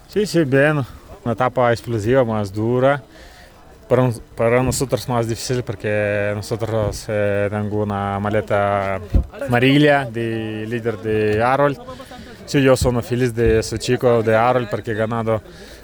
Sí, 0.08 0.26
sí, 0.26 0.40
bien. 0.44 0.80
Una 1.28 1.34
etapa 1.34 1.70
explosiva, 1.72 2.24
más 2.24 2.50
dura. 2.50 3.02
Para, 3.86 4.10
para 4.34 4.62
nosotros 4.62 5.06
más 5.10 5.28
difícil 5.28 5.62
porque 5.62 6.32
nosotros 6.34 7.04
eh, 7.06 7.48
tengo 7.50 7.82
una 7.82 8.18
maleta 8.18 8.98
amarilla 9.46 10.06
de 10.06 10.64
líder 10.66 10.96
de 10.96 11.42
Harold. 11.42 11.78
Sí, 12.46 12.62
yo 12.62 12.78
soy 12.78 13.02
feliz 13.02 13.34
de 13.34 13.58
ese 13.58 13.78
chico 13.78 14.22
de 14.22 14.34
Harold 14.34 14.70
porque 14.70 14.92
he 14.92 14.94
ganado 14.94 15.42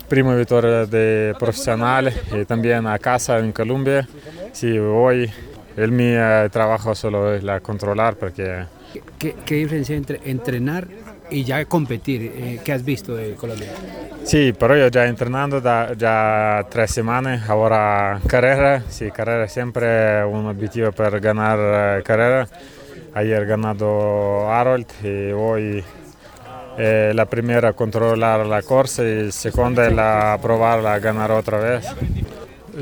prima 0.09 0.35
victoria 0.35 0.87
de 0.87 1.35
profesional 1.39 2.11
y 2.33 2.47
también 2.47 2.87
a 2.87 2.99
casa 2.99 3.39
en 3.39 3.53
Colombia. 3.53 4.09
Sí, 4.53 4.79
hoy 4.79 5.31
el 5.77 5.93
mi 5.93 6.07
eh, 6.09 6.49
trabajo 6.51 6.95
solo 6.95 7.35
es 7.35 7.43
la 7.43 7.61
controlar 7.61 8.17
porque 8.17 8.65
¿Qué, 9.19 9.37
qué 9.45 9.57
diferencia 9.57 9.95
entre 9.95 10.23
entrenar 10.25 10.89
y 11.31 11.45
ya 11.45 11.65
competir? 11.65 12.33
Eh, 12.35 12.61
¿Qué 12.65 12.73
has 12.73 12.85
visto 12.85 13.15
de 13.15 13.35
Colombia? 13.35 13.69
Sí, 14.25 14.53
pero 14.59 14.77
yo 14.77 14.89
ya 14.89 15.07
entrenando 15.07 15.61
da, 15.61 15.93
ya 15.95 16.67
tres 16.71 16.91
semanas, 16.91 17.49
ahora 17.49 18.21
carrera, 18.27 18.83
sí, 18.89 19.11
carrera 19.11 19.49
siempre 19.49 20.25
un 20.25 20.47
objetivo 20.47 20.93
para 20.93 21.19
ganar 21.19 21.59
eh, 21.99 22.03
carrera. 22.03 22.49
Ayer 23.15 23.47
ganado 23.47 24.51
Harold 24.51 24.87
y 25.05 25.31
hoy 25.33 25.85
eh, 26.79 27.13
la 27.15 27.27
primera 27.27 27.73
controlar 27.73 28.45
la 28.47 28.63
corsa 28.63 29.05
y 29.05 29.31
segunda 29.31 29.89
la 29.91 30.37
probarla 30.43 30.95
a 30.95 30.99
ganar 30.99 31.31
otra 31.31 31.59
vez. 31.59 31.87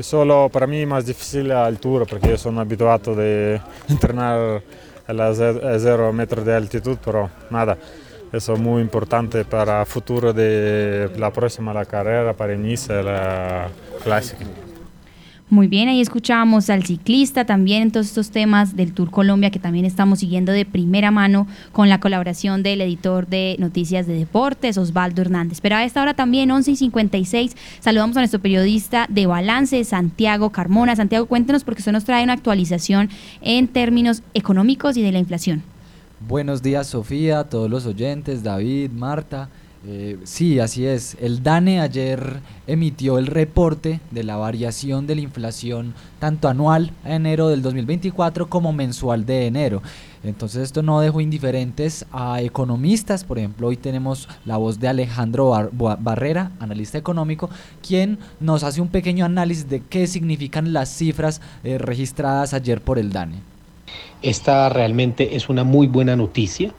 Solo 0.01 0.49
para 0.51 0.65
mí 0.65 0.85
más 0.87 1.05
difícil 1.05 1.49
la 1.49 1.65
altura 1.67 2.05
porque 2.05 2.29
yo 2.29 2.37
soy 2.37 2.57
habituado 2.57 3.13
de 3.13 3.61
entrenar 3.89 4.61
a 5.07 5.13
las 5.13 5.37
ze- 5.37 5.61
a 5.67 5.77
zero 5.77 6.11
metros 6.11 6.43
de 6.45 6.55
altitud, 6.55 6.97
pero 7.03 7.29
nada. 7.51 7.77
Eso 8.33 8.55
es 8.55 8.59
muy 8.59 8.81
importante 8.81 9.45
para 9.45 9.81
el 9.81 9.85
futuro 9.85 10.33
de 10.33 11.11
la 11.19 11.31
próxima 11.31 11.71
la 11.71 11.85
carrera, 11.85 12.33
para 12.33 12.55
iniciar 12.55 13.05
la 13.05 13.69
clásica. 14.03 14.43
Muy 15.51 15.67
bien, 15.67 15.87
ahí 15.87 16.01
escuchábamos 16.01 16.71
al 16.71 16.83
ciclista 16.83 17.45
también 17.45 17.83
en 17.83 17.91
todos 17.91 18.07
estos 18.07 18.31
temas 18.31 18.75
del 18.75 18.91
Tour 18.93 19.11
Colombia 19.11 19.51
que 19.51 19.59
también 19.59 19.85
estamos 19.85 20.17
siguiendo 20.17 20.51
de 20.51 20.65
primera 20.65 21.11
mano 21.11 21.45
con 21.71 21.89
la 21.89 21.99
colaboración 21.99 22.63
del 22.63 22.81
editor 22.81 23.27
de 23.27 23.55
Noticias 23.59 24.07
de 24.07 24.15
Deportes, 24.15 24.79
Osvaldo 24.79 25.21
Hernández. 25.21 25.61
Pero 25.61 25.75
a 25.75 25.83
esta 25.83 26.01
hora 26.01 26.15
también, 26.15 26.49
11 26.49 26.71
y 26.71 26.75
56, 26.75 27.55
saludamos 27.81 28.17
a 28.17 28.21
nuestro 28.21 28.39
periodista 28.39 29.05
de 29.09 29.27
balance, 29.27 29.83
Santiago 29.83 30.49
Carmona. 30.49 30.95
Santiago, 30.95 31.27
cuéntenos 31.27 31.63
porque 31.63 31.81
usted 31.81 31.91
nos 31.91 32.05
trae 32.05 32.23
una 32.23 32.33
actualización 32.33 33.11
en 33.41 33.67
términos 33.67 34.23
económicos 34.33 34.97
y 34.97 35.03
de 35.03 35.11
la 35.11 35.19
inflación. 35.19 35.72
Buenos 36.25 36.61
días 36.61 36.87
Sofía, 36.87 37.43
todos 37.43 37.69
los 37.69 37.85
oyentes, 37.85 38.43
David, 38.43 38.91
Marta. 38.91 39.49
Eh, 39.85 40.17
sí, 40.23 40.61
así 40.61 40.85
es. 40.85 41.17
El 41.19 41.43
DANE 41.43 41.81
ayer 41.81 42.39
emitió 42.65 43.17
el 43.17 43.27
reporte 43.27 43.99
de 44.09 44.23
la 44.23 44.37
variación 44.37 45.05
de 45.05 45.15
la 45.15 45.21
inflación 45.21 45.93
tanto 46.19 46.47
anual 46.47 46.91
a 47.03 47.15
enero 47.15 47.49
del 47.49 47.61
2024 47.61 48.47
como 48.47 48.71
mensual 48.71 49.25
de 49.25 49.47
enero. 49.47 49.81
Entonces 50.23 50.63
esto 50.63 50.81
no 50.81 51.01
dejó 51.01 51.19
indiferentes 51.19 52.05
a 52.13 52.41
economistas. 52.41 53.25
Por 53.25 53.37
ejemplo, 53.37 53.67
hoy 53.67 53.75
tenemos 53.75 54.29
la 54.45 54.55
voz 54.55 54.79
de 54.79 54.87
Alejandro 54.87 55.51
Barrera, 55.73 56.53
analista 56.61 56.97
económico, 56.97 57.49
quien 57.85 58.17
nos 58.39 58.63
hace 58.63 58.79
un 58.79 58.87
pequeño 58.87 59.25
análisis 59.25 59.67
de 59.67 59.81
qué 59.81 60.07
significan 60.07 60.71
las 60.71 60.87
cifras 60.87 61.41
eh, 61.65 61.77
registradas 61.77 62.53
ayer 62.53 62.79
por 62.79 62.97
el 62.97 63.11
DANE. 63.11 63.52
Esta 64.21 64.69
realmente 64.69 65.35
es 65.35 65.49
una 65.49 65.63
muy 65.63 65.87
buena 65.87 66.15
noticia 66.15 66.73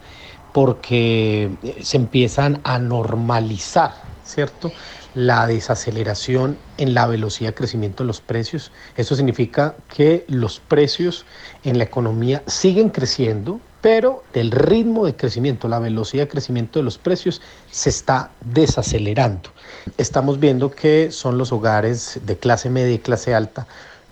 porque 0.55 1.51
se 1.81 1.97
empiezan 1.97 2.61
a 2.63 2.79
normalizar, 2.79 3.93
¿cierto? 4.23 4.71
La 5.13 5.47
desaceleración 5.47 6.57
en 6.77 6.93
la 6.93 7.07
velocidad 7.07 7.49
de 7.49 7.55
crecimiento 7.55 8.03
de 8.03 8.07
los 8.07 8.21
precios. 8.21 8.71
Eso 8.95 9.15
significa 9.15 9.75
que 9.93 10.23
los 10.29 10.61
precios 10.61 11.25
en 11.65 11.77
la 11.77 11.83
economía 11.83 12.41
siguen 12.47 12.89
creciendo, 12.89 13.59
pero 13.81 14.23
el 14.33 14.49
ritmo 14.49 15.05
de 15.05 15.15
crecimiento, 15.15 15.67
la 15.67 15.79
velocidad 15.79 16.23
de 16.23 16.29
crecimiento 16.29 16.79
de 16.79 16.83
los 16.83 16.97
precios 16.97 17.41
se 17.69 17.89
está 17.89 18.31
desacelerando. 18.39 19.49
Estamos 19.97 20.39
viendo 20.39 20.71
que 20.71 21.11
son 21.11 21.37
los 21.37 21.51
hogares 21.51 22.21
de 22.25 22.37
clase 22.37 22.69
media 22.69 22.93
y 22.95 22.99
clase 22.99 23.35
alta 23.35 23.67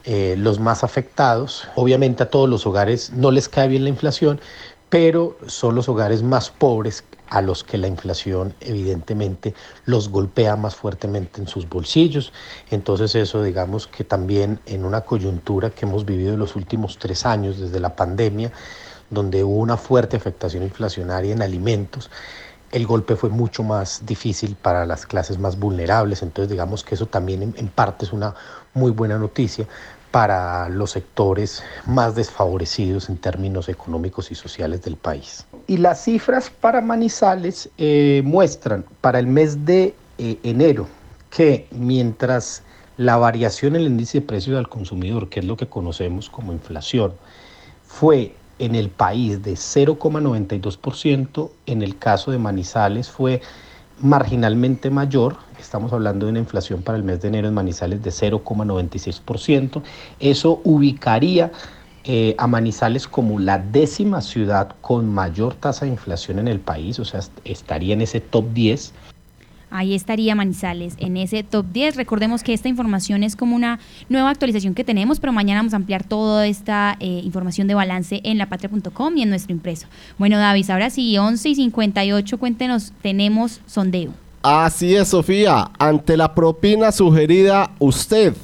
eh, 0.06 0.36
los 0.38 0.60
más 0.60 0.84
afectados. 0.84 1.68
Obviamente 1.76 2.24
a 2.24 2.30
todos 2.30 2.50
los 2.50 2.66
hogares 2.66 3.12
no 3.14 3.32
les 3.32 3.50
cae 3.50 3.68
bien 3.68 3.84
la 3.84 3.90
inflación, 3.90 4.40
pero 4.90 5.38
son 5.48 5.76
los 5.76 5.90
hogares 5.90 6.24
más 6.24 6.50
pobres 6.50 7.04
a 7.30 7.42
los 7.42 7.64
que 7.64 7.80
la 7.80 7.88
inflación 7.88 8.54
evidentemente 8.60 9.56
los 9.86 10.10
golpea 10.10 10.56
más 10.56 10.76
fuertemente 10.76 11.42
en 11.42 11.48
sus 11.48 11.68
bolsillos. 11.68 12.32
Entonces 12.70 13.16
eso 13.16 13.42
digamos 13.42 13.88
que 13.88 14.04
también 14.04 14.60
en 14.68 14.86
una 14.86 15.02
coyuntura 15.02 15.72
que 15.72 15.86
hemos 15.86 16.06
vivido 16.06 16.34
en 16.34 16.40
los 16.40 16.56
últimos 16.56 17.00
tres 17.00 17.26
años 17.26 17.60
desde 17.60 17.80
la 17.80 17.96
pandemia, 17.96 18.52
donde 19.10 19.44
hubo 19.44 19.58
una 19.58 19.78
fuerte 19.78 20.16
afectación 20.16 20.64
inflacionaria 20.64 21.34
en 21.34 21.42
alimentos, 21.42 22.12
el 22.74 22.88
golpe 22.88 23.16
fue 23.16 23.30
mucho 23.30 23.62
más 23.62 24.04
difícil 24.04 24.56
para 24.56 24.88
las 24.88 25.06
clases 25.06 25.38
más 25.38 25.60
vulnerables, 25.60 26.24
entonces 26.24 26.50
digamos 26.50 26.84
que 26.84 26.96
eso 26.96 27.06
también 27.06 27.54
en, 27.56 27.68
parte 27.68 28.06
es 28.06 28.12
una 28.12 28.34
muy 28.74 28.92
buena 28.92 29.18
noticia 29.18 29.68
para 30.12 30.70
los 30.70 30.92
sectores 30.92 31.64
más 31.88 32.14
desfavorecidos 32.14 33.10
en 33.10 33.18
términos 33.18 33.68
económicos 33.68 34.32
y 34.32 34.36
sociales 34.36 34.84
del 34.84 34.96
país. 34.96 35.46
Y 35.66 35.78
las 35.78 36.04
cifras 36.04 36.52
para 36.52 36.82
Manizales 36.82 37.70
eh, 37.80 38.22
muestran 38.24 38.86
para 39.02 39.18
el 39.18 39.26
mes 39.26 39.66
de 39.66 39.96
eh, 40.20 40.38
enero 40.44 40.88
que 41.32 41.68
mientras 41.72 42.62
la 42.98 43.18
variación 43.18 43.76
en 43.76 43.82
el 43.82 43.88
índice 43.88 44.20
de 44.20 44.28
precios 44.28 44.56
al 44.56 44.70
consumidor, 44.70 45.30
que 45.30 45.40
es 45.40 45.48
lo 45.48 45.58
que 45.58 45.66
conocemos 45.66 46.30
como 46.30 46.54
inflación, 46.54 47.14
fue 47.88 48.36
en 48.60 48.76
el 48.76 48.90
país 48.90 49.42
de 49.42 49.54
0,92%, 49.54 51.50
en 51.66 51.82
el 51.82 51.98
caso 51.98 52.30
de 52.30 52.38
Manizales 52.38 53.10
fue 53.10 53.42
marginalmente 54.00 54.90
mayor, 54.90 55.38
estamos 55.60 55.94
hablando 55.94 56.26
de 56.26 56.32
una 56.32 56.40
inflación 56.40 56.82
para 56.84 56.98
el 56.98 57.04
mes 57.04 57.22
de 57.22 57.28
enero 57.30 57.48
en 57.48 57.54
Manizales 57.54 58.02
de 58.02 58.12
0,96%, 58.12 59.82
eso 60.20 60.62
ubicaría 60.64 61.52
eh, 62.04 62.36
a 62.38 62.48
Manizales 62.48 63.08
como 63.08 63.40
la 63.40 63.60
décima 63.60 64.22
ciudad 64.22 64.76
con 64.82 65.08
mayor 65.14 65.56
tasa 65.56 65.86
de 65.86 65.92
inflación 65.92 66.40
en 66.40 66.48
el 66.50 66.60
país, 66.60 67.00
o 67.00 67.06
sea, 67.06 67.22
est- 67.22 67.40
estaría 67.46 67.94
en 67.94 68.02
ese 68.02 68.20
top 68.20 68.52
10 68.54 68.94
Ahí 69.74 69.96
estaría 69.96 70.36
Manizales 70.36 70.94
en 71.00 71.18
ese 71.18 71.42
top 71.42 71.66
10. 71.74 71.96
Recordemos 71.96 72.44
que 72.44 72.54
esta 72.54 72.70
información 72.70 73.24
es 73.24 73.36
como 73.36 73.56
una 73.56 73.80
nueva 74.08 74.30
actualización 74.30 74.76
que 74.76 74.84
tenemos, 74.84 75.20
pero 75.20 75.34
mañana 75.34 75.62
vamos 75.62 75.74
a 75.74 75.78
ampliar 75.78 76.04
toda 76.04 76.46
esta 76.46 76.96
eh, 77.00 77.22
información 77.24 77.68
de 77.68 77.74
balance 77.74 78.22
en 78.24 78.38
lapatria.com 78.38 79.18
y 79.18 79.24
en 79.24 79.30
nuestro 79.30 79.52
impreso. 79.52 79.88
Bueno, 80.20 80.38
David, 80.38 80.70
ahora 80.70 80.92
sí, 80.92 81.18
11 81.18 81.50
y 81.50 81.56
58, 81.56 82.38
cuéntenos, 82.38 82.94
tenemos 83.02 83.62
sondeo. 83.66 84.14
Así 84.44 84.96
es, 84.96 85.08
Sofía. 85.08 85.72
Ante 85.80 86.18
la 86.18 86.36
propina 86.36 86.92
sugerida, 86.92 87.72
usted 87.80 88.36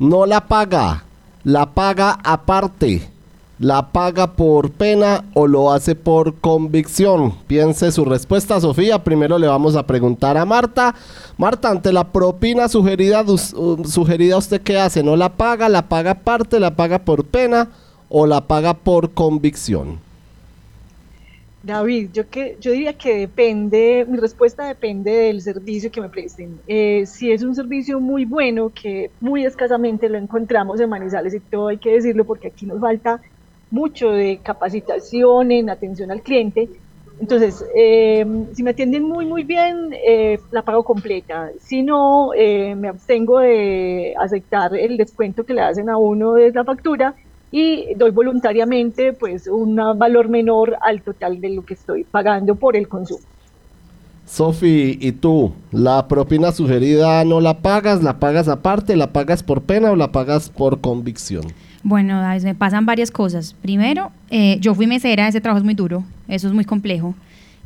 no 0.00 0.26
la 0.26 0.48
paga, 0.48 1.04
la 1.44 1.74
paga 1.74 2.18
aparte, 2.24 3.08
la 3.58 3.90
paga 3.90 4.34
por 4.34 4.70
pena 4.70 5.24
o 5.34 5.46
lo 5.46 5.72
hace 5.72 5.94
por 5.94 6.34
convicción. 6.34 7.32
Piense 7.46 7.90
su 7.90 8.04
respuesta, 8.04 8.60
Sofía. 8.60 9.02
Primero 9.02 9.38
le 9.38 9.46
vamos 9.46 9.76
a 9.76 9.86
preguntar 9.86 10.36
a 10.36 10.44
Marta. 10.44 10.94
Marta, 11.38 11.70
ante 11.70 11.92
la 11.92 12.12
propina 12.12 12.68
sugerida, 12.68 13.22
uh, 13.22 13.84
sugerida 13.84 14.36
¿usted 14.36 14.60
qué 14.60 14.78
hace? 14.78 15.02
¿No 15.02 15.16
la 15.16 15.30
paga, 15.30 15.68
la 15.68 15.88
paga 15.88 16.12
aparte, 16.12 16.60
la 16.60 16.76
paga 16.76 16.98
por 16.98 17.24
pena 17.24 17.68
o 18.08 18.26
la 18.26 18.42
paga 18.42 18.74
por 18.74 19.12
convicción? 19.12 20.04
David, 21.62 22.10
yo 22.12 22.30
que 22.30 22.56
yo 22.60 22.70
diría 22.70 22.92
que 22.92 23.16
depende, 23.16 24.06
mi 24.08 24.18
respuesta 24.18 24.68
depende 24.68 25.10
del 25.10 25.42
servicio 25.42 25.90
que 25.90 26.00
me 26.00 26.08
presten. 26.08 26.60
Eh, 26.68 27.06
si 27.06 27.32
es 27.32 27.42
un 27.42 27.56
servicio 27.56 27.98
muy 27.98 28.24
bueno, 28.24 28.70
que 28.72 29.10
muy 29.20 29.44
escasamente 29.44 30.08
lo 30.08 30.16
encontramos 30.16 30.78
en 30.78 30.88
Manizales 30.88 31.34
y 31.34 31.40
todo 31.40 31.68
hay 31.68 31.78
que 31.78 31.90
decirlo 31.90 32.24
porque 32.24 32.48
aquí 32.48 32.66
nos 32.66 32.80
falta 32.80 33.20
mucho 33.70 34.10
de 34.10 34.38
capacitación 34.42 35.52
en 35.52 35.70
atención 35.70 36.10
al 36.10 36.22
cliente, 36.22 36.68
Entonces, 37.18 37.64
eh, 37.74 38.26
si 38.52 38.62
me 38.62 38.70
atienden 38.70 39.04
muy, 39.04 39.24
muy 39.24 39.42
bien, 39.42 39.94
eh, 40.06 40.38
la 40.50 40.60
pago 40.60 40.82
completa. 40.84 41.50
Si 41.58 41.82
no, 41.82 42.34
eh, 42.34 42.74
me 42.74 42.88
abstengo 42.88 43.38
de 43.38 44.14
aceptar 44.20 44.76
el 44.76 44.98
descuento 44.98 45.44
que 45.44 45.54
le 45.54 45.62
hacen 45.62 45.88
a 45.88 45.96
uno 45.96 46.34
de 46.34 46.52
la 46.52 46.62
factura 46.62 47.14
y 47.50 47.94
doy 47.94 48.10
voluntariamente 48.10 49.14
pues 49.14 49.46
un 49.46 49.76
valor 49.76 50.28
menor 50.28 50.76
al 50.82 51.00
total 51.00 51.40
de 51.40 51.48
lo 51.50 51.64
que 51.64 51.72
estoy 51.72 52.04
pagando 52.04 52.54
por 52.54 52.76
el 52.76 52.86
consumo. 52.86 53.24
Sofi, 54.26 54.98
¿y 55.00 55.12
tú? 55.12 55.52
¿La 55.70 56.08
propina 56.08 56.50
sugerida 56.52 57.24
no 57.24 57.40
la 57.40 57.62
pagas? 57.62 58.02
¿La 58.02 58.18
pagas 58.18 58.48
aparte? 58.48 58.96
¿La 58.96 59.12
pagas 59.12 59.42
por 59.42 59.62
pena 59.62 59.92
o 59.92 59.96
la 59.96 60.12
pagas 60.12 60.50
por 60.50 60.80
convicción? 60.80 61.44
Bueno, 61.88 62.20
me 62.42 62.54
pasan 62.56 62.84
varias 62.84 63.12
cosas. 63.12 63.54
Primero, 63.62 64.10
eh, 64.30 64.58
yo 64.60 64.74
fui 64.74 64.88
mesera, 64.88 65.28
ese 65.28 65.40
trabajo 65.40 65.58
es 65.58 65.64
muy 65.64 65.74
duro, 65.74 66.04
eso 66.26 66.48
es 66.48 66.52
muy 66.52 66.64
complejo, 66.64 67.14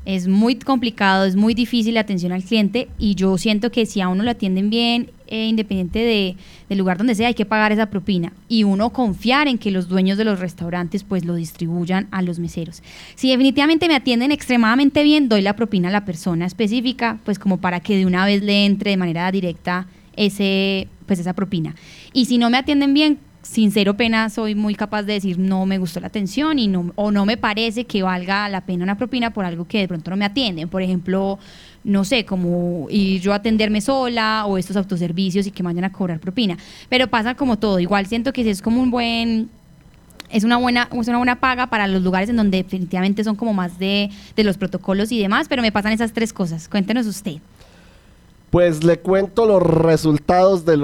es 0.04 0.28
muy 0.28 0.56
complicado, 0.56 1.24
es 1.24 1.36
muy 1.36 1.54
difícil 1.54 1.94
la 1.94 2.00
atención 2.00 2.30
al 2.32 2.44
cliente 2.44 2.88
y 2.98 3.14
yo 3.14 3.38
siento 3.38 3.72
que 3.72 3.86
si 3.86 4.02
a 4.02 4.10
uno 4.10 4.22
lo 4.22 4.30
atienden 4.30 4.68
bien, 4.68 5.10
eh, 5.26 5.46
independiente 5.46 6.00
de, 6.00 6.36
del 6.68 6.76
lugar 6.76 6.98
donde 6.98 7.14
sea, 7.14 7.28
hay 7.28 7.34
que 7.34 7.46
pagar 7.46 7.72
esa 7.72 7.86
propina 7.86 8.34
y 8.46 8.64
uno 8.64 8.90
confiar 8.90 9.48
en 9.48 9.56
que 9.56 9.70
los 9.70 9.88
dueños 9.88 10.18
de 10.18 10.24
los 10.24 10.38
restaurantes 10.38 11.02
pues 11.02 11.24
lo 11.24 11.34
distribuyan 11.34 12.06
a 12.10 12.20
los 12.20 12.38
meseros. 12.38 12.82
Si 13.14 13.30
definitivamente 13.30 13.88
me 13.88 13.94
atienden 13.94 14.32
extremadamente 14.32 15.02
bien, 15.02 15.30
doy 15.30 15.40
la 15.40 15.56
propina 15.56 15.88
a 15.88 15.92
la 15.92 16.04
persona 16.04 16.44
específica, 16.44 17.18
pues 17.24 17.38
como 17.38 17.56
para 17.56 17.80
que 17.80 17.96
de 17.96 18.04
una 18.04 18.26
vez 18.26 18.42
le 18.42 18.66
entre 18.66 18.90
de 18.90 18.98
manera 18.98 19.32
directa 19.32 19.86
ese, 20.14 20.88
pues 21.06 21.18
esa 21.18 21.32
propina. 21.32 21.74
Y 22.12 22.26
si 22.26 22.36
no 22.36 22.50
me 22.50 22.58
atienden 22.58 22.92
bien, 22.92 23.18
sin 23.42 23.72
cero 23.72 23.96
pena 23.96 24.28
soy 24.28 24.54
muy 24.54 24.74
capaz 24.74 25.02
de 25.04 25.14
decir 25.14 25.38
no 25.38 25.64
me 25.64 25.78
gustó 25.78 26.00
la 26.00 26.08
atención 26.08 26.58
y 26.58 26.68
no, 26.68 26.92
o 26.94 27.10
no 27.10 27.24
me 27.24 27.36
parece 27.36 27.84
que 27.84 28.02
valga 28.02 28.48
la 28.48 28.60
pena 28.62 28.84
una 28.84 28.96
propina 28.96 29.32
por 29.32 29.44
algo 29.44 29.66
que 29.66 29.78
de 29.78 29.88
pronto 29.88 30.10
no 30.10 30.16
me 30.16 30.24
atienden. 30.24 30.68
Por 30.68 30.82
ejemplo, 30.82 31.38
no 31.82 32.04
sé, 32.04 32.24
como 32.24 32.86
ir 32.90 33.20
yo 33.20 33.32
a 33.32 33.36
atenderme 33.36 33.80
sola 33.80 34.44
o 34.46 34.58
estos 34.58 34.76
autoservicios 34.76 35.46
y 35.46 35.50
que 35.50 35.62
vayan 35.62 35.84
a 35.84 35.92
cobrar 35.92 36.20
propina. 36.20 36.58
Pero 36.88 37.08
pasa 37.08 37.34
como 37.34 37.58
todo, 37.58 37.80
igual 37.80 38.06
siento 38.06 38.32
que 38.32 38.48
es 38.48 38.62
como 38.62 38.80
un 38.80 38.90
buen 38.90 39.48
es 40.30 40.44
una 40.44 40.58
buena 40.58 40.88
es 40.92 41.08
una 41.08 41.16
buena 41.16 41.40
paga 41.40 41.66
para 41.68 41.88
los 41.88 42.02
lugares 42.02 42.28
en 42.28 42.36
donde 42.36 42.58
definitivamente 42.58 43.24
son 43.24 43.34
como 43.34 43.52
más 43.52 43.78
de, 43.78 44.10
de 44.36 44.44
los 44.44 44.58
protocolos 44.58 45.10
y 45.12 45.18
demás, 45.18 45.48
pero 45.48 45.62
me 45.62 45.72
pasan 45.72 45.92
esas 45.92 46.12
tres 46.12 46.32
cosas. 46.32 46.68
Cuéntenos 46.68 47.06
usted. 47.06 47.38
Pues 48.50 48.82
le 48.82 48.98
cuento 48.98 49.46
los 49.46 49.62
resultados 49.62 50.64
del 50.64 50.82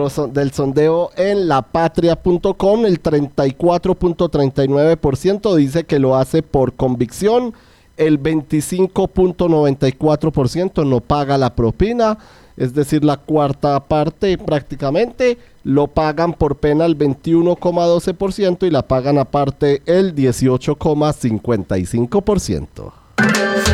sondeo 0.52 1.10
en 1.16 1.48
lapatria.com. 1.48 2.86
El 2.86 3.02
34.39% 3.02 5.56
dice 5.56 5.82
que 5.84 5.98
lo 5.98 6.14
hace 6.16 6.42
por 6.42 6.74
convicción. 6.74 7.54
El 7.96 8.22
25.94% 8.22 10.86
no 10.86 11.00
paga 11.00 11.36
la 11.38 11.56
propina. 11.56 12.18
Es 12.56 12.72
decir, 12.72 13.04
la 13.04 13.16
cuarta 13.16 13.80
parte 13.80 14.38
prácticamente 14.38 15.38
lo 15.64 15.88
pagan 15.88 16.34
por 16.34 16.58
pena 16.58 16.86
el 16.86 16.96
21,12% 16.96 18.64
y 18.66 18.70
la 18.70 18.86
pagan 18.86 19.18
aparte 19.18 19.82
el 19.86 20.14
18,55%. 20.14 22.92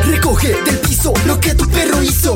Recoge 0.05 0.55
del 0.63 0.79
piso 0.79 1.13
lo 1.27 1.39
que 1.39 1.53
tu 1.53 1.69
perro 1.69 2.01
hizo. 2.01 2.35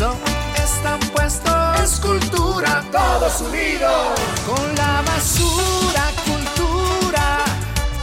Están 0.00 1.00
puestos. 1.12 1.80
Es 1.82 1.98
cultura, 1.98 2.84
todos 2.92 3.40
unidos. 3.40 4.14
Con 4.46 4.74
la 4.76 5.02
basura 5.02 6.04
cultura. 6.24 7.44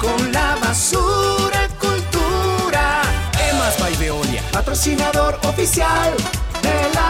Con 0.02 0.32
la 0.34 0.58
basura 0.62 1.70
cultura. 1.80 3.02
Emas 3.50 3.80
by 3.80 3.96
Veolia. 3.96 4.44
Patrocinador 4.52 5.40
oficial 5.46 6.14
de 6.62 6.94
la 6.94 7.05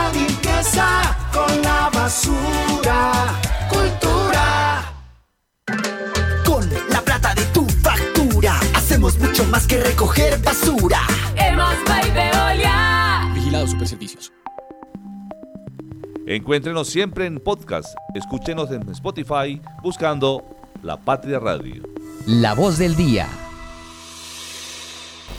Encuéntrenos 16.27 16.87
siempre 16.87 17.27
en 17.27 17.39
podcast. 17.39 17.95
Escúchenos 18.15 18.71
en 18.71 18.89
Spotify 18.89 19.61
buscando 19.83 20.43
La 20.81 20.97
Patria 20.97 21.37
Radio. 21.37 21.83
La 22.25 22.55
voz 22.55 22.79
del 22.79 22.95
día. 22.95 23.27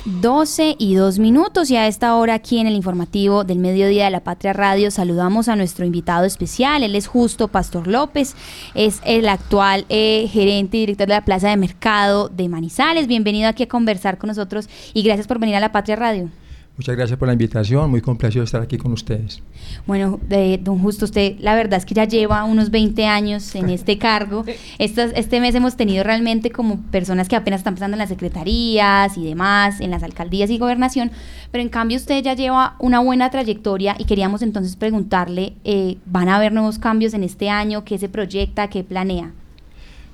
12 0.05 0.77
y 0.79 0.94
2 0.94 1.18
minutos 1.18 1.72
y 1.72 1.77
a 1.77 1.88
esta 1.88 2.14
hora 2.14 2.35
aquí 2.35 2.61
en 2.61 2.68
el 2.68 2.77
informativo 2.77 3.42
del 3.42 3.59
mediodía 3.59 4.05
de 4.05 4.12
la 4.12 4.20
Patria 4.20 4.53
Radio 4.53 4.92
saludamos 4.92 5.49
a 5.49 5.57
nuestro 5.57 5.85
invitado 5.85 6.25
especial, 6.25 6.85
él 6.85 6.94
es 6.94 7.09
Justo 7.09 7.49
Pastor 7.49 7.88
López, 7.88 8.37
es 8.77 9.01
el 9.05 9.29
actual 9.29 9.87
eh, 9.88 10.29
gerente 10.31 10.77
y 10.77 10.81
director 10.81 11.09
de 11.09 11.14
la 11.14 11.25
Plaza 11.25 11.49
de 11.49 11.57
Mercado 11.57 12.29
de 12.29 12.49
Manizales, 12.49 13.09
bienvenido 13.09 13.49
aquí 13.49 13.64
a 13.64 13.68
conversar 13.68 14.18
con 14.18 14.29
nosotros 14.29 14.68
y 14.94 15.03
gracias 15.03 15.27
por 15.27 15.40
venir 15.40 15.57
a 15.57 15.61
la 15.61 15.72
Patria 15.72 15.96
Radio. 15.96 16.31
Muchas 16.77 16.95
gracias 16.95 17.19
por 17.19 17.27
la 17.27 17.33
invitación, 17.33 17.91
muy 17.91 18.03
complacido 18.03 18.45
estar 18.45 18.61
aquí 18.61 18.77
con 18.77 18.93
ustedes. 18.93 19.43
Bueno, 19.87 20.21
de, 20.29 20.61
don 20.62 20.79
Justo, 20.79 21.07
usted 21.07 21.37
la 21.39 21.55
verdad 21.55 21.79
es 21.79 21.87
que 21.87 21.95
ya 21.95 22.05
lleva 22.05 22.45
unos 22.45 22.71
20 22.71 23.07
años 23.07 23.55
en 23.55 23.71
este 23.71 23.97
cargo. 24.07 24.45
Estas, 24.79 25.12
este 25.17 25.41
mes 25.41 25.55
hemos 25.55 25.77
tenido 25.77 26.05
realmente 26.05 26.51
como 26.51 26.83
personas 26.91 27.29
que 27.29 27.37
apenas 27.37 27.61
están 27.61 27.75
pasando 27.75 27.95
en 27.95 28.01
las 28.01 28.11
secretarías 28.11 29.17
y 29.17 29.25
demás, 29.25 29.81
en 29.81 29.91
las 29.91 30.03
alcaldías 30.03 30.51
y 30.51 30.59
gobernación, 30.59 31.11
pero 31.51 31.62
en 31.62 31.71
cambio 31.71 31.97
usted 31.97 32.23
ya 32.23 32.35
lleva 32.35 32.77
una 32.79 33.01
buena 33.01 33.31
trayectoria 33.31 33.97
y 33.99 34.05
queríamos 34.05 34.43
entonces 34.43 34.77
preguntarle, 34.77 35.55
eh, 35.65 35.97
¿van 36.05 36.29
a 36.29 36.37
haber 36.37 36.53
nuevos 36.53 36.79
cambios 36.79 37.15
en 37.15 37.25
este 37.25 37.49
año? 37.49 37.85
¿Qué 37.85 37.97
se 37.97 38.11
proyecta? 38.11 38.69
¿Qué 38.69 38.85
planea? 38.85 39.33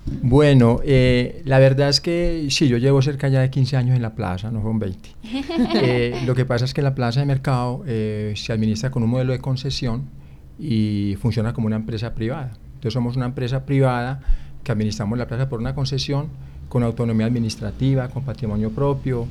Bueno, 0.04 0.80
eh, 0.84 1.42
la 1.44 1.58
verdad 1.58 1.88
es 1.88 2.00
que 2.00 2.48
sí, 2.50 2.66
yo 2.68 2.76
llevo 2.78 3.00
cerca 3.02 3.28
ya 3.28 3.40
de 3.40 3.50
15 3.50 3.76
años 3.76 3.96
en 3.96 4.02
la 4.02 4.14
plaza, 4.14 4.50
no 4.50 4.62
son 4.62 4.78
20. 4.78 5.10
Eh, 5.74 6.22
lo 6.26 6.34
que 6.34 6.44
pasa 6.44 6.64
es 6.64 6.74
que 6.74 6.82
la 6.82 6.94
plaza 6.94 7.20
de 7.20 7.26
mercado 7.26 7.82
eh, 7.86 8.34
se 8.36 8.52
administra 8.52 8.90
con 8.90 9.02
un 9.02 9.10
modelo 9.10 9.32
de 9.32 9.38
concesión 9.38 10.08
y 10.58 11.16
funciona 11.20 11.52
como 11.52 11.66
una 11.66 11.76
empresa 11.76 12.14
privada. 12.14 12.52
Entonces 12.74 12.92
somos 12.92 13.16
una 13.16 13.26
empresa 13.26 13.64
privada 13.64 14.20
que 14.62 14.72
administramos 14.72 15.18
la 15.18 15.26
plaza 15.26 15.48
por 15.48 15.60
una 15.60 15.74
concesión 15.74 16.28
con 16.68 16.82
autonomía 16.82 17.26
administrativa, 17.26 18.08
con 18.08 18.24
patrimonio 18.24 18.70
propio, 18.70 19.26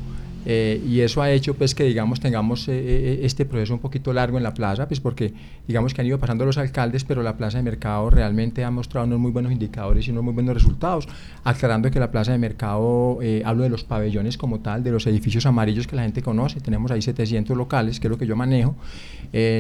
eh, 0.46 0.82
y 0.88 1.02
eso 1.02 1.22
ha 1.22 1.32
hecho 1.32 1.54
pues 1.54 1.76
que 1.76 1.84
digamos 1.84 2.20
tengamos 2.20 2.68
eh, 2.68 2.74
eh, 2.74 3.20
este 3.24 3.46
proceso 3.46 3.74
un 3.74 3.80
poquito 3.80 4.12
largo 4.12 4.38
en 4.38 4.44
la 4.44 4.54
plaza, 4.54 4.88
pues 4.88 5.00
porque 5.00 5.34
digamos 5.68 5.94
que 5.94 6.02
han 6.02 6.08
ido 6.08 6.20
pasando 6.20 6.46
los 6.46 6.58
alcaldes, 6.58 7.04
pero 7.04 7.22
la 7.22 7.38
plaza 7.38 7.58
de 7.58 7.64
mercado 7.64 8.10
realmente 8.10 8.64
ha 8.64 8.72
mostrado 8.72 9.06
unos 9.08 9.20
muy 9.20 9.32
buenos 9.32 9.52
indicadores 9.52 10.08
y 10.08 10.12
unos 10.12 10.24
muy 10.24 10.34
buenos 10.34 10.56
resultados, 10.56 11.08
aclarando 11.44 11.92
que 11.92 12.00
la 12.00 12.12
plaza 12.12 12.32
de 12.32 12.38
mercado, 12.38 13.20
hablo 13.46 13.64
de 13.64 13.70
los 13.70 13.84
pabellones 13.84 14.38
como 14.38 14.60
tal, 14.60 14.84
de 14.84 14.92
los 14.92 15.06
edificios 15.08 15.46
amarillos 15.46 15.88
que 15.88 15.96
la 15.96 16.04
gente 16.04 16.22
conoce, 16.22 16.60
tenemos 16.60 16.92
ahí 16.92 17.02
700 17.02 17.56
locales, 17.56 18.00
que 18.00 18.08
es 18.08 18.12
lo 18.12 18.18
que 18.18 18.26
yo 18.26 18.36
manejo, 18.36 18.76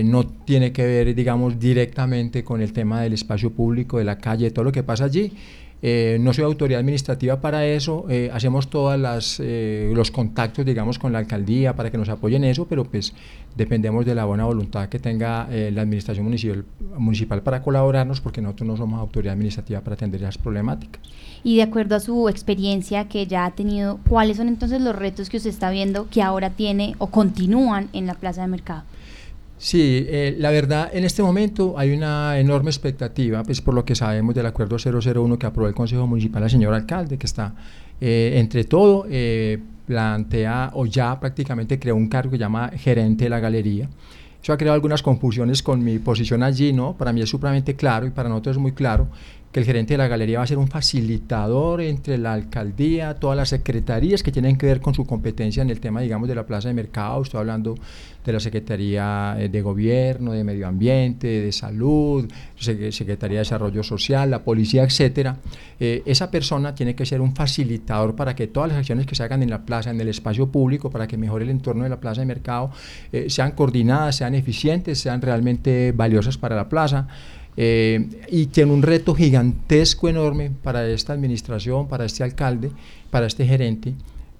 no 0.04 0.26
tiene 0.26 0.72
que 0.72 0.86
ver 0.86 1.14
digamos 1.16 1.60
directamente 1.60 2.44
con 2.44 2.62
el 2.62 2.74
tema 2.74 3.02
del 3.02 3.14
espacio 3.14 3.52
público, 3.52 3.98
de 3.98 4.04
la 4.04 4.18
calle, 4.18 4.52
todo 4.52 4.66
lo 4.66 4.72
que 4.72 4.84
pasa 4.84 5.06
allí. 5.06 5.32
Eh, 5.84 6.18
no 6.22 6.32
soy 6.32 6.44
autoridad 6.44 6.80
administrativa 6.80 7.42
para 7.42 7.66
eso, 7.66 8.06
eh, 8.08 8.30
hacemos 8.32 8.70
todos 8.70 9.40
eh, 9.44 9.92
los 9.96 10.12
contactos, 10.12 10.64
digamos, 10.64 11.00
con 11.00 11.12
la 11.12 11.20
alcaldía 11.20 11.76
para 11.76 11.90
que 11.90 11.98
nos 11.98 12.08
apoyen 12.10 12.44
eso, 12.44 12.68
pero 12.68 12.84
pues 12.84 13.16
dependemos 13.56 14.06
de 14.06 14.14
la 14.14 14.26
buena 14.26 14.46
voluntad 14.46 14.90
que 14.90 15.00
tenga 15.00 15.48
la 15.50 15.82
administración 15.82 16.26
municipal, 16.26 16.64
municipal 16.98 17.42
para 17.42 17.62
colaborarnos, 17.64 18.22
porque 18.22 18.42
nosotros 18.42 18.68
no 18.68 18.78
somos 18.78 19.00
autoridad 19.00 19.34
administrativa 19.34 19.82
para 19.82 19.96
atender 19.96 20.22
esas 20.22 20.38
problemáticas. 20.38 21.02
Y 21.44 21.58
de 21.58 21.64
acuerdo 21.64 21.96
a 21.96 22.00
su 22.00 22.30
experiencia 22.30 23.08
que 23.08 23.26
ya 23.26 23.46
ha 23.46 23.52
tenido, 23.52 24.00
¿cuáles 24.08 24.38
son 24.38 24.48
entonces 24.48 24.82
los 24.82 24.96
retos 24.96 25.30
que 25.30 25.38
usted 25.38 25.50
está 25.50 25.72
viendo 25.72 26.08
que 26.10 26.22
ahora 26.22 26.52
tiene 26.52 26.96
o 27.00 27.08
continúan 27.08 27.90
en 27.94 28.06
la 28.06 28.14
plaza 28.14 28.42
de 28.42 28.48
mercado? 28.48 28.84
Sí, 29.64 30.08
eh, 30.10 30.36
la 30.40 30.50
verdad, 30.50 30.90
en 30.92 31.04
este 31.04 31.22
momento 31.22 31.78
hay 31.78 31.92
una 31.92 32.40
enorme 32.40 32.72
expectativa, 32.72 33.44
pues 33.44 33.62
por 33.62 33.76
lo 33.76 33.86
que 33.86 33.94
sabemos 33.94 34.34
del 34.34 34.48
acuerdo 34.48 34.78
001 34.78 35.38
que 35.38 35.46
aprobó 35.46 35.68
el 35.68 35.76
Consejo 35.76 36.08
Municipal, 36.08 36.42
el 36.42 36.50
señor 36.50 36.74
alcalde, 36.74 37.20
que 37.20 37.28
está 37.28 37.54
eh, 38.02 38.34
entre 38.38 38.64
todo, 38.64 39.06
eh, 39.08 39.60
plantea 39.86 40.72
o 40.74 40.88
ya 40.88 41.20
prácticamente 41.20 41.78
creó 41.78 41.96
un 41.96 42.10
cargo 42.10 42.32
que 42.32 42.40
llama 42.40 42.70
gerente 42.70 43.26
de 43.26 43.30
la 43.30 43.40
galería. 43.40 43.88
Eso 44.42 44.52
ha 44.52 44.58
creado 44.58 44.74
algunas 44.74 45.04
confusiones 45.04 45.62
con 45.62 45.84
mi 45.84 46.00
posición 46.00 46.42
allí, 46.42 46.74
¿no? 46.74 46.98
Para 46.98 47.14
mí 47.14 47.22
es 47.22 47.30
supremamente 47.30 47.76
claro 47.76 48.08
y 48.08 48.10
para 48.10 48.30
nosotros 48.30 48.56
es 48.56 48.62
muy 48.64 48.72
claro 48.72 49.10
que 49.52 49.60
el 49.60 49.66
gerente 49.66 49.96
de 49.96 49.98
la 49.98 50.08
galería 50.08 50.38
va 50.40 50.44
a 50.46 50.48
ser 50.48 50.58
un 50.58 50.68
facilitador 50.68 51.82
entre 51.82 52.18
la 52.18 52.34
alcaldía, 52.34 53.16
todas 53.16 53.36
las 53.36 53.50
secretarías 53.50 54.24
que 54.24 54.32
tienen 54.32 54.58
que 54.58 54.66
ver 54.66 54.80
con 54.80 54.94
su 54.94 55.06
competencia 55.06 55.62
en 55.62 55.70
el 55.70 55.80
tema, 55.80 56.02
digamos, 56.02 56.30
de 56.30 56.36
la 56.36 56.46
plaza 56.46 56.70
de 56.70 56.74
mercado. 56.74 57.22
Estoy 57.22 57.40
hablando 57.40 57.76
de 58.24 58.34
la 58.34 58.40
Secretaría 58.40 59.36
eh, 59.40 59.50
de 59.50 59.62
Gobierno, 59.62 60.32
de 60.32 60.44
Medio 60.44 60.68
Ambiente, 60.68 61.28
de 61.28 61.52
Salud, 61.52 62.32
Secretaría 62.56 63.38
de 63.38 63.42
Desarrollo 63.42 63.84
Social, 63.84 64.30
la 64.30 64.44
Policía, 64.44 64.84
etcétera. 64.84 65.38
Eh, 65.80 66.04
esa 66.06 66.30
persona 66.30 66.76
tiene 66.76 66.96
que 66.96 67.06
ser 67.06 67.20
un 67.20 67.36
facilitador 67.36 68.16
para 68.16 68.36
que 68.36 68.48
todas 68.48 68.70
las 68.70 68.78
acciones 68.80 69.06
que 69.06 69.16
se 69.16 69.24
hagan 69.24 69.44
en 69.44 69.50
la 69.50 69.66
plaza, 69.66 69.90
en 69.90 70.00
el 70.00 70.08
espacio 70.08 70.48
público, 70.48 70.90
para 70.90 71.08
que 71.08 71.18
mejore 71.18 71.46
el 71.46 71.50
entorno 71.50 71.84
de 71.84 71.90
la 71.90 72.00
plaza 72.00 72.22
de 72.22 72.28
mercado, 72.28 72.72
eh, 73.12 73.30
sean 73.30 73.52
coordinadas, 73.52 74.16
sean 74.16 74.36
eficientes, 74.36 75.00
sean 75.00 75.22
realmente 75.22 75.92
valiosas 75.92 76.38
para 76.38 76.56
la 76.56 76.70
plaza. 76.70 77.08
Eh, 77.58 78.08
y 78.30 78.48
tiene 78.48 78.72
un 78.72 78.82
reto 78.82 79.14
gigantesco, 79.14 80.08
enorme 80.08 80.52
para 80.64 80.88
esta 80.88 81.14
administración, 81.14 81.88
para 81.88 82.06
este 82.06 82.24
alcalde, 82.24 82.72
para 83.10 83.28
este 83.28 83.46
gerente, 83.46 83.94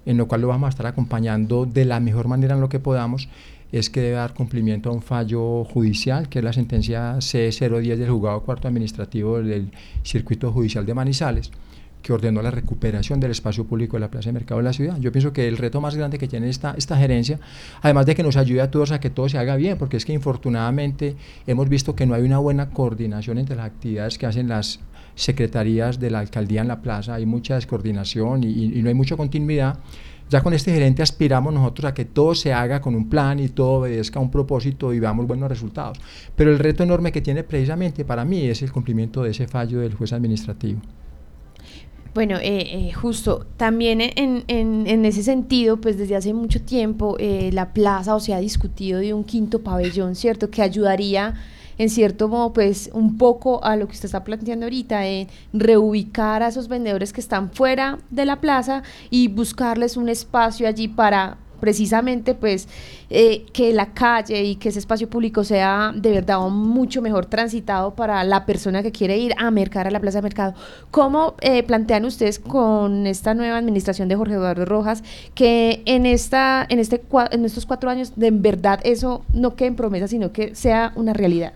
en 0.06 0.16
lo 0.16 0.26
cual 0.26 0.40
lo 0.40 0.48
vamos 0.48 0.66
a 0.66 0.70
estar 0.70 0.86
acompañando 0.86 1.66
de 1.66 1.84
la 1.84 2.00
mejor 2.00 2.28
manera 2.28 2.54
en 2.54 2.60
lo 2.60 2.68
que 2.68 2.78
podamos, 2.78 3.28
es 3.70 3.88
que 3.88 4.00
debe 4.00 4.16
dar 4.16 4.34
cumplimiento 4.34 4.90
a 4.90 4.92
un 4.92 5.02
fallo 5.02 5.64
judicial, 5.64 6.28
que 6.28 6.40
es 6.40 6.44
la 6.44 6.52
sentencia 6.52 7.16
C010 7.16 7.96
del 7.96 8.10
juzgado 8.10 8.40
cuarto 8.40 8.68
administrativo 8.68 9.42
del 9.42 9.70
circuito 10.02 10.52
judicial 10.52 10.84
de 10.84 10.94
Manizales 10.94 11.50
que 12.02 12.12
ordenó 12.12 12.42
la 12.42 12.50
recuperación 12.50 13.20
del 13.20 13.30
espacio 13.30 13.64
público 13.64 13.96
de 13.96 14.00
la 14.00 14.10
plaza 14.10 14.28
de 14.28 14.32
mercado 14.34 14.58
de 14.58 14.64
la 14.64 14.72
ciudad. 14.72 14.98
Yo 14.98 15.12
pienso 15.12 15.32
que 15.32 15.48
el 15.48 15.56
reto 15.56 15.80
más 15.80 15.94
grande 15.94 16.18
que 16.18 16.28
tiene 16.28 16.48
esta, 16.48 16.74
esta 16.76 16.96
gerencia, 16.96 17.38
además 17.80 18.06
de 18.06 18.14
que 18.14 18.22
nos 18.22 18.36
ayude 18.36 18.60
a 18.60 18.70
todos 18.70 18.90
a 18.92 19.00
que 19.00 19.10
todo 19.10 19.28
se 19.28 19.38
haga 19.38 19.56
bien, 19.56 19.78
porque 19.78 19.96
es 19.96 20.04
que 20.04 20.12
infortunadamente 20.12 21.16
hemos 21.46 21.68
visto 21.68 21.94
que 21.94 22.06
no 22.06 22.14
hay 22.14 22.22
una 22.22 22.38
buena 22.38 22.70
coordinación 22.70 23.38
entre 23.38 23.56
las 23.56 23.66
actividades 23.66 24.18
que 24.18 24.26
hacen 24.26 24.48
las 24.48 24.80
secretarías 25.14 26.00
de 26.00 26.10
la 26.10 26.20
alcaldía 26.20 26.62
en 26.62 26.68
la 26.68 26.80
plaza, 26.80 27.14
hay 27.14 27.26
mucha 27.26 27.54
descoordinación 27.54 28.44
y, 28.44 28.64
y 28.64 28.82
no 28.82 28.88
hay 28.88 28.94
mucha 28.94 29.16
continuidad. 29.16 29.78
Ya 30.30 30.40
con 30.40 30.54
este 30.54 30.72
gerente 30.72 31.02
aspiramos 31.02 31.52
nosotros 31.52 31.90
a 31.90 31.94
que 31.94 32.06
todo 32.06 32.34
se 32.34 32.54
haga 32.54 32.80
con 32.80 32.94
un 32.94 33.10
plan 33.10 33.38
y 33.38 33.50
todo 33.50 33.80
obedezca 33.80 34.18
a 34.18 34.22
un 34.22 34.30
propósito 34.30 34.94
y 34.94 34.98
veamos 34.98 35.26
buenos 35.26 35.46
resultados. 35.46 36.00
Pero 36.34 36.50
el 36.50 36.58
reto 36.58 36.82
enorme 36.82 37.12
que 37.12 37.20
tiene 37.20 37.44
precisamente 37.44 38.06
para 38.06 38.24
mí 38.24 38.46
es 38.46 38.62
el 38.62 38.72
cumplimiento 38.72 39.22
de 39.22 39.32
ese 39.32 39.46
fallo 39.46 39.80
del 39.80 39.94
juez 39.94 40.14
administrativo. 40.14 40.80
Bueno, 42.14 42.36
eh, 42.36 42.88
eh, 42.88 42.92
justo, 42.92 43.46
también 43.56 44.02
en, 44.02 44.44
en, 44.46 44.86
en, 44.86 45.04
ese 45.06 45.22
sentido, 45.22 45.80
pues 45.80 45.96
desde 45.96 46.14
hace 46.14 46.34
mucho 46.34 46.60
tiempo 46.60 47.16
eh, 47.18 47.48
la 47.54 47.72
plaza 47.72 48.14
o 48.14 48.20
se 48.20 48.34
ha 48.34 48.38
discutido 48.38 49.00
de 49.00 49.14
un 49.14 49.24
quinto 49.24 49.62
pabellón, 49.62 50.14
¿cierto? 50.14 50.50
Que 50.50 50.60
ayudaría 50.60 51.34
en 51.78 51.88
cierto 51.88 52.28
modo, 52.28 52.52
pues 52.52 52.90
un 52.92 53.16
poco 53.16 53.64
a 53.64 53.76
lo 53.76 53.86
que 53.86 53.94
usted 53.94 54.06
está 54.06 54.24
planteando 54.24 54.66
ahorita, 54.66 55.06
en 55.06 55.28
reubicar 55.54 56.42
a 56.42 56.48
esos 56.48 56.68
vendedores 56.68 57.14
que 57.14 57.20
están 57.22 57.50
fuera 57.50 57.98
de 58.10 58.26
la 58.26 58.42
plaza 58.42 58.82
y 59.08 59.28
buscarles 59.28 59.96
un 59.96 60.10
espacio 60.10 60.68
allí 60.68 60.88
para 60.88 61.38
precisamente 61.62 62.34
pues 62.34 62.66
eh, 63.08 63.44
que 63.52 63.72
la 63.72 63.94
calle 63.94 64.42
y 64.42 64.56
que 64.56 64.70
ese 64.70 64.80
espacio 64.80 65.08
público 65.08 65.44
sea 65.44 65.92
de 65.94 66.10
verdad 66.10 66.40
mucho 66.48 67.00
mejor 67.00 67.26
transitado 67.26 67.94
para 67.94 68.24
la 68.24 68.46
persona 68.46 68.82
que 68.82 68.90
quiere 68.90 69.16
ir 69.16 69.32
a 69.38 69.48
mercar 69.52 69.86
a 69.86 69.92
la 69.92 70.00
plaza 70.00 70.18
de 70.18 70.22
mercado. 70.22 70.54
¿Cómo 70.90 71.36
eh, 71.40 71.62
plantean 71.62 72.04
ustedes 72.04 72.40
con 72.40 73.06
esta 73.06 73.32
nueva 73.34 73.58
administración 73.58 74.08
de 74.08 74.16
Jorge 74.16 74.34
Eduardo 74.34 74.64
Rojas 74.64 75.04
que 75.36 75.82
en, 75.86 76.04
esta, 76.04 76.66
en, 76.68 76.80
este, 76.80 77.00
en 77.30 77.44
estos 77.44 77.64
cuatro 77.64 77.90
años 77.90 78.14
de 78.16 78.26
en 78.26 78.42
verdad 78.42 78.80
eso 78.82 79.24
no 79.32 79.54
quede 79.54 79.68
en 79.68 79.76
promesa, 79.76 80.08
sino 80.08 80.32
que 80.32 80.56
sea 80.56 80.92
una 80.96 81.12
realidad? 81.12 81.52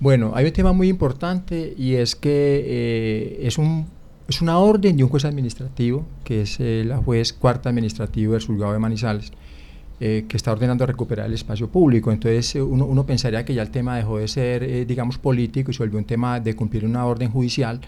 Bueno, 0.00 0.32
hay 0.34 0.46
un 0.46 0.52
tema 0.52 0.72
muy 0.72 0.88
importante 0.88 1.74
y 1.76 1.96
es 1.96 2.16
que 2.16 2.64
eh, 2.64 3.46
es 3.46 3.58
un 3.58 3.88
es 4.28 4.42
una 4.42 4.58
orden 4.58 4.96
de 4.96 5.04
un 5.04 5.08
juez 5.08 5.24
administrativo, 5.24 6.04
que 6.22 6.42
es 6.42 6.60
eh, 6.60 6.84
la 6.86 6.98
juez 6.98 7.32
cuarta 7.32 7.70
administrativo 7.70 8.34
del 8.34 8.44
juzgado 8.44 8.74
de 8.74 8.78
Manizales, 8.78 9.32
eh, 10.00 10.26
que 10.28 10.36
está 10.36 10.52
ordenando 10.52 10.84
recuperar 10.84 11.26
el 11.26 11.32
espacio 11.32 11.68
público. 11.68 12.12
Entonces 12.12 12.54
eh, 12.54 12.62
uno, 12.62 12.84
uno, 12.84 13.06
pensaría 13.06 13.42
que 13.46 13.54
ya 13.54 13.62
el 13.62 13.70
tema 13.70 13.96
dejó 13.96 14.18
de 14.18 14.28
ser, 14.28 14.86
digamos, 14.86 15.16
político 15.16 15.70
y 15.70 15.74
se 15.74 15.82
volvió 15.82 15.98
un 15.98 16.04
tema 16.04 16.40
de 16.40 16.54
cumplir 16.54 16.84
una 16.84 17.06
orden 17.06 17.30
judicial. 17.30 17.80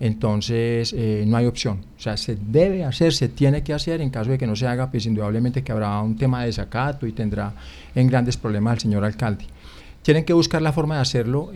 Entonces 0.00 0.94
no 1.26 1.36
hay 1.36 1.46
opción. 1.46 1.80
O 1.96 2.00
sea, 2.00 2.16
se 2.16 2.36
debe 2.36 2.84
hacer, 2.84 3.12
se 3.12 3.28
tiene 3.28 3.64
que 3.64 3.72
hacer. 3.72 4.00
En 4.00 4.10
caso 4.10 4.30
de 4.30 4.38
que 4.38 4.46
no 4.46 4.54
se 4.54 4.68
haga, 4.68 4.92
pues 4.92 5.06
indudablemente 5.06 5.64
que 5.64 5.72
habrá 5.72 6.00
un 6.02 6.16
tema 6.16 6.42
de 6.42 6.46
desacato 6.46 7.04
y 7.04 7.10
tendrá 7.10 7.52
en 7.96 8.06
grandes 8.06 8.36
problemas 8.36 8.74
el 8.74 8.80
señor 8.80 9.04
alcalde. 9.04 9.46
Tienen 10.02 10.24
que 10.24 10.34
buscar 10.34 10.62
la 10.62 10.72
forma 10.72 10.94
de 10.96 11.00
hacerlo 11.00 11.50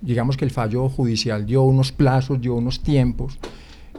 digamos 0.00 0.36
que 0.36 0.44
el 0.44 0.50
fallo 0.50 0.88
judicial 0.88 1.44
dio 1.44 1.62
unos 1.62 1.92
plazos, 1.92 2.40
dio 2.40 2.54
unos 2.54 2.80
tiempos. 2.80 3.38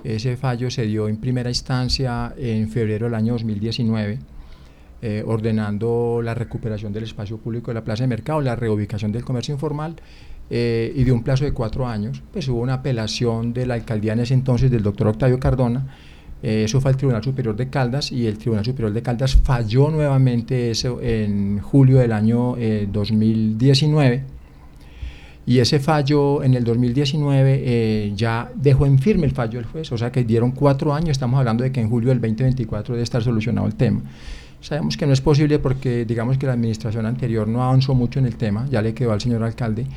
Ese 0.04 0.38
fallo 0.38 0.72
se 0.72 0.84
dio 0.84 1.08
en 1.08 1.18
primera 1.18 1.50
instancia 1.50 2.34
en 2.38 2.70
febrero 2.70 3.08
del 3.08 3.16
año 3.16 3.34
2019, 3.34 4.20
eh, 5.02 5.24
ordenando 5.26 6.22
la 6.24 6.34
recuperación 6.34 6.94
del 6.94 7.04
espacio 7.04 7.38
público 7.38 7.72
de 7.72 7.76
la 7.76 7.84
plaza 7.84 8.04
de 8.04 8.08
mercado, 8.08 8.40
la 8.42 8.56
reubicación 8.56 9.12
del 9.12 9.26
comercio 9.26 9.54
informal 9.54 9.96
eh, 10.50 10.94
y 10.96 11.04
de 11.04 11.12
un 11.12 11.22
plazo 11.22 11.44
de 11.44 11.52
cuatro 11.52 11.86
años. 11.86 12.24
Pues 12.32 12.48
hubo 12.48 12.62
una 12.62 12.76
apelación 12.76 13.54
de 13.54 13.66
la 13.66 13.74
alcaldía 13.74 14.14
en 14.14 14.22
ese 14.22 14.34
entonces 14.34 14.72
del 14.72 14.84
doctor 14.84 15.08
Octavio 15.08 15.38
Cardona. 15.38 15.86
Eh, 16.42 16.64
eso 16.64 16.80
fue 16.80 16.92
al 16.92 16.98
Tribunal 16.98 17.22
Superior 17.22 17.58
de 17.58 17.70
Caldas 17.70 18.14
y 18.14 18.26
el 18.26 18.38
Tribunal 18.38 18.64
Superior 18.64 18.94
de 18.94 19.02
Caldas 19.02 19.36
falló 19.36 19.90
nuevamente 19.90 20.72
eso 20.72 21.02
en 21.02 21.60
julio 21.60 21.98
del 21.98 22.14
año 22.14 22.56
2019 22.90 24.39
y 25.50 25.58
ese 25.58 25.80
fallo 25.80 26.44
en 26.44 26.54
el 26.54 26.64
2019 26.64 27.64
eh, 27.66 28.14
ya 28.16 28.52
dejó 28.54 28.86
en 28.86 29.00
firme 29.00 29.26
el 29.26 29.32
fallo 29.32 29.58
del 29.58 29.66
juez, 29.66 29.92
o 29.92 29.98
sea 29.98 30.12
que 30.12 30.24
dieron 30.24 30.52
cuatro 30.52 30.94
años, 30.94 31.10
estamos 31.10 31.40
hablando 31.40 31.64
de 31.64 31.72
que 31.72 31.82
en 31.82 31.90
julio 31.90 32.10
del 32.10 32.22
2024 32.22 32.94
debe 32.94 33.04
estar 33.04 33.24
solucionado 33.24 33.66
el 33.66 33.74
tema. 33.74 34.02
Sabemos 34.62 34.96
que 34.96 35.08
no 35.08 35.14
es 35.14 35.22
posible 35.22 35.58
porque 35.58 36.06
digamos 36.06 36.38
que 36.38 36.46
la 36.46 36.54
administración 36.54 37.08
anterior 37.08 37.48
no 37.48 37.64
avanzó 37.64 37.96
mucho 37.96 38.20
en 38.20 38.28
el 38.28 38.36
tema, 38.36 38.68
ya 38.70 38.84
le 38.84 38.94
quedó 38.94 39.12
al 39.12 39.22
señor 39.22 39.42
alcalde. 39.42 39.88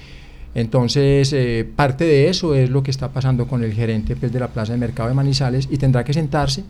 Entonces, 0.54 1.30
eh, 1.34 1.68
parte 1.76 2.04
de 2.04 2.30
eso 2.30 2.54
es 2.54 2.70
lo 2.70 2.82
que 2.82 2.90
está 2.90 3.10
pasando 3.10 3.46
con 3.46 3.62
el 3.62 3.74
gerente 3.74 4.16
pues, 4.16 4.32
de 4.32 4.40
la 4.40 4.48
Plaza 4.48 4.72
de 4.72 4.78
Mercado 4.78 5.10
de 5.10 5.14
Manizales 5.14 5.68
y 5.70 5.76
tendrá 5.76 6.02
que 6.02 6.14
sentarse 6.14 6.64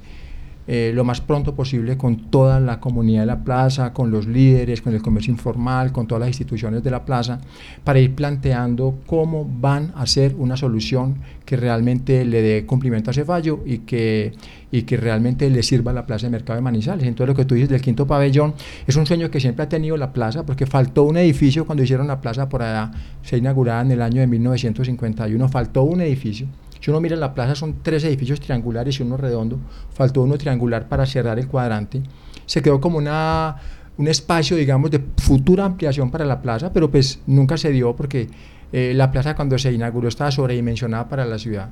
eh, 0.68 0.92
lo 0.94 1.02
más 1.02 1.20
pronto 1.20 1.54
posible 1.54 1.96
con 1.96 2.30
toda 2.30 2.60
la 2.60 2.78
comunidad 2.78 3.22
de 3.22 3.26
la 3.26 3.42
plaza, 3.42 3.92
con 3.92 4.10
los 4.12 4.26
líderes, 4.26 4.80
con 4.80 4.94
el 4.94 5.02
comercio 5.02 5.32
informal, 5.32 5.90
con 5.90 6.06
todas 6.06 6.20
las 6.20 6.28
instituciones 6.28 6.84
de 6.84 6.90
la 6.90 7.04
plaza, 7.04 7.40
para 7.82 7.98
ir 7.98 8.14
planteando 8.14 9.00
cómo 9.06 9.48
van 9.60 9.92
a 9.96 10.02
hacer 10.02 10.34
una 10.38 10.56
solución 10.56 11.16
que 11.44 11.56
realmente 11.56 12.24
le 12.24 12.42
dé 12.42 12.64
cumplimiento 12.64 13.10
a 13.10 13.12
ese 13.12 13.24
fallo 13.24 13.60
y 13.66 13.78
que, 13.78 14.32
y 14.70 14.82
que 14.82 14.96
realmente 14.96 15.50
le 15.50 15.62
sirva 15.64 15.90
a 15.90 15.94
la 15.94 16.06
plaza 16.06 16.26
de 16.26 16.30
mercado 16.30 16.56
de 16.56 16.62
Manizales. 16.62 17.06
Entonces 17.06 17.28
lo 17.28 17.34
que 17.34 17.44
tú 17.44 17.56
dices 17.56 17.70
del 17.70 17.82
quinto 17.82 18.06
pabellón 18.06 18.54
es 18.86 18.94
un 18.94 19.04
sueño 19.04 19.30
que 19.30 19.40
siempre 19.40 19.64
ha 19.64 19.68
tenido 19.68 19.96
la 19.96 20.12
plaza 20.12 20.46
porque 20.46 20.66
faltó 20.66 21.02
un 21.02 21.16
edificio 21.16 21.66
cuando 21.66 21.82
hicieron 21.82 22.06
la 22.06 22.20
plaza 22.20 22.48
por 22.48 22.62
allá, 22.62 22.92
se 23.22 23.36
inauguraba 23.36 23.82
en 23.82 23.90
el 23.90 24.02
año 24.02 24.20
de 24.20 24.28
1951, 24.28 25.48
faltó 25.48 25.82
un 25.82 26.02
edificio 26.02 26.46
si 26.82 26.90
uno 26.90 27.00
mira 27.00 27.14
la 27.14 27.32
plaza 27.32 27.54
son 27.54 27.76
tres 27.80 28.02
edificios 28.02 28.40
triangulares 28.40 28.98
y 28.98 29.04
uno 29.04 29.16
redondo, 29.16 29.56
faltó 29.94 30.22
uno 30.22 30.36
triangular 30.36 30.88
para 30.88 31.06
cerrar 31.06 31.38
el 31.38 31.46
cuadrante. 31.46 32.02
Se 32.44 32.60
quedó 32.60 32.80
como 32.80 32.98
una, 32.98 33.54
un 33.98 34.08
espacio, 34.08 34.56
digamos, 34.56 34.90
de 34.90 35.00
futura 35.16 35.64
ampliación 35.64 36.10
para 36.10 36.24
la 36.24 36.42
plaza, 36.42 36.72
pero 36.72 36.90
pues 36.90 37.20
nunca 37.28 37.56
se 37.56 37.70
dio 37.70 37.94
porque 37.94 38.28
eh, 38.72 38.94
la 38.96 39.12
plaza 39.12 39.36
cuando 39.36 39.56
se 39.58 39.72
inauguró 39.72 40.08
estaba 40.08 40.32
sobredimensionada 40.32 41.08
para 41.08 41.24
la 41.24 41.38
ciudad. 41.38 41.70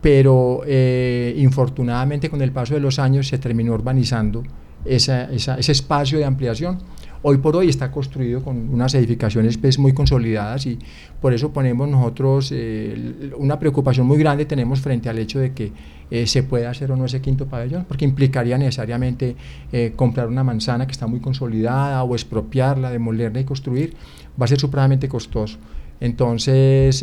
Pero 0.00 0.62
eh, 0.66 1.34
infortunadamente 1.36 2.28
con 2.28 2.42
el 2.42 2.50
paso 2.50 2.74
de 2.74 2.80
los 2.80 2.98
años 2.98 3.28
se 3.28 3.38
terminó 3.38 3.72
urbanizando 3.72 4.42
ese 4.84 5.28
espacio 5.70 6.18
de 6.18 6.24
ampliación 6.24 6.78
hoy 7.22 7.38
por 7.38 7.56
hoy 7.56 7.68
está 7.68 7.90
construido 7.90 8.42
con 8.42 8.68
unas 8.68 8.94
edificaciones 8.94 9.58
pues, 9.58 9.78
muy 9.78 9.92
consolidadas 9.92 10.66
y 10.66 10.78
por 11.20 11.34
eso 11.34 11.52
ponemos 11.52 11.88
nosotros 11.88 12.52
eh, 12.54 13.32
una 13.36 13.58
preocupación 13.58 14.06
muy 14.06 14.18
grande 14.18 14.44
tenemos 14.44 14.80
frente 14.80 15.08
al 15.08 15.18
hecho 15.18 15.38
de 15.38 15.52
que 15.52 15.72
eh, 16.10 16.26
se 16.26 16.42
pueda 16.42 16.70
hacer 16.70 16.90
o 16.92 16.96
no 16.96 17.04
ese 17.04 17.20
quinto 17.20 17.46
pabellón, 17.46 17.84
porque 17.86 18.04
implicaría 18.04 18.56
necesariamente 18.56 19.36
eh, 19.72 19.92
comprar 19.94 20.28
una 20.28 20.42
manzana 20.42 20.86
que 20.86 20.92
está 20.92 21.06
muy 21.06 21.20
consolidada 21.20 22.02
o 22.02 22.14
expropiarla, 22.14 22.90
demolerla 22.90 23.40
y 23.40 23.44
construir, 23.44 23.94
va 24.40 24.46
a 24.46 24.48
ser 24.48 24.58
supremamente 24.58 25.08
costoso. 25.08 25.58
Entonces 26.00 27.02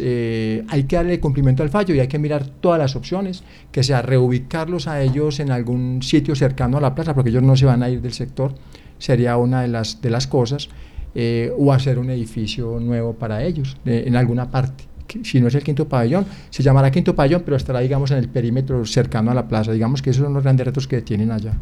hay 0.69 0.83
que 0.85 0.95
darle 0.95 1.19
cumplimiento 1.19 1.61
al 1.63 1.69
fallo 1.69 1.93
y 1.93 1.99
hay 1.99 2.07
que 2.07 2.17
mirar 2.17 2.47
todas 2.47 2.79
las 2.79 2.95
opciones, 2.95 3.43
que 3.73 3.83
sea 3.83 4.01
reubicarlos 4.01 4.87
a 4.87 5.01
ellos 5.01 5.41
en 5.41 5.51
algún 5.51 6.01
sitio 6.01 6.33
cercano 6.33 6.77
a 6.77 6.81
la 6.81 6.95
plaza, 6.95 7.13
porque 7.13 7.29
ellos 7.29 7.43
no 7.43 7.57
se 7.57 7.65
van 7.65 7.83
a 7.83 7.89
ir 7.89 8.01
del 8.01 8.13
sector, 8.13 8.55
sería 8.99 9.37
una 9.37 9.61
de 9.61 9.67
las, 9.67 10.01
de 10.01 10.09
las 10.09 10.27
cosas. 10.27 10.69
eh, 11.17 11.49
o 11.57 11.71
hacer 11.71 11.97
un 11.97 12.09
edificio 12.09 12.77
nuevo 12.81 13.13
para 13.13 13.41
ellos 13.41 13.77
de- 13.85 14.05
en 14.05 14.17
alguna 14.17 14.51
parte. 14.51 14.83
Que 15.07 15.23
Si 15.23 15.39
no 15.39 15.47
es 15.47 15.55
el 15.55 15.63
quinto 15.63 15.87
pabellón, 15.87 16.25
se 16.49 16.61
llamará 16.61 16.91
quinto 16.91 17.15
pabellón, 17.15 17.41
pero 17.45 17.55
estará, 17.55 17.79
digamos, 17.79 18.11
en 18.11 18.17
el 18.17 18.27
perímetro 18.27 18.85
cercano 18.85 19.31
a 19.31 19.33
la 19.33 19.47
plaza. 19.47 19.71
Digamos 19.71 20.01
que 20.01 20.09
esos 20.09 20.23
son 20.25 20.33
los 20.33 20.43
grandes 20.43 20.65
retos 20.65 20.89
que 20.89 21.01
tienen 21.01 21.31
allá. 21.31 21.53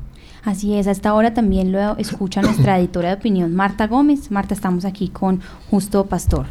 Así 0.43 0.73
es, 0.73 0.88
a 0.88 0.91
esta 0.91 1.13
hora 1.13 1.36
también 1.36 1.71
lo 1.71 1.95
escucha 1.99 2.41
nuestra 2.49 2.79
editora 2.79 3.09
de 3.09 3.13
opinión, 3.13 3.53
Marta 3.53 3.86
Gómez. 3.86 4.31
Marta, 4.31 4.55
estamos 4.55 4.86
aquí 4.86 5.09
con 5.09 5.39
Justo 5.69 6.03
Pastor. 6.07 6.47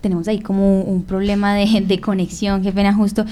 Tenemos 0.00 0.28
ahí 0.28 0.38
como 0.40 0.82
un 0.82 1.02
problema 1.02 1.54
de, 1.54 1.80
de 1.84 2.00
conexión, 2.00 2.62
qué 2.62 2.72
pena 2.72 2.94
justo. 2.94 3.24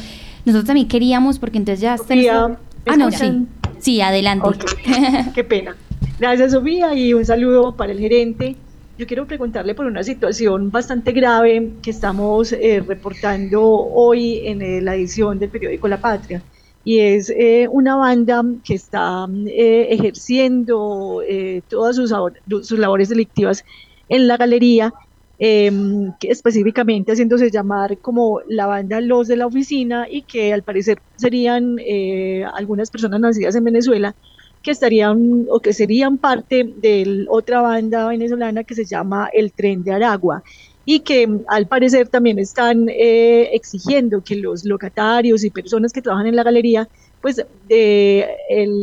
Nosotros 0.47 0.65
también 0.65 0.89
queríamos, 0.89 1.39
porque 1.39 1.59
entonces 1.59 1.81
ya... 1.81 1.95
está 1.97 2.15
Sofía, 2.15 2.49
¿me 2.49 2.57
Ah, 2.87 2.97
no, 2.97 3.11
sí. 3.11 3.47
Sí, 3.79 4.01
adelante. 4.01 4.49
Qué 5.35 5.45
pena. 5.45 5.77
Gracias, 6.19 6.53
Sofía, 6.53 6.95
y 6.95 7.13
un 7.13 7.25
saludo 7.25 7.77
para 7.77 7.93
el 7.93 7.99
gerente. 7.99 8.57
Yo 8.97 9.07
quiero 9.07 9.27
preguntarle 9.27 9.75
por 9.75 9.87
una 9.87 10.03
situación 10.03 10.71
bastante 10.71 11.13
grave 11.13 11.73
que 11.83 11.91
estamos 11.91 12.53
eh, 12.53 12.83
reportando 12.87 13.63
hoy 13.63 14.47
en 14.47 14.63
eh, 14.63 14.81
la 14.81 14.95
edición 14.95 15.39
del 15.39 15.51
periódico 15.51 15.89
La 15.89 16.01
Patria. 16.01 16.43
Y 16.85 17.01
es 17.01 17.29
eh, 17.31 17.67
una 17.71 17.97
banda 17.97 18.43
que 18.65 18.75
está 18.75 19.27
eh, 19.47 19.89
ejerciendo 19.91 21.23
todas 21.69 21.97
sus, 21.97 22.15
sus 22.63 22.79
labores 22.79 23.09
delictivas 23.09 23.65
en 24.09 24.29
la 24.29 24.37
galería, 24.37 24.95
em, 25.39 26.13
que 26.19 26.31
específicamente 26.31 27.13
haciéndose 27.13 27.51
llamar 27.51 27.99
como 27.99 28.41
la 28.49 28.67
banda 28.67 29.01
Los 29.01 29.29
de 29.29 29.37
la 29.37 29.47
Oficina 29.47 30.07
y 30.11 30.23
que 30.23 30.53
al 30.53 30.63
parecer 30.63 30.99
serían 31.17 31.77
eh, 31.79 32.45
algunas 32.55 32.91
personas 32.91 33.21
nacidas 33.21 33.55
en 33.55 33.65
Venezuela 33.65 34.15
que 34.63 34.71
estarían 34.73 35.47
o 35.49 35.61
que 35.61 35.73
serían 35.73 36.19
parte 36.19 36.65
de 36.77 37.27
otra 37.29 37.61
banda 37.61 38.09
venezolana 38.09 38.65
que 38.65 38.75
se 38.75 38.85
llama 38.85 39.29
El 39.33 39.53
Tren 39.53 39.85
de 39.85 39.93
Aragua 39.93 40.43
y 40.85 41.01
que 41.01 41.27
mm, 41.27 41.45
al 41.49 41.67
parecer 41.67 42.09
también 42.09 42.39
están 42.39 42.89
eh, 42.89 43.51
exigiendo 43.53 44.23
que 44.23 44.37
los 44.37 44.65
locatarios 44.65 45.45
y 45.45 45.51
personas 45.51 45.93
que 45.93 46.01
trabajan 46.01 46.29
en 46.29 46.37
la 46.37 46.45
galería 46.45 46.89
pues 47.21 47.41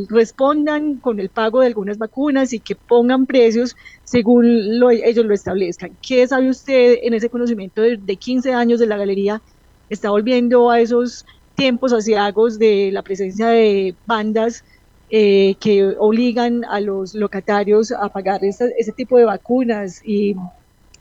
respondan 0.09 0.99
con 0.99 1.19
el 1.19 1.29
pago 1.29 1.61
de 1.61 1.67
algunas 1.67 1.97
vacunas 1.97 2.53
y 2.53 2.61
que 2.61 2.75
pongan 2.75 3.25
precios 3.25 3.75
según 4.03 4.79
lo- 4.79 4.89
ellos 4.91 5.25
lo 5.25 5.33
establezcan. 5.33 5.97
¿Qué 6.01 6.27
sabe 6.27 6.49
usted 6.49 6.97
en 7.03 7.13
ese 7.13 7.29
conocimiento 7.29 7.81
de, 7.81 7.97
de 7.99 8.17
15 8.17 8.53
años 8.53 8.79
de 8.79 8.87
la 8.87 8.97
galería? 8.97 9.41
Está 9.89 10.09
volviendo 10.09 10.69
a 10.69 10.79
esos 10.79 11.25
tiempos 11.55 11.93
asiagos 11.93 12.57
de 12.59 12.89
la 12.91 13.03
presencia 13.03 13.47
de 13.49 13.97
bandas 14.05 14.63
eh, 15.09 15.57
que 15.59 15.83
obligan 15.99 16.63
a 16.65 16.79
los 16.79 17.13
locatarios 17.13 17.91
a 17.91 18.09
pagar 18.09 18.41
ese 18.43 18.91
tipo 18.95 19.17
de 19.17 19.25
vacunas 19.25 19.99
y, 20.03 20.33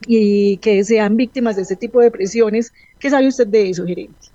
y 0.06 0.58
que 0.58 0.84
sean 0.84 1.16
víctimas 1.16 1.56
de 1.56 1.62
ese 1.62 1.76
tipo 1.76 2.00
de 2.00 2.10
presiones. 2.10 2.72
¿Qué 2.98 3.10
sabe 3.10 3.28
usted 3.28 3.46
de 3.48 3.70
eso, 3.70 3.86
gerente? 3.86 4.31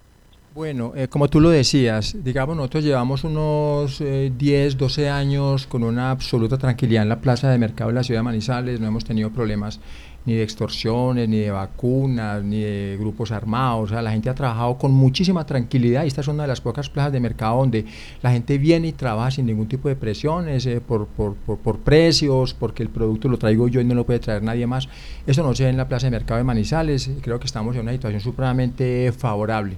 Bueno, 0.58 0.93
eh, 0.95 1.08
como 1.08 1.28
tú 1.28 1.39
lo 1.39 1.51
decías, 1.51 2.18
digamos, 2.24 2.58
nosotros 2.58 2.84
llevamos 2.84 3.24
unos 3.24 4.01
eh, 4.01 4.32
10, 4.36 4.76
12 4.76 5.08
años 5.08 5.68
con 5.68 5.84
una 5.84 6.10
absoluta 6.10 6.58
tranquilidad 6.58 7.03
en 7.03 7.10
la 7.10 7.22
plaza 7.22 7.51
de 7.51 7.60
mercado 7.60 7.91
de 7.91 7.93
la 7.93 8.03
ciudad 8.03 8.22
de 8.22 8.24
Manizales, 8.24 8.80
no 8.80 8.88
hemos 8.88 9.05
tenido 9.05 9.30
problemas 9.30 9.80
ni 10.26 10.34
de 10.34 10.41
extorsiones, 10.41 11.30
ni 11.30 11.38
de 11.38 11.51
vacunas, 11.51 12.43
ni 12.43 12.62
de 12.62 12.97
grupos 12.99 13.32
armados, 13.32 13.91
o 13.91 13.93
sea, 13.93 14.01
la 14.01 14.10
gente 14.10 14.32
ha 14.32 14.34
trabajado 14.34 14.80
con 14.80 14.91
muchísima 14.91 15.45
tranquilidad 15.45 16.05
y 16.05 16.08
esta 16.08 16.22
es 16.22 16.28
una 16.28 16.41
de 16.41 16.47
las 16.47 16.60
pocas 16.60 16.89
plazas 16.89 17.14
de 17.14 17.20
mercado 17.20 17.60
donde 17.60 17.86
la 18.24 18.32
gente 18.32 18.58
viene 18.58 18.88
y 18.88 18.93
trabaja 18.93 19.30
sin 19.30 19.45
ningún 19.45 19.68
tipo 19.68 19.89
de 19.89 19.95
presiones, 19.95 20.66
eh, 20.66 20.82
por, 20.82 21.05
por, 21.05 21.78
precios, 21.82 22.55
porque 22.55 22.82
el 22.82 22.89
producto 22.89 23.30
lo 23.30 23.38
traigo 23.38 23.68
yo 23.68 23.80
y 23.80 23.86
no 23.86 23.93
lo 23.93 24.08
puede 24.08 24.18
traer 24.18 24.41
nadie 24.41 24.66
más. 24.66 24.89
Eso 25.28 25.43
no 25.43 25.53
se 25.53 25.66
ve 25.66 25.70
en 25.70 25.78
la 25.78 25.88
plaza 25.88 26.08
de 26.08 26.12
mercado 26.12 26.39
de 26.39 26.45
Manizales, 26.45 27.12
creo 27.22 27.39
que 27.39 27.45
estamos 27.45 27.76
en 27.76 27.84
una 27.84 27.91
situación 27.91 28.22
supremamente 28.22 29.14
favorable. 29.16 29.78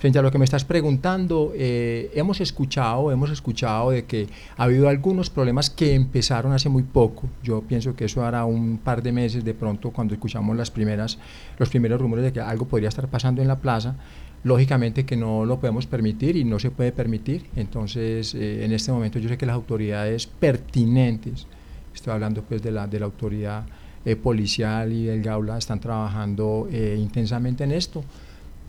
Frente 0.00 0.18
a 0.18 0.22
lo 0.22 0.30
que 0.30 0.38
me 0.38 0.46
estás 0.46 0.64
preguntando, 0.64 1.52
eh, 1.54 2.10
hemos 2.14 2.40
escuchado, 2.40 3.12
hemos 3.12 3.28
escuchado 3.28 3.90
de 3.90 4.06
que 4.06 4.28
ha 4.56 4.62
habido 4.62 4.88
algunos 4.88 5.28
problemas 5.28 5.68
que 5.68 5.94
empezaron 5.94 6.54
hace 6.54 6.70
muy 6.70 6.84
poco. 6.84 7.28
Yo 7.42 7.60
pienso 7.60 7.94
que 7.94 8.06
eso 8.06 8.24
hará 8.24 8.46
un 8.46 8.78
par 8.78 9.02
de 9.02 9.12
meses 9.12 9.44
de 9.44 9.52
pronto 9.52 9.90
cuando 9.90 10.14
escuchamos 10.14 10.56
las 10.56 10.70
primeras, 10.70 11.18
los 11.58 11.68
primeros 11.68 12.00
rumores 12.00 12.24
de 12.24 12.32
que 12.32 12.40
algo 12.40 12.64
podría 12.64 12.88
estar 12.88 13.08
pasando 13.08 13.42
en 13.42 13.48
la 13.48 13.58
plaza. 13.58 13.96
Lógicamente 14.42 15.04
que 15.04 15.18
no 15.18 15.44
lo 15.44 15.60
podemos 15.60 15.86
permitir 15.86 16.34
y 16.36 16.44
no 16.44 16.58
se 16.58 16.70
puede 16.70 16.92
permitir. 16.92 17.44
Entonces, 17.54 18.34
eh, 18.34 18.64
en 18.64 18.72
este 18.72 18.92
momento 18.92 19.18
yo 19.18 19.28
sé 19.28 19.36
que 19.36 19.44
las 19.44 19.54
autoridades 19.54 20.26
pertinentes, 20.26 21.46
estoy 21.94 22.14
hablando 22.14 22.40
pues 22.40 22.62
de 22.62 22.70
la, 22.70 22.86
de 22.86 23.00
la 23.00 23.04
autoridad 23.04 23.66
eh, 24.06 24.16
policial 24.16 24.94
y 24.94 25.04
del 25.04 25.20
Gaula, 25.20 25.58
están 25.58 25.78
trabajando 25.78 26.70
eh, 26.72 26.96
intensamente 26.98 27.64
en 27.64 27.72
esto 27.72 28.02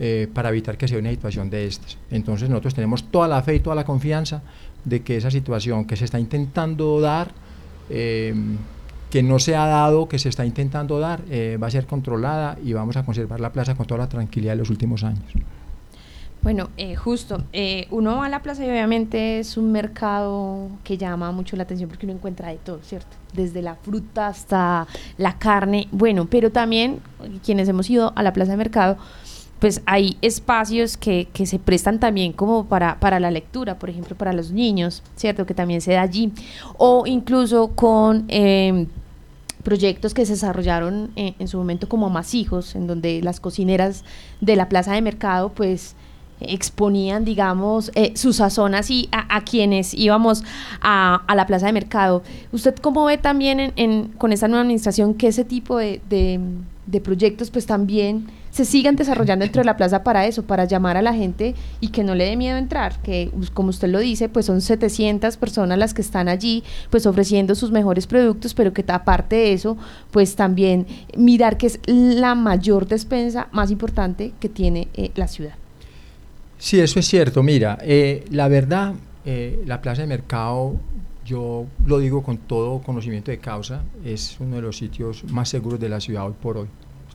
eh, 0.04 0.26
para 0.34 0.48
evitar 0.48 0.76
que 0.76 0.88
sea 0.88 0.98
una 0.98 1.10
situación 1.10 1.48
de 1.48 1.64
estas. 1.64 1.96
Entonces 2.10 2.50
nosotros 2.50 2.74
tenemos 2.74 3.04
toda 3.04 3.28
la 3.28 3.40
fe 3.40 3.54
y 3.54 3.60
toda 3.60 3.76
la 3.76 3.84
confianza 3.84 4.42
de 4.84 5.00
que 5.02 5.16
esa 5.16 5.30
situación 5.30 5.84
que 5.84 5.94
se 5.94 6.04
está 6.04 6.18
intentando 6.18 7.00
dar, 7.00 7.30
eh, 7.88 8.34
que 9.12 9.22
no 9.22 9.38
se 9.38 9.54
ha 9.54 9.64
dado, 9.66 10.08
que 10.08 10.18
se 10.18 10.28
está 10.28 10.44
intentando 10.44 10.98
dar, 10.98 11.20
eh, 11.30 11.56
va 11.62 11.68
a 11.68 11.70
ser 11.70 11.86
controlada 11.86 12.58
y 12.64 12.72
vamos 12.72 12.96
a 12.96 13.04
conservar 13.04 13.38
la 13.38 13.52
plaza 13.52 13.76
con 13.76 13.86
toda 13.86 13.98
la 13.98 14.08
tranquilidad 14.08 14.54
de 14.54 14.56
los 14.56 14.70
últimos 14.70 15.04
años. 15.04 15.22
Bueno, 16.42 16.70
eh, 16.76 16.96
justo, 16.96 17.44
eh, 17.52 17.86
uno 17.92 18.16
va 18.16 18.26
a 18.26 18.28
la 18.28 18.42
plaza 18.42 18.66
y 18.66 18.68
obviamente 18.68 19.38
es 19.38 19.56
un 19.56 19.70
mercado 19.70 20.68
que 20.82 20.98
llama 20.98 21.30
mucho 21.30 21.54
la 21.54 21.62
atención 21.62 21.88
porque 21.88 22.04
uno 22.04 22.16
encuentra 22.16 22.48
de 22.48 22.56
todo, 22.56 22.80
¿cierto? 22.82 23.16
Desde 23.32 23.62
la 23.62 23.76
fruta 23.76 24.26
hasta 24.26 24.88
la 25.18 25.38
carne, 25.38 25.86
bueno, 25.92 26.26
pero 26.28 26.50
también 26.50 26.98
quienes 27.44 27.68
hemos 27.68 27.88
ido 27.88 28.12
a 28.16 28.24
la 28.24 28.32
plaza 28.32 28.50
de 28.50 28.56
mercado, 28.56 28.96
pues 29.62 29.80
hay 29.86 30.16
espacios 30.22 30.96
que, 30.96 31.28
que 31.32 31.46
se 31.46 31.60
prestan 31.60 32.00
también 32.00 32.32
como 32.32 32.64
para, 32.64 32.98
para 32.98 33.20
la 33.20 33.30
lectura, 33.30 33.78
por 33.78 33.90
ejemplo, 33.90 34.16
para 34.16 34.32
los 34.32 34.50
niños, 34.50 35.04
¿cierto? 35.14 35.46
Que 35.46 35.54
también 35.54 35.80
se 35.80 35.92
da 35.92 36.02
allí, 36.02 36.32
o 36.78 37.04
incluso 37.06 37.68
con... 37.68 38.24
eh, 38.26 38.86
proyectos 39.62 40.14
que 40.14 40.26
se 40.26 40.32
desarrollaron 40.32 41.12
en, 41.14 41.46
su 41.46 41.56
momento 41.56 41.88
como 41.88 42.10
Masijos, 42.10 42.74
en 42.74 42.88
donde 42.88 43.22
las 43.22 43.38
cocineras 43.38 44.02
de 44.40 44.56
la 44.56 44.68
plaza 44.68 44.92
de 44.92 45.00
mercado 45.02 45.50
pues 45.50 45.94
exponían, 46.40 47.24
digamos, 47.24 47.92
eh, 47.94 48.12
su 48.16 48.32
sazón 48.32 48.74
así 48.74 49.08
a, 49.12 49.40
quienes 49.44 49.94
íbamos 49.94 50.42
a, 50.80 51.22
a 51.28 51.34
la 51.36 51.46
plaza 51.46 51.66
de 51.66 51.72
mercado. 51.74 52.24
¿Usted 52.50 52.74
cómo 52.74 53.04
ve 53.04 53.18
también 53.18 53.72
en, 53.76 54.08
con 54.18 54.32
esta 54.32 54.48
nueva 54.48 54.62
administración 54.62 55.14
que 55.14 55.28
ese 55.28 55.44
tipo 55.44 55.76
de- 55.78 56.00
de 56.08 57.00
proyectos 57.00 57.50
pues 57.52 57.64
también 57.64 58.26
se 58.52 58.66
sigan 58.66 58.96
desarrollando 58.96 59.44
dentro 59.44 59.60
de 59.60 59.66
la 59.66 59.78
plaza 59.78 60.04
para 60.04 60.26
eso, 60.26 60.44
para 60.44 60.66
llamar 60.66 60.98
a 60.98 61.02
la 61.02 61.14
gente 61.14 61.54
y 61.80 61.88
que 61.88 62.04
no 62.04 62.14
le 62.14 62.26
dé 62.26 62.36
miedo 62.36 62.58
entrar, 62.58 63.00
que 63.02 63.30
como 63.54 63.70
usted 63.70 63.88
lo 63.88 63.98
dice, 63.98 64.28
pues 64.28 64.46
son 64.46 64.60
700 64.60 65.38
personas 65.38 65.78
las 65.78 65.94
que 65.94 66.02
están 66.02 66.28
allí 66.28 66.62
pues 66.90 67.06
ofreciendo 67.06 67.54
sus 67.54 67.70
mejores 67.70 68.06
productos, 68.06 68.52
pero 68.52 68.74
que 68.74 68.84
aparte 68.88 69.36
de 69.36 69.52
eso, 69.54 69.78
pues 70.10 70.36
también 70.36 70.86
mirar 71.16 71.56
que 71.56 71.66
es 71.66 71.80
la 71.86 72.34
mayor 72.34 72.86
despensa 72.86 73.48
más 73.52 73.70
importante 73.70 74.32
que 74.38 74.50
tiene 74.50 74.88
eh, 74.94 75.10
la 75.14 75.28
ciudad. 75.28 75.54
Sí, 76.58 76.78
eso 76.78 77.00
es 77.00 77.06
cierto. 77.06 77.42
Mira, 77.42 77.78
eh, 77.80 78.24
la 78.30 78.48
verdad, 78.48 78.92
eh, 79.24 79.62
la 79.66 79.80
plaza 79.80 80.02
de 80.02 80.08
mercado, 80.08 80.76
yo 81.24 81.64
lo 81.86 81.98
digo 81.98 82.22
con 82.22 82.36
todo 82.36 82.82
conocimiento 82.82 83.30
de 83.30 83.38
causa, 83.38 83.82
es 84.04 84.36
uno 84.40 84.56
de 84.56 84.62
los 84.62 84.76
sitios 84.76 85.24
más 85.24 85.48
seguros 85.48 85.80
de 85.80 85.88
la 85.88 86.00
ciudad 86.00 86.26
hoy 86.26 86.34
por 86.40 86.58
hoy. 86.58 86.68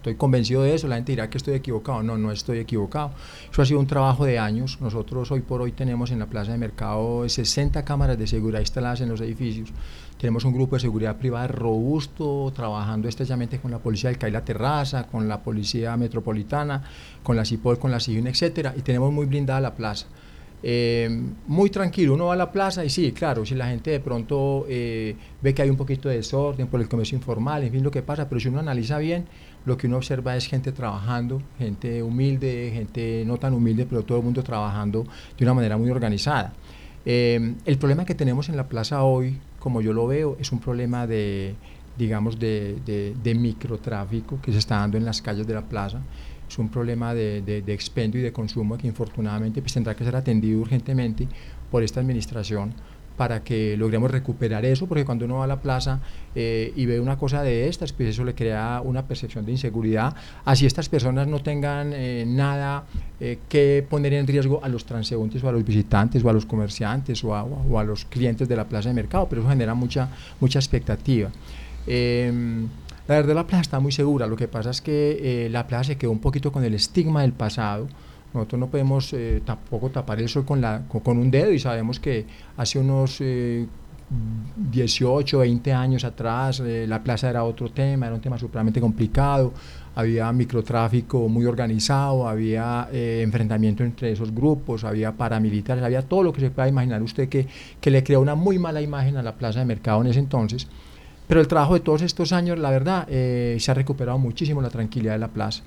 Estoy 0.08 0.16
convencido 0.16 0.62
de 0.62 0.74
eso, 0.74 0.88
la 0.88 0.96
gente 0.96 1.12
dirá 1.12 1.30
que 1.30 1.38
estoy 1.38 1.56
equivocado, 1.56 2.02
no, 2.02 2.18
no 2.18 2.32
estoy 2.32 2.60
equivocado. 2.60 3.12
Eso 3.52 3.62
ha 3.62 3.66
sido 3.66 3.82
un 3.82 3.88
trabajo 3.88 4.24
de 4.24 4.40
años. 4.40 4.80
Nosotros 4.80 5.30
hoy 5.32 5.42
por 5.42 5.62
hoy 5.62 5.74
tenemos 5.74 6.12
en 6.12 6.20
la 6.20 6.28
plaza 6.28 6.54
de 6.54 6.58
mercado 6.58 7.28
60 7.28 7.84
cámaras 7.84 8.18
de 8.18 8.26
seguridad 8.26 8.62
instaladas 8.62 9.02
en 9.02 9.10
los 9.10 9.20
edificios. 9.20 9.74
Tenemos 10.18 10.46
un 10.46 10.54
grupo 10.54 10.78
de 10.78 10.80
seguridad 10.80 11.18
privada 11.18 11.48
robusto, 11.48 12.54
trabajando 12.56 13.10
estrechamente 13.10 13.60
con 13.60 13.70
la 13.70 13.80
policía 13.80 14.10
del 14.10 14.18
CAI 14.18 14.32
La 14.32 14.46
Terraza, 14.46 15.08
con 15.08 15.28
la 15.28 15.44
policía 15.44 15.98
metropolitana, 15.98 16.82
con 17.22 17.36
la 17.36 17.44
CIPOL, 17.44 17.78
con 17.78 17.92
la 17.92 18.00
CIVIN, 18.00 18.28
etcétera, 18.28 18.74
y 18.78 18.84
tenemos 18.84 19.12
muy 19.12 19.26
blindada 19.26 19.60
la 19.60 19.76
plaza. 19.76 20.06
Eh, 20.64 21.08
muy 21.46 21.70
tranquilo, 21.70 22.16
uno 22.16 22.28
va 22.28 22.34
a 22.34 22.38
la 22.38 22.52
plaza 22.52 22.84
y 22.84 22.90
sí, 22.90 23.12
claro, 23.12 23.46
si 23.46 23.54
la 23.54 23.68
gente 23.68 23.92
de 23.92 24.00
pronto 24.00 24.66
eh, 24.68 25.16
ve 25.40 25.54
que 25.54 25.62
hay 25.62 25.70
un 25.70 25.78
poquito 25.78 26.10
de 26.10 26.16
desorden 26.16 26.68
por 26.68 26.82
el 26.82 26.90
comercio 26.90 27.16
informal, 27.16 27.64
en 27.64 27.72
fin, 27.72 27.84
lo 27.84 27.92
que 27.92 28.02
pasa, 28.02 28.28
pero 28.28 28.42
si 28.42 28.48
uno 28.48 28.60
analiza 28.60 28.98
bien, 28.98 29.26
lo 29.68 29.78
que 29.78 29.86
uno 29.88 29.98
observa 29.98 30.38
es 30.38 30.48
gente 30.48 30.72
trabajando, 30.72 31.42
gente 31.60 32.02
humilde, 32.02 32.72
gente 32.74 33.26
no 33.28 33.38
tan 33.38 33.54
humilde, 33.54 33.86
pero 33.86 34.02
todo 34.04 34.18
el 34.20 34.24
mundo 34.24 34.42
trabajando 34.42 35.06
de 35.38 35.44
una 35.44 35.54
manera 35.54 35.78
muy 35.78 35.92
organizada. 35.92 36.54
Eh, 37.06 37.54
el 37.66 37.78
problema 37.78 38.06
que 38.06 38.16
tenemos 38.16 38.48
en 38.48 38.56
la 38.56 38.70
plaza 38.70 39.04
hoy, 39.04 39.38
como 39.60 39.82
yo 39.82 39.92
lo 39.92 40.08
veo, 40.08 40.38
es 40.40 40.54
un 40.54 40.60
problema 40.60 41.06
de, 41.06 41.54
digamos, 41.98 42.40
de, 42.40 42.78
de, 42.86 43.14
de 43.22 43.36
microtráfico 43.36 44.40
que 44.42 44.54
se 44.54 44.60
está 44.60 44.78
dando 44.78 44.98
en 44.98 45.04
las 45.04 45.22
calles 45.22 45.46
de 45.46 45.54
la 45.54 45.64
plaza. 45.64 46.00
Es 46.48 46.58
un 46.58 46.70
problema 46.70 47.14
de, 47.14 47.42
de, 47.42 47.62
de 47.62 47.74
expendio 47.74 48.22
y 48.22 48.24
de 48.24 48.32
consumo 48.32 48.78
que 48.78 48.88
infortunadamente 48.88 49.62
pues, 49.62 49.74
tendrá 49.74 49.94
que 49.98 50.06
ser 50.06 50.16
atendido 50.16 50.62
urgentemente 50.62 51.28
por 51.70 51.84
esta 51.84 52.00
administración 52.00 52.74
para 53.18 53.44
que 53.44 53.76
logremos 53.76 54.12
recuperar 54.12 54.64
eso, 54.64 54.86
porque 54.86 55.04
cuando 55.04 55.26
uno 55.26 55.38
va 55.38 55.46
a 55.46 55.48
la 55.48 55.60
plaza 55.60 56.00
eh, 56.36 56.72
y 56.76 56.86
ve 56.86 57.00
una 57.00 57.18
cosa 57.18 57.42
de 57.42 57.68
estas, 57.68 57.92
pues 57.92 58.10
eso 58.10 58.24
le 58.24 58.36
crea 58.36 58.82
una 58.86 59.08
percepción 59.08 59.44
de 59.44 59.52
inseguridad, 59.52 60.16
así 60.46 60.68
estas 60.68 60.88
personas 60.88 61.28
no 61.28 61.40
tengan 61.40 61.92
eh, 61.94 62.26
nada 62.28 62.86
eh, 63.20 63.40
que 63.50 63.86
poner 63.90 64.14
en 64.14 64.28
riesgo 64.28 64.64
a 64.64 64.70
los 64.70 64.86
transeúntes 64.86 65.44
o 65.44 65.50
a 65.50 65.52
los 65.52 65.66
visitantes 65.66 66.24
o 66.24 66.30
a 66.30 66.34
los 66.34 66.46
comerciantes 66.46 67.24
o 67.24 67.36
a, 67.36 67.44
o 67.44 67.80
a 67.80 67.84
los 67.84 68.06
clientes 68.06 68.48
de 68.48 68.56
la 68.56 68.66
plaza 68.66 68.90
de 68.90 68.96
mercado, 68.96 69.28
pero 69.28 69.42
eso 69.42 69.50
genera 69.50 69.74
mucha, 69.74 70.10
mucha 70.40 70.60
expectativa. 70.60 71.32
Em, 71.88 72.68
la 73.08 73.16
verdad 73.16 73.34
la 73.34 73.48
plaza 73.48 73.62
está 73.62 73.80
muy 73.80 73.92
segura, 73.92 74.28
lo 74.28 74.36
que 74.36 74.48
pasa 74.48 74.70
es 74.70 74.82
que 74.82 75.48
la 75.50 75.66
plaza 75.66 75.86
se 75.86 75.98
quedó 75.98 76.12
un 76.12 76.20
poquito 76.20 76.52
con 76.52 76.64
el 76.64 76.76
estigma 76.76 77.22
del 77.22 77.32
pasado, 77.32 77.88
nosotros 78.38 78.60
no 78.60 78.68
podemos 78.68 79.14
eh, 79.14 79.42
tampoco 79.46 79.90
tapar 79.90 80.20
el 80.20 80.30
sol 80.30 80.46
con, 80.46 80.62
con, 80.88 81.18
un 81.18 81.30
dedo 81.30 81.52
y 81.52 81.60
sabemos 81.60 82.00
que 82.00 82.26
hace 82.58 82.80
unos 82.80 83.22
18, 84.56 85.40
20 85.40 85.74
años 85.74 86.06
atrás 86.06 86.62
eh, 86.62 86.86
la 86.88 87.04
plaza 87.04 87.30
era 87.30 87.44
otro 87.44 87.70
tema, 87.70 88.06
era 88.06 88.16
un 88.16 88.22
tema 88.22 88.38
supremamente 88.38 88.80
complicado, 88.80 89.54
había 89.96 90.32
microtráfico 90.32 91.28
muy 91.28 91.46
organizado, 91.46 92.28
había 92.28 92.88
eh, 92.92 93.22
enfrentamiento 93.22 93.84
entre 93.84 94.14
esos 94.14 94.34
grupos, 94.34 94.86
había 94.86 95.12
paramilitares, 95.12 95.84
había 95.84 96.04
todo 96.04 96.24
lo 96.24 96.32
que 96.34 96.40
se 96.40 96.52
pueda 96.52 96.70
imaginar 96.70 97.02
usted 97.02 97.28
que, 97.28 97.48
que 97.82 97.92
le 97.92 98.04
creó 98.04 98.22
una 98.22 98.36
muy 98.36 98.58
mala 98.60 98.82
imagen 98.82 99.18
a 99.18 99.24
la 99.24 99.36
plaza 99.36 99.60
de 99.60 99.66
mercado 99.66 100.02
en 100.02 100.08
ese 100.08 100.20
entonces. 100.20 100.68
Pero 101.28 101.42
el 101.42 101.48
trabajo 101.50 101.74
de 101.74 101.82
todos 101.82 102.02
estos 102.04 102.32
años, 102.32 102.58
la 102.58 102.70
verdad, 102.70 103.06
se 103.10 103.70
ha 103.70 103.74
recuperado 103.74 104.18
muchísimo 104.18 104.62
la 104.62 104.70
tranquilidad 104.70 105.12
de 105.12 105.20
la 105.20 105.28
plaza. 105.28 105.62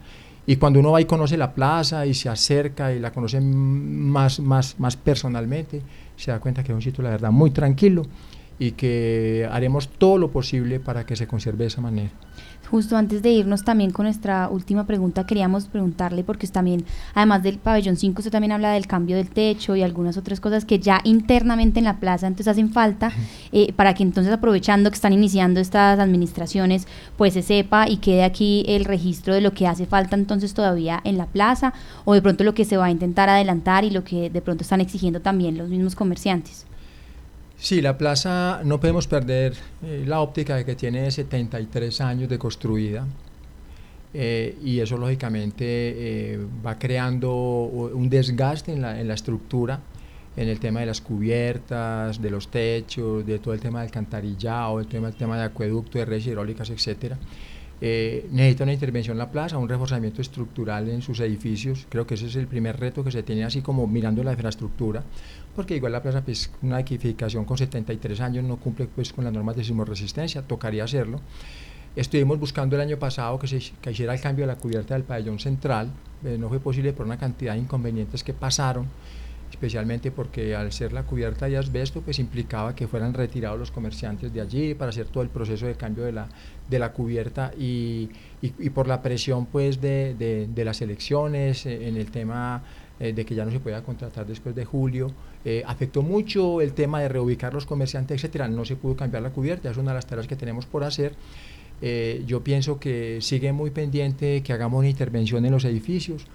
Y 0.47 0.57
cuando 0.57 0.81
uno 0.81 0.93
va 0.93 1.01
y 1.01 1.05
conoce 1.05 1.37
la 1.37 1.53
plaza 1.53 2.07
y 2.07 2.15
se 2.15 2.29
acerca 2.29 2.93
y 2.93 2.99
la 2.99 3.13
conoce 3.13 3.41
más, 3.41 4.41
más, 4.41 4.79
más 4.79 4.97
personalmente, 4.97 5.83
se 6.17 6.31
da 6.31 6.41
cuenta 6.41 6.63
que 6.63 6.73
es 6.73 6.77
un 6.77 6.83
sitio, 6.83 7.05
la 7.05 7.11
verdad, 7.11 7.31
muy 7.31 7.51
tranquilo 7.51 8.07
y 8.61 8.73
que 8.73 9.49
haremos 9.51 9.89
todo 9.89 10.19
lo 10.19 10.31
posible 10.31 10.79
para 10.79 11.05
que 11.07 11.17
se 11.17 11.27
conserve 11.27 11.65
de 11.65 11.69
esa 11.69 11.81
manera. 11.81 12.11
Justo 12.71 12.97
antes 12.97 13.21
de 13.23 13.33
irnos 13.33 13.65
también 13.65 13.91
con 13.91 14.05
nuestra 14.05 14.49
última 14.49 14.87
pregunta, 14.87 15.27
queríamos 15.27 15.67
preguntarle, 15.67 16.23
porque 16.23 16.47
también, 16.47 16.85
además 17.15 17.43
del 17.43 17.59
pabellón 17.59 17.97
5, 17.97 18.21
usted 18.21 18.31
también 18.31 18.53
habla 18.53 18.71
del 18.71 18.87
cambio 18.87 19.17
del 19.17 19.29
techo 19.29 19.75
y 19.75 19.83
algunas 19.83 20.17
otras 20.17 20.39
cosas 20.39 20.65
que 20.65 20.79
ya 20.79 21.01
internamente 21.03 21.81
en 21.81 21.87
la 21.87 21.99
plaza 21.99 22.29
entonces 22.29 22.47
hacen 22.47 22.71
falta, 22.71 23.11
eh, 23.51 23.73
para 23.73 23.95
que 23.95 24.05
entonces 24.05 24.33
aprovechando 24.33 24.89
que 24.91 24.95
están 24.95 25.15
iniciando 25.15 25.59
estas 25.59 25.99
administraciones, 25.99 26.87
pues 27.17 27.35
se 27.35 27.43
sepa 27.43 27.89
y 27.89 27.97
quede 27.97 28.23
aquí 28.23 28.65
el 28.69 28.85
registro 28.85 29.35
de 29.35 29.41
lo 29.41 29.53
que 29.53 29.67
hace 29.67 29.87
falta 29.87 30.15
entonces 30.15 30.55
todavía 30.55 31.01
en 31.03 31.19
la 31.19 31.27
plaza, 31.27 31.73
o 32.05 32.15
de 32.15 32.23
pronto 32.23 32.45
lo 32.45 32.55
que 32.55 32.65
se 32.65 32.77
va 32.77 32.85
a 32.85 32.91
intentar 32.93 33.29
adelantar 33.29 33.85
y 33.85 33.91
lo 33.91 34.05
que 34.05 34.31
de 34.31 34.43
pronto 34.43 34.63
están 34.63 34.81
exigiendo 34.81 35.21
también 35.21 35.59
los 35.59 35.71
mismos 35.71 35.97
comerciantes. 35.97 36.67
Sí, 37.61 37.83
la 37.83 37.99
plaza 37.99 38.63
no 38.65 38.81
podemos 38.81 39.07
perder 39.07 39.55
eh, 39.85 40.05
la 40.07 40.21
óptica 40.21 40.57
de 40.57 40.65
que 40.65 40.77
tiene 40.77 41.11
73 41.11 42.01
años 42.01 42.31
de 42.31 42.39
construida 42.39 43.07
eh, 44.15 44.57
y 44.65 44.81
eso 44.81 44.97
lógicamente 44.97 45.65
eh, 45.67 46.39
va 46.65 46.79
creando 46.79 47.35
un 47.35 48.09
desgaste 48.09 48.73
en 48.73 48.81
la, 48.81 48.99
en 48.99 49.07
la, 49.07 49.13
estructura, 49.13 49.79
en 50.39 50.49
el 50.49 50.59
tema 50.59 50.81
de 50.81 50.87
las 50.87 51.03
cubiertas, 51.03 52.23
de 52.23 52.31
los 52.31 52.49
techos, 52.49 53.27
de 53.27 53.39
todo 53.39 53.53
el 53.53 53.61
tema 53.61 53.81
del 53.81 53.89
alcantarillado, 53.89 54.81
el 54.81 54.87
tema, 54.87 55.09
el 55.09 55.15
tema 55.15 55.37
de 55.37 55.45
acueducto, 55.45 55.99
de 55.99 56.07
redes 56.07 56.27
hidráulicas. 56.27 56.71
Eh, 57.83 58.29
necesita 58.31 58.65
una 58.65 58.75
intervención 58.75 59.15
en 59.15 59.19
la 59.19 59.31
plaza, 59.31 59.57
un 59.57 59.69
reforzamiento 59.69 60.21
estructural 60.21 60.89
en 60.91 61.01
sus 61.01 61.19
edificios. 61.21 61.87
Creo 61.89 62.07
que 62.07 62.15
ese 62.15 62.27
es 62.27 62.37
el 62.37 62.47
primer 62.47 62.79
reto 62.79 63.03
que 63.03 63.11
se 63.11 63.23
tiene 63.23 63.45
así 63.45 63.63
como 63.63 63.87
mirando 63.87 64.23
la 64.23 64.33
infraestructura, 64.33 65.03
porque 65.61 65.77
igual 65.77 65.93
la 65.93 66.01
plaza, 66.01 66.23
pues 66.23 66.51
una 66.63 66.81
edificación 66.81 67.45
con 67.45 67.59
73 67.59 68.19
años 68.23 68.45
no 68.45 68.57
cumple 68.57 68.87
pues 68.87 69.13
con 69.13 69.25
las 69.25 69.33
normas 69.35 69.57
de 69.57 69.63
sismoresistencia, 69.63 70.41
tocaría 70.41 70.85
hacerlo. 70.85 71.21
Estuvimos 71.95 72.41
buscando 72.41 72.77
el 72.77 72.81
año 72.81 72.99
pasado 72.99 73.39
que 73.39 73.47
se 73.47 73.61
que 73.83 73.91
hiciera 73.91 74.15
el 74.15 74.23
cambio 74.23 74.45
de 74.45 74.55
la 74.55 74.57
cubierta 74.57 74.95
del 74.95 75.03
pabellón 75.03 75.39
central, 75.39 75.91
eh, 76.25 76.39
no 76.41 76.49
fue 76.49 76.61
posible 76.61 76.95
por 76.95 77.05
una 77.05 77.19
cantidad 77.19 77.53
de 77.53 77.59
inconvenientes 77.59 78.25
que 78.25 78.33
pasaron 78.33 78.87
especialmente 79.51 80.11
porque 80.11 80.55
al 80.57 80.73
ser 80.73 80.95
la 80.95 81.03
cubierta 81.03 81.47
de 81.47 81.59
asbesto, 81.59 82.01
pues 82.01 82.19
implicaba 82.19 82.75
que 82.75 82.89
fueran 82.89 83.13
retirados 83.13 83.59
los 83.59 83.71
comerciantes 83.71 84.33
de 84.33 84.41
allí 84.41 84.75
para 84.75 84.89
hacer 84.89 85.09
todo 85.09 85.23
el 85.23 85.29
proceso 85.29 85.67
de 85.67 85.75
cambio 85.75 86.05
de 86.05 86.13
la, 86.13 86.29
de 86.71 86.79
la 86.79 86.93
cubierta 86.93 87.53
y, 87.59 88.09
y, 88.41 88.71
por 88.71 88.89
la 88.89 89.03
presión 89.03 89.45
pues 89.45 89.79
de, 89.83 90.15
de, 90.15 90.65
las 90.65 90.81
elecciones 90.81 91.67
eh, 91.67 91.87
en 91.87 91.99
el 91.99 92.11
tema 92.11 92.63
eh, 93.01 93.13
de 93.13 93.25
que 93.25 93.35
ya 93.35 93.45
no 93.45 93.51
se 93.51 93.59
podía 93.59 93.83
contratar 93.83 94.27
después 94.27 94.55
de 94.55 94.65
julio, 94.65 95.11
eh, 95.45 95.63
afectó 95.67 96.03
mucho 96.03 96.61
el 96.61 96.73
tema 96.73 97.01
de 97.01 97.09
reubicar 97.09 97.53
los 97.53 97.67
comerciantes, 97.67 98.17
etcétera, 98.17 98.47
no 98.47 98.65
se 98.65 98.77
pudo 98.77 98.95
cambiar 98.95 99.23
la 99.23 99.31
cubierta, 99.31 99.71
es 99.71 99.77
una 99.77 99.91
de 99.91 99.97
las 99.97 100.07
tareas 100.07 100.29
que 100.29 100.37
tenemos 100.37 100.67
por 100.67 100.85
hacer. 100.85 101.15
yo 102.27 102.45
pienso 102.45 102.79
que 102.79 103.19
sigue 103.23 103.53
muy 103.53 103.71
pendiente 103.71 104.43
que 104.43 104.53
hagamos 104.53 104.81
una 104.81 104.89
intervención 104.89 105.45
en 105.47 105.53
los 105.53 105.65
edificios, 105.65 106.27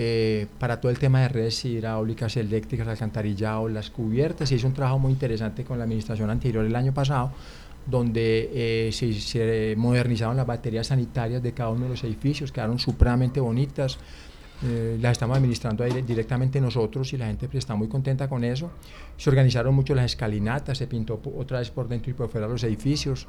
eh, 0.00 0.46
para 0.60 0.80
todo 0.80 0.92
el 0.92 0.98
tema 1.00 1.22
de 1.22 1.28
redes 1.28 1.64
hidráulicas, 1.64 2.36
eléctricas, 2.36 2.86
alcantarillado, 2.86 3.68
las 3.68 3.90
cubiertas. 3.90 4.48
Se 4.48 4.54
hizo 4.54 4.68
un 4.68 4.72
trabajo 4.72 5.00
muy 5.00 5.10
interesante 5.10 5.64
con 5.64 5.76
la 5.76 5.82
administración 5.82 6.30
anterior 6.30 6.64
el 6.64 6.76
año 6.76 6.94
pasado, 6.94 7.32
donde 7.84 8.48
eh, 8.54 8.92
se, 8.92 9.74
modernizaron 9.76 10.36
las 10.36 10.46
baterías 10.46 10.86
sanitarias 10.86 11.42
de 11.42 11.52
cada 11.52 11.70
uno 11.70 11.86
de 11.86 11.90
los 11.90 12.04
edificios, 12.04 12.52
quedaron 12.52 12.78
supremamente 12.78 13.40
bonitas. 13.40 13.98
Eh, 14.64 14.98
las 15.00 15.12
estamos 15.12 15.36
administrando 15.36 15.84
ahí 15.84 16.02
directamente 16.02 16.60
nosotros 16.60 17.12
y 17.12 17.16
la 17.16 17.26
gente 17.26 17.46
pues, 17.46 17.58
está 17.58 17.76
muy 17.76 17.88
contenta 17.88 18.28
con 18.28 18.42
eso. 18.44 18.70
Se 19.16 19.30
organizaron 19.30 19.74
mucho 19.74 19.94
las 19.94 20.06
escalinatas, 20.06 20.78
se 20.78 20.86
pintó 20.86 21.20
otra 21.36 21.60
vez 21.60 21.70
por 21.70 21.88
dentro 21.88 22.10
y 22.10 22.14
por 22.14 22.28
fuera 22.28 22.48
los 22.48 22.64
edificios. 22.64 23.26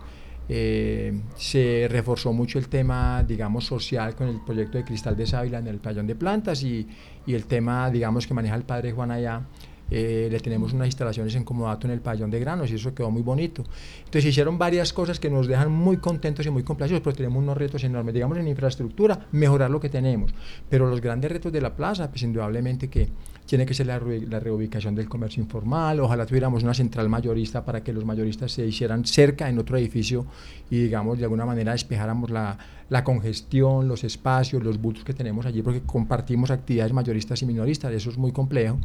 Eh, 0.52 1.14
se 1.36 1.88
reforzó 1.92 2.34
mucho 2.34 2.58
el 2.58 2.70
tema, 2.70 3.24
digamos, 3.24 3.66
social 3.66 4.16
con 4.16 4.28
el 4.28 4.42
proyecto 4.42 4.80
de 4.80 4.84
Cristal 4.84 5.16
de 5.16 5.28
Sávila 5.28 5.60
en 5.60 5.68
el 5.68 5.78
pabellón 5.78 6.08
de 6.08 6.16
plantas 6.16 6.64
y, 6.64 6.88
y 7.28 7.36
el 7.36 7.46
tema, 7.46 7.92
digamos, 7.92 8.26
que 8.26 8.34
maneja 8.34 8.56
el 8.56 8.64
padre 8.64 8.92
Juan 8.92 9.12
allá. 9.12 9.44
Eh, 9.92 10.28
le 10.32 10.40
tenemos 10.40 10.74
unas 10.74 10.88
instalaciones 10.88 11.36
en 11.36 11.44
comodato 11.44 11.88
en 11.88 11.94
el 11.94 12.02
pabellón 12.02 12.30
de 12.30 12.40
granos 12.40 12.72
y 12.72 12.76
eso 12.76 12.94
quedó 12.94 13.10
muy 13.12 13.22
bonito. 13.22 13.64
Entonces 14.00 14.26
hicieron 14.26 14.58
varias 14.58 14.94
cosas 14.94 15.20
que 15.20 15.30
nos 15.30 15.48
dejan 15.48 15.72
muy 15.72 15.98
contentos 15.98 16.46
y 16.46 16.50
muy 16.50 16.64
complacidos, 16.64 17.02
pero 17.02 17.16
tenemos 17.16 17.42
unos 17.42 17.58
retos 17.58 17.84
enormes, 17.84 18.14
digamos 18.14 18.38
en 18.38 18.48
infraestructura, 18.48 19.28
mejorar 19.32 19.70
lo 19.70 19.80
que 19.80 19.90
tenemos, 19.90 20.34
pero 20.70 20.90
los 20.90 21.02
grandes 21.02 21.32
retos 21.32 21.52
de 21.52 21.62
la 21.62 21.76
plaza, 21.76 22.10
pues 22.10 22.24
indudablemente 22.24 22.90
que 22.90 23.10
tiene 23.46 23.66
que 23.66 23.74
ser 23.74 23.88
la, 23.88 24.00
la, 24.00 24.40
reubicación 24.40 24.94
del 24.94 25.10
comercio 25.10 25.42
informal, 25.42 26.00
ojalá 26.02 26.24
tuviéramos 26.28 26.62
una 26.62 26.76
central 26.76 27.10
mayorista 27.10 27.66
para 27.66 27.84
que 27.84 27.92
los 27.92 28.06
mayoristas 28.06 28.52
se 28.52 28.64
hicieran 28.64 29.06
cerca 29.06 29.50
en 29.50 29.58
otro 29.58 29.76
edificio 29.76 30.28
y 30.70 30.84
digamos 30.84 31.18
de 31.18 31.24
alguna 31.24 31.48
manera 31.48 31.72
despejáramos 31.72 32.30
la, 32.30 32.60
la 32.90 33.04
congestión, 33.04 33.88
los 33.88 34.04
espacios, 34.04 34.64
los 34.64 34.80
butos 34.80 35.04
que 35.04 35.14
tenemos 35.14 35.48
allí 35.48 35.64
porque 35.64 35.82
compartimos 35.82 36.52
actividades 36.52 36.94
mayoristas 36.94 37.42
y 37.42 37.48
minoristas, 37.48 37.92
eso 37.92 38.12
es 38.12 38.18
muy 38.20 38.32
complejo. 38.32 38.78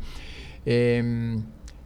Eh, 0.67 1.37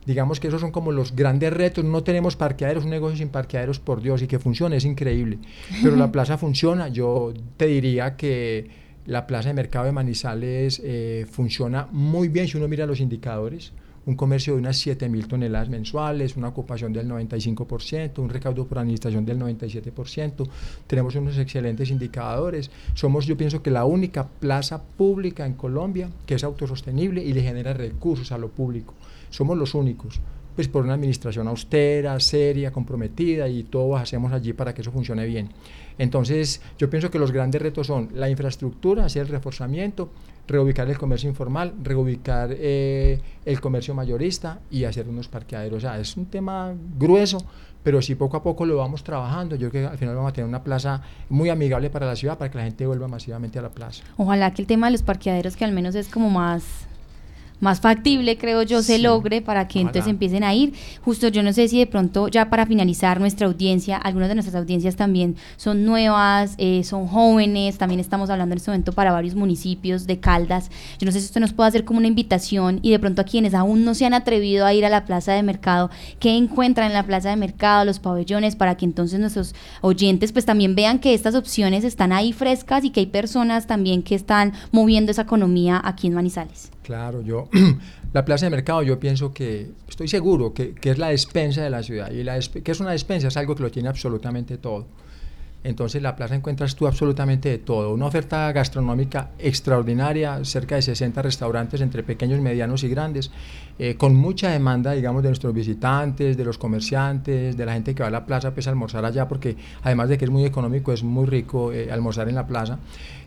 digamos 0.08 0.40
que 0.40 0.48
esos 0.48 0.62
son 0.62 0.70
como 0.70 0.90
los 0.90 1.14
grandes 1.14 1.52
retos. 1.52 1.84
No 1.84 2.02
tenemos 2.02 2.34
parqueaderos, 2.34 2.84
un 2.84 2.90
negocio 2.90 3.18
sin 3.18 3.28
parqueaderos, 3.28 3.78
por 3.78 4.00
Dios, 4.00 4.22
y 4.22 4.26
que 4.26 4.38
funcione, 4.38 4.76
es 4.76 4.86
increíble. 4.86 5.38
Pero 5.82 5.96
la 5.96 6.10
plaza 6.12 6.38
funciona. 6.38 6.88
Yo 6.88 7.34
te 7.58 7.66
diría 7.66 8.16
que 8.16 8.70
la 9.04 9.26
plaza 9.26 9.48
de 9.48 9.54
mercado 9.54 9.84
de 9.84 9.92
Manizales 9.92 10.80
eh, 10.82 11.26
funciona 11.30 11.88
muy 11.92 12.28
bien 12.28 12.48
si 12.48 12.56
uno 12.56 12.68
mira 12.68 12.86
los 12.86 13.00
indicadores. 13.00 13.72
Un 14.08 14.16
comercio 14.16 14.54
de 14.54 14.60
unas 14.60 14.78
7 14.78 15.06
mil 15.10 15.28
toneladas 15.28 15.68
mensuales, 15.68 16.34
una 16.34 16.48
ocupación 16.48 16.94
del 16.94 17.06
95%, 17.06 18.20
un 18.20 18.30
recaudo 18.30 18.66
por 18.66 18.78
administración 18.78 19.26
del 19.26 19.38
97%. 19.38 20.48
Tenemos 20.86 21.14
unos 21.14 21.36
excelentes 21.36 21.90
indicadores. 21.90 22.70
Somos, 22.94 23.26
yo 23.26 23.36
pienso 23.36 23.62
que 23.62 23.70
la 23.70 23.84
única 23.84 24.26
plaza 24.26 24.82
pública 24.82 25.44
en 25.44 25.52
Colombia 25.52 26.08
que 26.24 26.36
es 26.36 26.42
autosostenible 26.42 27.22
y 27.22 27.34
le 27.34 27.42
genera 27.42 27.74
recursos 27.74 28.32
a 28.32 28.38
lo 28.38 28.48
público. 28.48 28.94
Somos 29.28 29.58
los 29.58 29.74
únicos 29.74 30.22
pues 30.58 30.66
por 30.66 30.82
una 30.82 30.94
administración 30.94 31.46
austera, 31.46 32.18
seria, 32.18 32.72
comprometida 32.72 33.48
y 33.48 33.62
todo 33.62 33.96
hacemos 33.96 34.32
allí 34.32 34.54
para 34.54 34.74
que 34.74 34.80
eso 34.80 34.90
funcione 34.90 35.24
bien. 35.24 35.50
Entonces, 35.98 36.60
yo 36.76 36.90
pienso 36.90 37.12
que 37.12 37.20
los 37.20 37.30
grandes 37.30 37.62
retos 37.62 37.86
son 37.86 38.08
la 38.14 38.28
infraestructura, 38.28 39.04
hacer 39.04 39.22
el 39.22 39.28
reforzamiento, 39.28 40.10
reubicar 40.48 40.88
el 40.88 40.98
comercio 40.98 41.28
informal, 41.28 41.74
reubicar 41.82 42.50
eh, 42.52 43.20
el 43.44 43.60
comercio 43.60 43.94
mayorista 43.94 44.60
y 44.70 44.84
hacer 44.84 45.08
unos 45.08 45.28
parqueaderos. 45.28 45.78
O 45.78 45.80
sea, 45.80 46.00
es 46.00 46.16
un 46.16 46.26
tema 46.26 46.74
grueso, 46.98 47.38
pero 47.82 48.02
si 48.02 48.14
poco 48.14 48.38
a 48.38 48.42
poco 48.42 48.66
lo 48.66 48.78
vamos 48.78 49.04
trabajando, 49.04 49.54
yo 49.54 49.70
creo 49.70 49.84
que 49.84 49.92
al 49.92 49.98
final 49.98 50.16
vamos 50.16 50.30
a 50.30 50.32
tener 50.32 50.48
una 50.48 50.64
plaza 50.64 51.02
muy 51.28 51.50
amigable 51.50 51.90
para 51.90 52.06
la 52.06 52.16
ciudad, 52.16 52.38
para 52.38 52.50
que 52.50 52.58
la 52.58 52.64
gente 52.64 52.86
vuelva 52.86 53.06
masivamente 53.06 53.58
a 53.58 53.62
la 53.62 53.70
plaza. 53.70 54.02
Ojalá 54.16 54.52
que 54.52 54.62
el 54.62 54.66
tema 54.66 54.86
de 54.86 54.92
los 54.92 55.02
parqueaderos, 55.02 55.54
que 55.54 55.64
al 55.64 55.72
menos 55.72 55.94
es 55.94 56.08
como 56.08 56.30
más 56.30 56.87
más 57.60 57.80
factible, 57.80 58.38
creo 58.38 58.62
yo, 58.62 58.82
se 58.82 58.98
logre 58.98 59.42
para 59.42 59.66
que 59.68 59.80
entonces 59.80 60.06
empiecen 60.06 60.44
a 60.44 60.54
ir. 60.54 60.74
Justo 61.02 61.28
yo 61.28 61.42
no 61.42 61.52
sé 61.52 61.68
si 61.68 61.78
de 61.78 61.86
pronto 61.86 62.28
ya 62.28 62.50
para 62.50 62.66
finalizar 62.66 63.20
nuestra 63.20 63.46
audiencia, 63.46 63.96
algunas 63.96 64.28
de 64.28 64.34
nuestras 64.34 64.54
audiencias 64.56 64.96
también 64.96 65.36
son 65.56 65.84
nuevas, 65.84 66.54
eh, 66.58 66.82
son 66.84 67.06
jóvenes, 67.06 67.78
también 67.78 68.00
estamos 68.00 68.30
hablando 68.30 68.52
en 68.52 68.58
este 68.58 68.70
momento 68.70 68.92
para 68.92 69.12
varios 69.12 69.34
municipios 69.34 70.06
de 70.06 70.20
Caldas. 70.20 70.70
Yo 70.98 71.06
no 71.06 71.12
sé 71.12 71.20
si 71.20 71.26
usted 71.26 71.40
nos 71.40 71.52
puede 71.52 71.68
hacer 71.68 71.84
como 71.84 71.98
una 71.98 72.08
invitación 72.08 72.80
y 72.82 72.90
de 72.90 72.98
pronto 72.98 73.22
a 73.22 73.24
quienes 73.24 73.54
aún 73.54 73.84
no 73.84 73.94
se 73.94 74.06
han 74.06 74.14
atrevido 74.14 74.64
a 74.64 74.74
ir 74.74 74.84
a 74.84 74.88
la 74.88 75.04
plaza 75.04 75.32
de 75.32 75.42
mercado, 75.42 75.90
¿qué 76.20 76.36
encuentran 76.36 76.88
en 76.88 76.92
la 76.92 77.04
plaza 77.04 77.30
de 77.30 77.36
mercado, 77.36 77.84
los 77.84 77.98
pabellones, 77.98 78.56
para 78.56 78.76
que 78.76 78.84
entonces 78.84 79.18
nuestros 79.20 79.54
oyentes 79.80 80.32
pues 80.32 80.44
también 80.44 80.74
vean 80.74 80.98
que 80.98 81.14
estas 81.14 81.34
opciones 81.34 81.84
están 81.84 82.12
ahí 82.12 82.32
frescas 82.32 82.84
y 82.84 82.90
que 82.90 83.00
hay 83.00 83.06
personas 83.06 83.66
también 83.66 84.02
que 84.02 84.14
están 84.14 84.52
moviendo 84.70 85.12
esa 85.12 85.22
economía 85.22 85.80
aquí 85.84 86.06
en 86.06 86.14
Manizales? 86.14 86.70
Claro, 86.88 87.20
yo, 87.20 87.50
la 88.14 88.24
plaza 88.24 88.46
de 88.46 88.50
mercado 88.50 88.82
yo 88.82 88.98
pienso 88.98 89.30
que, 89.34 89.72
estoy 89.86 90.08
seguro 90.08 90.54
que, 90.54 90.74
que 90.74 90.88
es 90.92 90.96
la 90.96 91.08
despensa 91.08 91.62
de 91.62 91.68
la 91.68 91.82
ciudad. 91.82 92.10
¿Y 92.10 92.22
la 92.24 92.40
que 92.40 92.72
es 92.72 92.80
una 92.80 92.92
despensa? 92.92 93.28
Es 93.28 93.36
algo 93.36 93.54
que 93.54 93.62
lo 93.62 93.70
tiene 93.70 93.90
absolutamente 93.90 94.56
todo. 94.56 94.86
Entonces 95.64 96.00
la 96.02 96.14
plaza 96.14 96.36
encuentras 96.36 96.76
tú 96.76 96.86
absolutamente 96.86 97.48
de 97.48 97.58
todo. 97.58 97.92
Una 97.92 98.06
oferta 98.06 98.50
gastronómica 98.52 99.30
extraordinaria, 99.38 100.44
cerca 100.44 100.76
de 100.76 100.82
60 100.82 101.20
restaurantes 101.20 101.80
entre 101.80 102.02
pequeños, 102.02 102.40
medianos 102.40 102.84
y 102.84 102.88
grandes, 102.88 103.30
eh, 103.80 103.96
con 103.96 104.14
mucha 104.14 104.50
demanda, 104.50 104.92
digamos, 104.92 105.22
de 105.22 105.28
nuestros 105.28 105.54
visitantes, 105.54 106.36
de 106.36 106.44
los 106.44 106.58
comerciantes, 106.58 107.56
de 107.56 107.66
la 107.66 107.74
gente 107.74 107.94
que 107.94 108.02
va 108.02 108.08
a 108.08 108.12
la 108.12 108.26
plaza 108.26 108.52
pues, 108.52 108.66
a 108.66 108.70
almorzar 108.70 109.04
allá, 109.04 109.28
porque 109.28 109.56
además 109.82 110.08
de 110.08 110.18
que 110.18 110.24
es 110.24 110.30
muy 110.30 110.44
económico, 110.44 110.92
es 110.92 111.02
muy 111.02 111.26
rico 111.26 111.72
eh, 111.72 111.90
almorzar 111.90 112.28
en 112.28 112.34
la 112.36 112.46
plaza. 112.46 112.78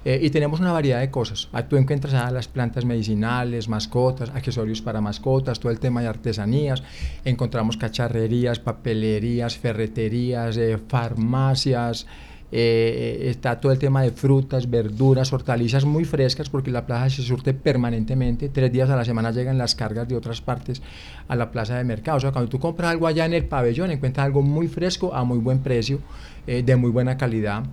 Eh, 0.04 0.20
y 0.22 0.30
tenemos 0.30 0.60
una 0.60 0.72
variedad 0.72 1.00
de 1.00 1.12
cosas. 1.12 1.48
Ah, 1.54 1.68
tú 1.68 1.78
encuentras 1.78 2.14
a 2.14 2.32
las 2.32 2.48
plantas 2.48 2.86
medicinales, 2.86 3.70
mascotas, 3.70 4.30
accesorios 4.30 4.82
para 4.82 5.00
mascotas, 5.00 5.60
todo 5.60 5.72
el 5.72 5.80
tema 5.80 6.02
de 6.02 6.08
artesanías. 6.08 6.82
Encontramos 7.24 7.78
cacharrerías, 7.78 8.60
papelerías, 8.60 9.58
ferreterías, 9.58 10.60
farmacias. 10.88 12.08
Eh, 12.54 13.28
está 13.30 13.60
todo 13.62 13.72
el 13.72 13.80
tema 13.80 14.02
de 14.02 14.12
frutas, 14.12 14.70
verduras, 14.70 15.32
hortalizas 15.32 15.86
muy 15.86 16.04
frescas 16.04 16.50
porque 16.50 16.70
la 16.70 16.86
plaza 16.86 17.10
se 17.10 17.22
surte 17.22 17.54
permanentemente. 17.54 18.50
Tres 18.50 18.72
días 18.72 18.90
a 18.90 18.96
la 18.96 19.06
semana 19.06 19.32
llegan 19.32 19.58
las 19.58 19.74
cargas 19.76 20.08
de 20.08 20.16
otras 20.16 20.42
partes 20.42 20.82
a 21.28 21.36
la 21.36 21.52
plaza 21.52 21.78
de 21.78 21.84
mercado. 21.84 22.18
O 22.18 22.20
sea, 22.20 22.32
cuando 22.32 22.50
tú 22.50 22.60
compras 22.60 22.92
algo 22.92 23.08
allá 23.08 23.26
en 23.26 23.34
el 23.34 23.46
pabellón, 23.46 23.92
encuentras 23.92 24.26
algo 24.26 24.42
muy 24.42 24.68
fresco 24.68 25.14
a 25.14 25.24
muy 25.24 25.40
buen 25.40 25.60
precio, 25.60 26.00
eh, 26.46 26.62
de 26.64 26.76
muy 26.76 26.92
buena 26.92 27.18
calidad. 27.18 27.64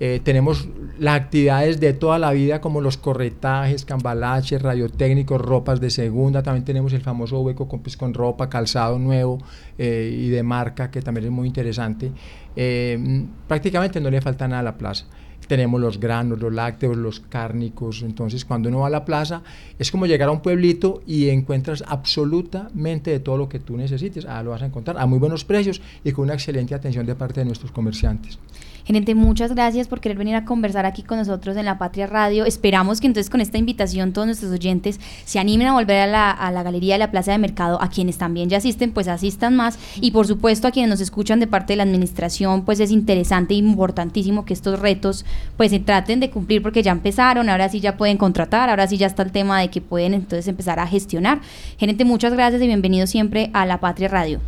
Eh, 0.00 0.20
tenemos 0.22 0.68
las 0.98 1.20
actividades 1.20 1.78
de 1.80 1.92
toda 1.92 2.18
la 2.18 2.32
vida 2.32 2.60
como 2.60 2.80
los 2.80 2.96
corretajes, 2.96 3.84
cambalaches, 3.84 4.60
radiotécnicos, 4.60 5.40
ropas 5.40 5.80
de 5.80 5.90
segunda. 5.90 6.42
También 6.42 6.64
tenemos 6.64 6.92
el 6.92 7.00
famoso 7.00 7.40
hueco 7.40 7.68
con, 7.68 7.80
pues, 7.80 7.96
con 7.96 8.12
ropa, 8.12 8.48
calzado 8.48 8.98
nuevo 8.98 9.38
eh, 9.78 10.16
y 10.16 10.28
de 10.30 10.42
marca 10.42 10.90
que 10.90 11.00
también 11.00 11.26
es 11.26 11.32
muy 11.32 11.46
interesante. 11.46 12.10
Eh, 12.56 13.26
prácticamente 13.46 14.00
no 14.00 14.10
le 14.10 14.20
falta 14.20 14.48
nada 14.48 14.60
a 14.60 14.64
la 14.64 14.78
plaza 14.78 15.06
tenemos 15.46 15.80
los 15.80 16.00
granos, 16.00 16.38
los 16.38 16.52
lácteos, 16.52 16.96
los 16.96 17.20
cárnicos. 17.20 18.02
Entonces, 18.02 18.44
cuando 18.44 18.68
uno 18.68 18.80
va 18.80 18.88
a 18.88 18.90
la 18.90 19.04
plaza, 19.04 19.42
es 19.78 19.90
como 19.90 20.06
llegar 20.06 20.28
a 20.28 20.32
un 20.32 20.40
pueblito 20.40 21.02
y 21.06 21.28
encuentras 21.28 21.84
absolutamente 21.86 23.10
de 23.10 23.20
todo 23.20 23.36
lo 23.36 23.48
que 23.48 23.58
tú 23.58 23.76
necesites. 23.76 24.24
Ah, 24.24 24.42
lo 24.42 24.50
vas 24.50 24.62
a 24.62 24.66
encontrar 24.66 24.98
a 24.98 25.06
muy 25.06 25.18
buenos 25.18 25.44
precios 25.44 25.80
y 26.02 26.12
con 26.12 26.24
una 26.24 26.34
excelente 26.34 26.74
atención 26.74 27.06
de 27.06 27.14
parte 27.14 27.40
de 27.40 27.46
nuestros 27.46 27.72
comerciantes. 27.72 28.38
Gerente, 28.84 29.14
muchas 29.14 29.54
gracias 29.54 29.88
por 29.88 30.00
querer 30.00 30.18
venir 30.18 30.34
a 30.34 30.44
conversar 30.44 30.84
aquí 30.84 31.02
con 31.02 31.16
nosotros 31.16 31.56
en 31.56 31.64
La 31.64 31.78
Patria 31.78 32.06
Radio. 32.06 32.44
Esperamos 32.44 33.00
que 33.00 33.06
entonces 33.06 33.30
con 33.30 33.40
esta 33.40 33.56
invitación 33.56 34.12
todos 34.12 34.26
nuestros 34.26 34.52
oyentes 34.52 35.00
se 35.24 35.38
animen 35.38 35.68
a 35.68 35.72
volver 35.72 36.02
a 36.02 36.06
la, 36.06 36.30
a 36.30 36.52
la 36.52 36.62
Galería 36.62 36.96
de 36.96 36.98
la 36.98 37.10
Plaza 37.10 37.32
de 37.32 37.38
Mercado. 37.38 37.80
A 37.80 37.88
quienes 37.88 38.18
también 38.18 38.50
ya 38.50 38.58
asisten, 38.58 38.92
pues 38.92 39.08
asistan 39.08 39.56
más. 39.56 39.78
Y 40.02 40.10
por 40.10 40.26
supuesto 40.26 40.68
a 40.68 40.70
quienes 40.70 40.90
nos 40.90 41.00
escuchan 41.00 41.40
de 41.40 41.46
parte 41.46 41.72
de 41.72 41.78
la 41.78 41.84
administración, 41.84 42.66
pues 42.66 42.78
es 42.78 42.90
interesante 42.90 43.54
e 43.54 43.56
importantísimo 43.56 44.44
que 44.44 44.52
estos 44.52 44.78
retos 44.78 45.24
pues 45.56 45.70
se 45.70 45.80
traten 45.80 46.20
de 46.20 46.28
cumplir 46.28 46.60
porque 46.60 46.82
ya 46.82 46.92
empezaron, 46.92 47.48
ahora 47.48 47.70
sí 47.70 47.80
ya 47.80 47.96
pueden 47.96 48.18
contratar, 48.18 48.68
ahora 48.68 48.86
sí 48.86 48.98
ya 48.98 49.06
está 49.06 49.22
el 49.22 49.32
tema 49.32 49.60
de 49.60 49.70
que 49.70 49.80
pueden 49.80 50.12
entonces 50.12 50.46
empezar 50.46 50.78
a 50.78 50.86
gestionar. 50.86 51.40
Gerente, 51.78 52.04
muchas 52.04 52.34
gracias 52.34 52.60
y 52.60 52.66
bienvenido 52.66 53.06
siempre 53.06 53.48
a 53.54 53.64
La 53.64 53.80
Patria 53.80 54.08
Radio. 54.08 54.40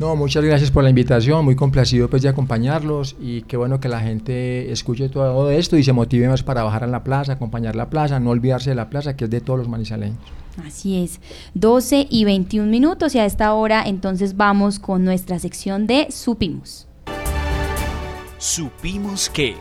No, 0.00 0.16
muchas 0.16 0.42
gracias 0.42 0.70
por 0.70 0.82
la 0.82 0.88
invitación, 0.88 1.44
muy 1.44 1.54
complacido 1.54 2.08
pues 2.08 2.22
de 2.22 2.30
acompañarlos 2.30 3.16
y 3.20 3.42
qué 3.42 3.58
bueno 3.58 3.80
que 3.80 3.88
la 3.90 4.00
gente 4.00 4.72
escuche 4.72 5.10
todo 5.10 5.50
esto 5.50 5.76
y 5.76 5.84
se 5.84 5.92
motive 5.92 6.26
más 6.26 6.42
para 6.42 6.62
bajar 6.62 6.84
a 6.84 6.86
la 6.86 7.04
plaza, 7.04 7.34
acompañar 7.34 7.76
la 7.76 7.90
plaza, 7.90 8.18
no 8.18 8.30
olvidarse 8.30 8.70
de 8.70 8.76
la 8.76 8.88
plaza 8.88 9.14
que 9.14 9.24
es 9.24 9.30
de 9.30 9.42
todos 9.42 9.58
los 9.58 9.68
manizaleños. 9.68 10.16
Así 10.64 11.04
es, 11.04 11.20
12 11.52 12.06
y 12.08 12.24
21 12.24 12.70
minutos 12.70 13.14
y 13.14 13.18
a 13.18 13.26
esta 13.26 13.52
hora 13.52 13.82
entonces 13.84 14.38
vamos 14.38 14.78
con 14.78 15.04
nuestra 15.04 15.38
sección 15.38 15.86
de 15.86 16.06
Supimos. 16.10 16.88
Supimos 18.38 19.28
que... 19.28 19.54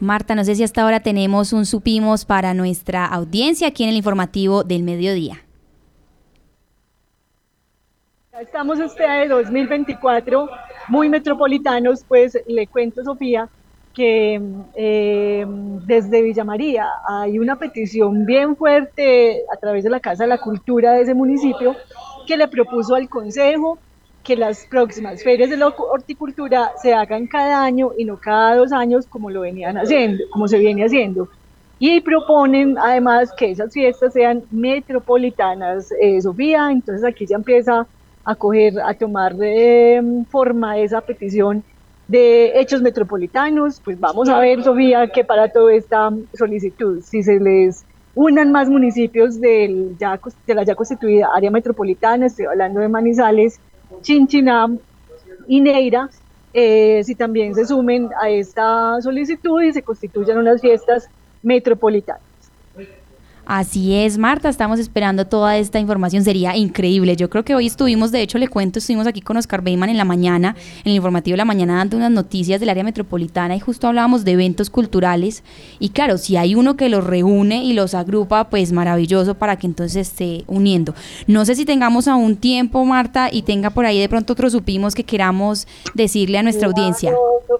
Marta, 0.00 0.34
no 0.34 0.42
sé 0.42 0.54
si 0.54 0.62
hasta 0.62 0.80
ahora 0.80 1.00
tenemos 1.00 1.52
un 1.52 1.66
Supimos 1.66 2.24
para 2.24 2.54
nuestra 2.54 3.04
audiencia 3.04 3.68
aquí 3.68 3.82
en 3.82 3.90
el 3.90 3.96
informativo 3.96 4.64
del 4.64 4.84
mediodía. 4.84 5.45
Estamos 8.40 8.78
este 8.80 9.02
de 9.02 9.28
2024 9.28 10.48
muy 10.88 11.08
metropolitanos, 11.08 12.04
pues 12.06 12.38
le 12.46 12.66
cuento 12.66 13.02
Sofía 13.02 13.48
que 13.94 14.38
eh, 14.74 15.46
desde 15.86 16.20
Villa 16.20 16.44
María 16.44 16.86
hay 17.08 17.38
una 17.38 17.56
petición 17.56 18.26
bien 18.26 18.54
fuerte 18.54 19.42
a 19.50 19.56
través 19.56 19.84
de 19.84 19.90
la 19.90 20.00
Casa 20.00 20.24
de 20.24 20.28
la 20.28 20.38
Cultura 20.38 20.92
de 20.92 21.02
ese 21.02 21.14
municipio 21.14 21.76
que 22.26 22.36
le 22.36 22.46
propuso 22.46 22.94
al 22.94 23.08
Consejo 23.08 23.78
que 24.22 24.36
las 24.36 24.66
próximas 24.66 25.22
ferias 25.22 25.48
de 25.48 25.56
la 25.56 25.68
horticultura 25.68 26.72
se 26.82 26.92
hagan 26.92 27.26
cada 27.28 27.64
año 27.64 27.92
y 27.96 28.04
no 28.04 28.18
cada 28.18 28.56
dos 28.56 28.70
años 28.70 29.06
como 29.06 29.30
lo 29.30 29.40
venían 29.40 29.78
haciendo, 29.78 30.24
como 30.30 30.46
se 30.46 30.58
viene 30.58 30.84
haciendo. 30.84 31.28
Y 31.78 32.02
proponen 32.02 32.76
además 32.76 33.32
que 33.34 33.50
esas 33.50 33.72
fiestas 33.72 34.12
sean 34.12 34.42
metropolitanas, 34.50 35.90
eh, 36.02 36.20
Sofía, 36.20 36.70
entonces 36.70 37.02
aquí 37.02 37.24
ya 37.26 37.36
empieza 37.36 37.86
a 38.26 38.34
coger, 38.34 38.80
a 38.80 38.92
tomar 38.92 39.36
eh, 39.40 40.02
forma 40.28 40.78
esa 40.78 41.00
petición 41.00 41.62
de 42.08 42.60
hechos 42.60 42.82
metropolitanos, 42.82 43.80
pues 43.84 43.98
vamos 43.98 44.28
a 44.28 44.38
ver, 44.40 44.62
Sofía, 44.62 45.08
que 45.08 45.24
para 45.24 45.48
toda 45.48 45.72
esta 45.72 46.10
solicitud, 46.34 47.02
si 47.02 47.22
se 47.22 47.38
les 47.38 47.84
unan 48.14 48.50
más 48.50 48.68
municipios 48.68 49.40
del 49.40 49.96
ya, 49.98 50.18
de 50.46 50.54
la 50.54 50.64
ya 50.64 50.74
constituida 50.74 51.28
área 51.34 51.50
metropolitana, 51.50 52.26
estoy 52.26 52.46
hablando 52.46 52.80
de 52.80 52.88
Manizales, 52.88 53.60
Chinchiná 54.02 54.68
y 55.46 55.60
Neira, 55.60 56.10
eh, 56.52 57.02
si 57.04 57.14
también 57.14 57.54
se 57.54 57.64
sumen 57.64 58.10
a 58.20 58.28
esta 58.28 59.00
solicitud 59.02 59.62
y 59.62 59.72
se 59.72 59.82
constituyan 59.82 60.38
unas 60.38 60.60
fiestas 60.60 61.08
metropolitanas. 61.42 62.25
Así 63.48 63.94
es, 63.94 64.18
Marta, 64.18 64.48
estamos 64.48 64.80
esperando 64.80 65.24
toda 65.24 65.56
esta 65.56 65.78
información, 65.78 66.24
sería 66.24 66.56
increíble. 66.56 67.14
Yo 67.14 67.30
creo 67.30 67.44
que 67.44 67.54
hoy 67.54 67.68
estuvimos, 67.68 68.10
de 68.10 68.20
hecho 68.20 68.38
le 68.38 68.48
cuento, 68.48 68.80
estuvimos 68.80 69.06
aquí 69.06 69.20
con 69.20 69.36
Oscar 69.36 69.62
Beyman 69.62 69.88
en 69.88 69.96
la 69.96 70.04
mañana, 70.04 70.56
en 70.84 70.90
el 70.90 70.96
informativo 70.96 71.34
de 71.34 71.38
la 71.38 71.44
mañana, 71.44 71.76
dando 71.76 71.96
unas 71.96 72.10
noticias 72.10 72.58
del 72.58 72.70
área 72.70 72.82
metropolitana 72.82 73.54
y 73.54 73.60
justo 73.60 73.86
hablábamos 73.86 74.24
de 74.24 74.32
eventos 74.32 74.68
culturales. 74.68 75.44
Y 75.78 75.90
claro, 75.90 76.18
si 76.18 76.36
hay 76.36 76.56
uno 76.56 76.76
que 76.76 76.88
los 76.88 77.04
reúne 77.04 77.62
y 77.62 77.72
los 77.72 77.94
agrupa, 77.94 78.50
pues 78.50 78.72
maravilloso 78.72 79.36
para 79.36 79.54
que 79.54 79.68
entonces 79.68 80.08
esté 80.08 80.42
uniendo. 80.48 80.96
No 81.28 81.44
sé 81.44 81.54
si 81.54 81.64
tengamos 81.64 82.08
aún 82.08 82.36
tiempo, 82.36 82.84
Marta, 82.84 83.28
y 83.30 83.42
tenga 83.42 83.70
por 83.70 83.86
ahí 83.86 84.00
de 84.00 84.08
pronto 84.08 84.32
otros 84.32 84.50
supimos 84.50 84.96
que 84.96 85.04
queramos 85.04 85.68
decirle 85.94 86.38
a 86.38 86.42
nuestra 86.42 86.66
audiencia. 86.66 87.14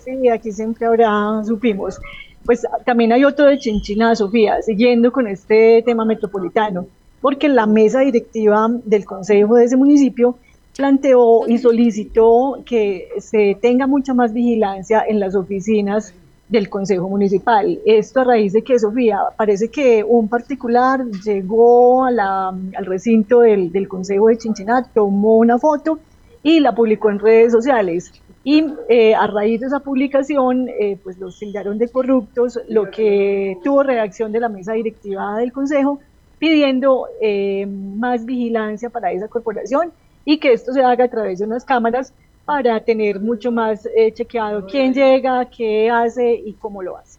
Sí, 0.05 0.29
aquí 0.31 0.51
siempre 0.51 0.85
habrá 0.85 1.45
supimos 1.45 2.01
pues 2.47 2.63
también 2.85 3.13
hay 3.13 3.25
otro 3.25 3.47
de 3.47 3.59
Chinchina, 3.59 4.15
Sofía, 4.15 4.63
siguiendo 4.63 5.13
con 5.13 5.27
este 5.27 5.83
tema 5.85 6.05
metropolitano, 6.05 6.87
porque 7.21 7.49
la 7.49 7.67
mesa 7.67 8.01
directiva 8.01 8.69
del 8.85 9.05
consejo 9.05 9.57
de 9.57 9.65
ese 9.65 9.77
municipio 9.77 10.39
planteó 10.77 11.49
y 11.49 11.59
solicitó 11.59 12.63
que 12.65 13.09
se 13.19 13.57
tenga 13.61 13.87
mucha 13.87 14.15
más 14.15 14.33
vigilancia 14.33 15.05
en 15.07 15.19
las 15.19 15.35
oficinas 15.35 16.15
del 16.49 16.69
Consejo 16.69 17.09
Municipal. 17.09 17.81
Esto 17.85 18.21
a 18.21 18.25
raíz 18.25 18.53
de 18.53 18.63
que, 18.63 18.79
Sofía, 18.79 19.19
parece 19.37 19.69
que 19.69 20.05
un 20.05 20.29
particular 20.29 21.05
llegó 21.25 22.05
a 22.05 22.11
la, 22.11 22.49
al 22.49 22.87
recinto 22.87 23.41
del, 23.41 23.73
del 23.73 23.89
Consejo 23.89 24.29
de 24.29 24.39
Chinchiná, 24.39 24.87
tomó 24.95 25.39
una 25.39 25.59
foto 25.59 25.99
y 26.43 26.61
la 26.61 26.75
publicó 26.75 27.11
en 27.11 27.19
redes 27.19 27.53
sociales. 27.53 28.13
Y 28.49 28.65
eh, 28.89 29.13
a 29.13 29.27
raíz 29.27 29.59
de 29.59 29.67
esa 29.67 29.81
publicación, 29.81 30.69
eh, 30.69 30.97
pues 31.03 31.19
los 31.19 31.37
tildaron 31.37 31.79
de 31.79 31.89
corruptos, 31.89 32.61
lo 32.69 32.93
que 32.93 33.59
tuvo 33.65 33.83
reacción 33.83 34.31
de 34.31 34.39
la 34.39 34.49
mesa 34.49 34.75
directiva 34.75 35.37
del 35.39 35.51
Consejo, 35.51 35.99
pidiendo 36.39 37.09
eh, 37.21 37.67
más 37.67 38.25
vigilancia 38.25 38.89
para 38.89 39.11
esa 39.11 39.27
corporación 39.27 39.91
y 40.25 40.39
que 40.39 40.53
esto 40.53 40.73
se 40.73 40.81
haga 40.81 41.07
a 41.07 41.09
través 41.09 41.41
de 41.41 41.45
unas 41.45 41.65
cámaras 41.65 42.13
para 42.45 42.79
tener 42.79 43.19
mucho 43.19 43.51
más 43.51 43.83
chequeado 44.15 44.65
quién 44.69 44.95
llega, 44.95 45.47
qué 45.47 45.91
hace 45.91 46.33
y 46.33 46.53
cómo 46.53 46.85
lo 46.85 46.99
hace. 46.99 47.16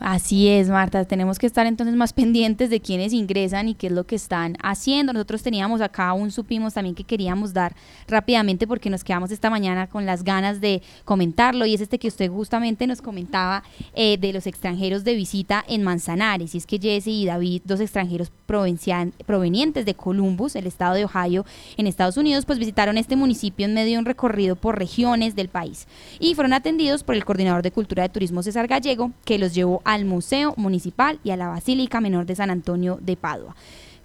Así 0.00 0.48
es, 0.48 0.70
Marta. 0.70 1.04
Tenemos 1.04 1.38
que 1.38 1.46
estar 1.46 1.66
entonces 1.66 1.94
más 1.94 2.14
pendientes 2.14 2.70
de 2.70 2.80
quiénes 2.80 3.12
ingresan 3.12 3.68
y 3.68 3.74
qué 3.74 3.88
es 3.88 3.92
lo 3.92 4.04
que 4.04 4.16
están 4.16 4.56
haciendo. 4.62 5.12
Nosotros 5.12 5.42
teníamos 5.42 5.82
acá 5.82 6.14
un 6.14 6.30
supimos 6.30 6.72
también 6.72 6.94
que 6.94 7.04
queríamos 7.04 7.52
dar 7.52 7.76
rápidamente 8.08 8.66
porque 8.66 8.88
nos 8.88 9.04
quedamos 9.04 9.30
esta 9.30 9.50
mañana 9.50 9.88
con 9.88 10.06
las 10.06 10.24
ganas 10.24 10.62
de 10.62 10.80
comentarlo 11.04 11.66
y 11.66 11.74
es 11.74 11.82
este 11.82 11.98
que 11.98 12.08
usted 12.08 12.30
justamente 12.30 12.86
nos 12.86 13.02
comentaba 13.02 13.62
eh, 13.92 14.16
de 14.16 14.32
los 14.32 14.46
extranjeros 14.46 15.04
de 15.04 15.14
visita 15.14 15.62
en 15.68 15.82
Manzanares. 15.82 16.54
Y 16.54 16.58
es 16.58 16.66
que 16.66 16.78
Jesse 16.78 17.08
y 17.08 17.26
David, 17.26 17.60
dos 17.66 17.80
extranjeros 17.80 18.32
provenientes 18.46 19.84
de 19.84 19.94
Columbus, 19.94 20.56
el 20.56 20.66
estado 20.66 20.94
de 20.94 21.04
Ohio, 21.04 21.44
en 21.76 21.86
Estados 21.86 22.16
Unidos, 22.16 22.46
pues 22.46 22.58
visitaron 22.58 22.96
este 22.96 23.16
municipio 23.16 23.66
en 23.66 23.74
medio 23.74 23.92
de 23.92 23.98
un 23.98 24.06
recorrido 24.06 24.56
por 24.56 24.78
regiones 24.78 25.36
del 25.36 25.50
país 25.50 25.86
y 26.18 26.34
fueron 26.34 26.54
atendidos 26.54 27.04
por 27.04 27.16
el 27.16 27.26
coordinador 27.26 27.62
de 27.62 27.70
Cultura 27.70 28.04
de 28.04 28.08
Turismo 28.08 28.42
César 28.42 28.66
Gallego, 28.66 29.12
que 29.26 29.38
los 29.38 29.54
llevó 29.54 29.82
al 29.90 30.04
Museo 30.04 30.54
Municipal 30.56 31.18
y 31.24 31.32
a 31.32 31.36
la 31.36 31.48
Basílica 31.48 32.00
Menor 32.00 32.24
de 32.24 32.36
San 32.36 32.48
Antonio 32.48 32.98
de 33.00 33.16
Padua. 33.16 33.56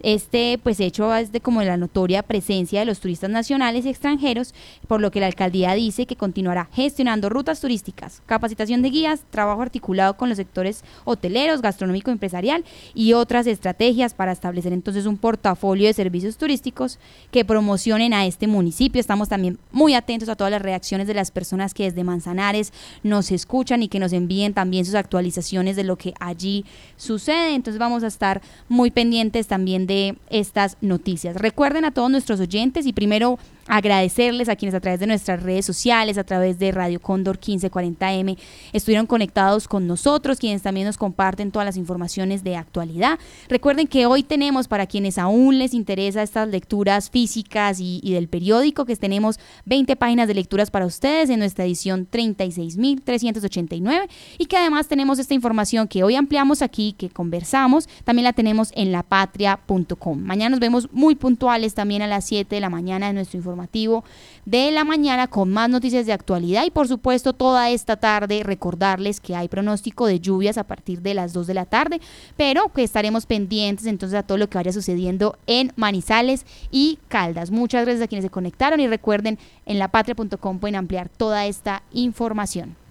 Este 0.01 0.59
pues 0.61 0.79
hecho 0.79 1.13
es 1.15 1.31
de 1.31 1.41
como 1.41 1.61
la 1.63 1.77
notoria 1.77 2.23
presencia 2.23 2.79
de 2.79 2.85
los 2.85 2.99
turistas 2.99 3.29
nacionales 3.29 3.85
y 3.85 3.89
extranjeros, 3.89 4.53
por 4.87 5.01
lo 5.01 5.11
que 5.11 5.19
la 5.19 5.27
alcaldía 5.27 5.73
dice 5.73 6.05
que 6.05 6.15
continuará 6.15 6.69
gestionando 6.73 7.29
rutas 7.29 7.61
turísticas, 7.61 8.21
capacitación 8.25 8.81
de 8.81 8.89
guías, 8.89 9.23
trabajo 9.29 9.61
articulado 9.61 10.17
con 10.17 10.29
los 10.29 10.37
sectores 10.37 10.83
hoteleros, 11.05 11.61
gastronómico, 11.61 12.11
empresarial 12.11 12.63
y 12.93 13.13
otras 13.13 13.47
estrategias 13.47 14.13
para 14.13 14.31
establecer 14.31 14.73
entonces 14.73 15.05
un 15.05 15.17
portafolio 15.17 15.87
de 15.87 15.93
servicios 15.93 16.37
turísticos 16.37 16.99
que 17.31 17.45
promocionen 17.45 18.13
a 18.13 18.25
este 18.25 18.47
municipio. 18.47 18.99
Estamos 18.99 19.29
también 19.29 19.57
muy 19.71 19.93
atentos 19.93 20.29
a 20.29 20.35
todas 20.35 20.51
las 20.51 20.61
reacciones 20.61 21.07
de 21.07 21.13
las 21.13 21.31
personas 21.31 21.73
que 21.73 21.83
desde 21.83 22.03
Manzanares 22.03 22.73
nos 23.03 23.31
escuchan 23.31 23.83
y 23.83 23.87
que 23.87 23.99
nos 23.99 24.13
envíen 24.13 24.53
también 24.53 24.85
sus 24.85 24.95
actualizaciones 24.95 25.75
de 25.75 25.83
lo 25.83 25.97
que 25.97 26.13
allí 26.19 26.65
sucede. 26.97 27.55
Entonces 27.55 27.79
vamos 27.79 28.03
a 28.03 28.07
estar 28.07 28.41
muy 28.67 28.91
pendientes 28.91 29.47
también 29.47 29.84
de 29.85 30.17
estas 30.29 30.77
noticias. 30.81 31.35
Recuerden 31.35 31.85
a 31.85 31.91
todos 31.91 32.09
nuestros 32.09 32.39
oyentes 32.39 32.85
y 32.85 32.93
primero 32.93 33.39
agradecerles 33.67 34.49
a 34.49 34.55
quienes 34.55 34.75
a 34.75 34.79
través 34.79 34.99
de 34.99 35.07
nuestras 35.07 35.41
redes 35.41 35.65
sociales, 35.65 36.17
a 36.17 36.23
través 36.23 36.59
de 36.59 36.71
Radio 36.71 36.99
Cóndor 36.99 37.39
1540M, 37.39 38.37
estuvieron 38.73 39.07
conectados 39.07 39.67
con 39.67 39.87
nosotros, 39.87 40.39
quienes 40.39 40.61
también 40.61 40.85
nos 40.87 40.97
comparten 40.97 41.51
todas 41.51 41.65
las 41.65 41.77
informaciones 41.77 42.43
de 42.43 42.55
actualidad. 42.55 43.17
Recuerden 43.49 43.87
que 43.87 44.05
hoy 44.05 44.23
tenemos, 44.23 44.67
para 44.67 44.85
quienes 44.85 45.17
aún 45.17 45.57
les 45.57 45.73
interesa 45.73 46.21
estas 46.21 46.47
lecturas 46.49 47.09
físicas 47.09 47.79
y, 47.79 48.01
del 48.13 48.27
periódico, 48.27 48.85
que 48.85 48.95
tenemos 48.95 49.39
20 49.65 49.95
páginas 49.95 50.27
de 50.27 50.35
lecturas 50.35 50.69
para 50.71 50.85
ustedes 50.85 51.29
en 51.29 51.39
nuestra 51.39 51.65
edición 51.65 52.07
36.389 52.09 54.07
y 54.37 54.45
que 54.45 54.57
además 54.57 54.87
tenemos 54.87 55.19
esta 55.19 55.33
información 55.33 55.87
que 55.87 56.03
hoy 56.03 56.15
ampliamos 56.15 56.61
aquí, 56.61 56.93
que 56.97 57.09
conversamos, 57.09 57.89
también 58.03 58.25
la 58.25 58.33
tenemos 58.33 58.71
en 58.75 58.91
lapatria.com. 58.91 60.19
Mañana 60.19 60.51
nos 60.51 60.59
vemos 60.59 60.89
muy 60.91 61.15
puntuales 61.15 61.73
también 61.73 62.01
a 62.01 62.07
las 62.07 62.25
7 62.25 62.55
de 62.55 62.61
la 62.61 62.69
mañana 62.69 63.09
en 63.09 63.15
nuestro 63.15 63.37
informativo 63.55 64.03
de 64.45 64.69
la 64.71 64.83
mañana 64.83 65.27
con 65.27 65.51
más 65.51 65.69
noticias 65.69 66.05
de 66.05 66.13
actualidad 66.13 66.65
y 66.65 66.71
por 66.71 66.87
supuesto 66.87 67.33
toda 67.33 67.69
esta 67.69 67.95
tarde 67.95 68.43
recordarles 68.43 69.19
que 69.19 69.35
hay 69.35 69.47
pronóstico 69.47 70.05
de 70.05 70.19
lluvias 70.19 70.57
a 70.57 70.65
partir 70.65 71.01
de 71.01 71.13
las 71.13 71.33
2 71.33 71.47
de 71.47 71.53
la 71.53 71.65
tarde, 71.65 72.01
pero 72.35 72.71
que 72.73 72.83
estaremos 72.83 73.25
pendientes 73.25 73.85
entonces 73.85 74.19
a 74.19 74.23
todo 74.23 74.37
lo 74.37 74.49
que 74.49 74.57
vaya 74.57 74.73
sucediendo 74.73 75.37
en 75.47 75.71
Manizales 75.75 76.45
y 76.69 76.99
Caldas. 77.07 77.49
Muchas 77.49 77.85
gracias 77.85 78.03
a 78.03 78.07
quienes 78.07 78.25
se 78.25 78.29
conectaron 78.29 78.79
y 78.79 78.87
recuerden 78.87 79.39
en 79.65 79.79
lapatria.com 79.79 80.59
pueden 80.59 80.75
ampliar 80.75 81.09
toda 81.09 81.45
esta 81.45 81.83
información. 81.93 82.84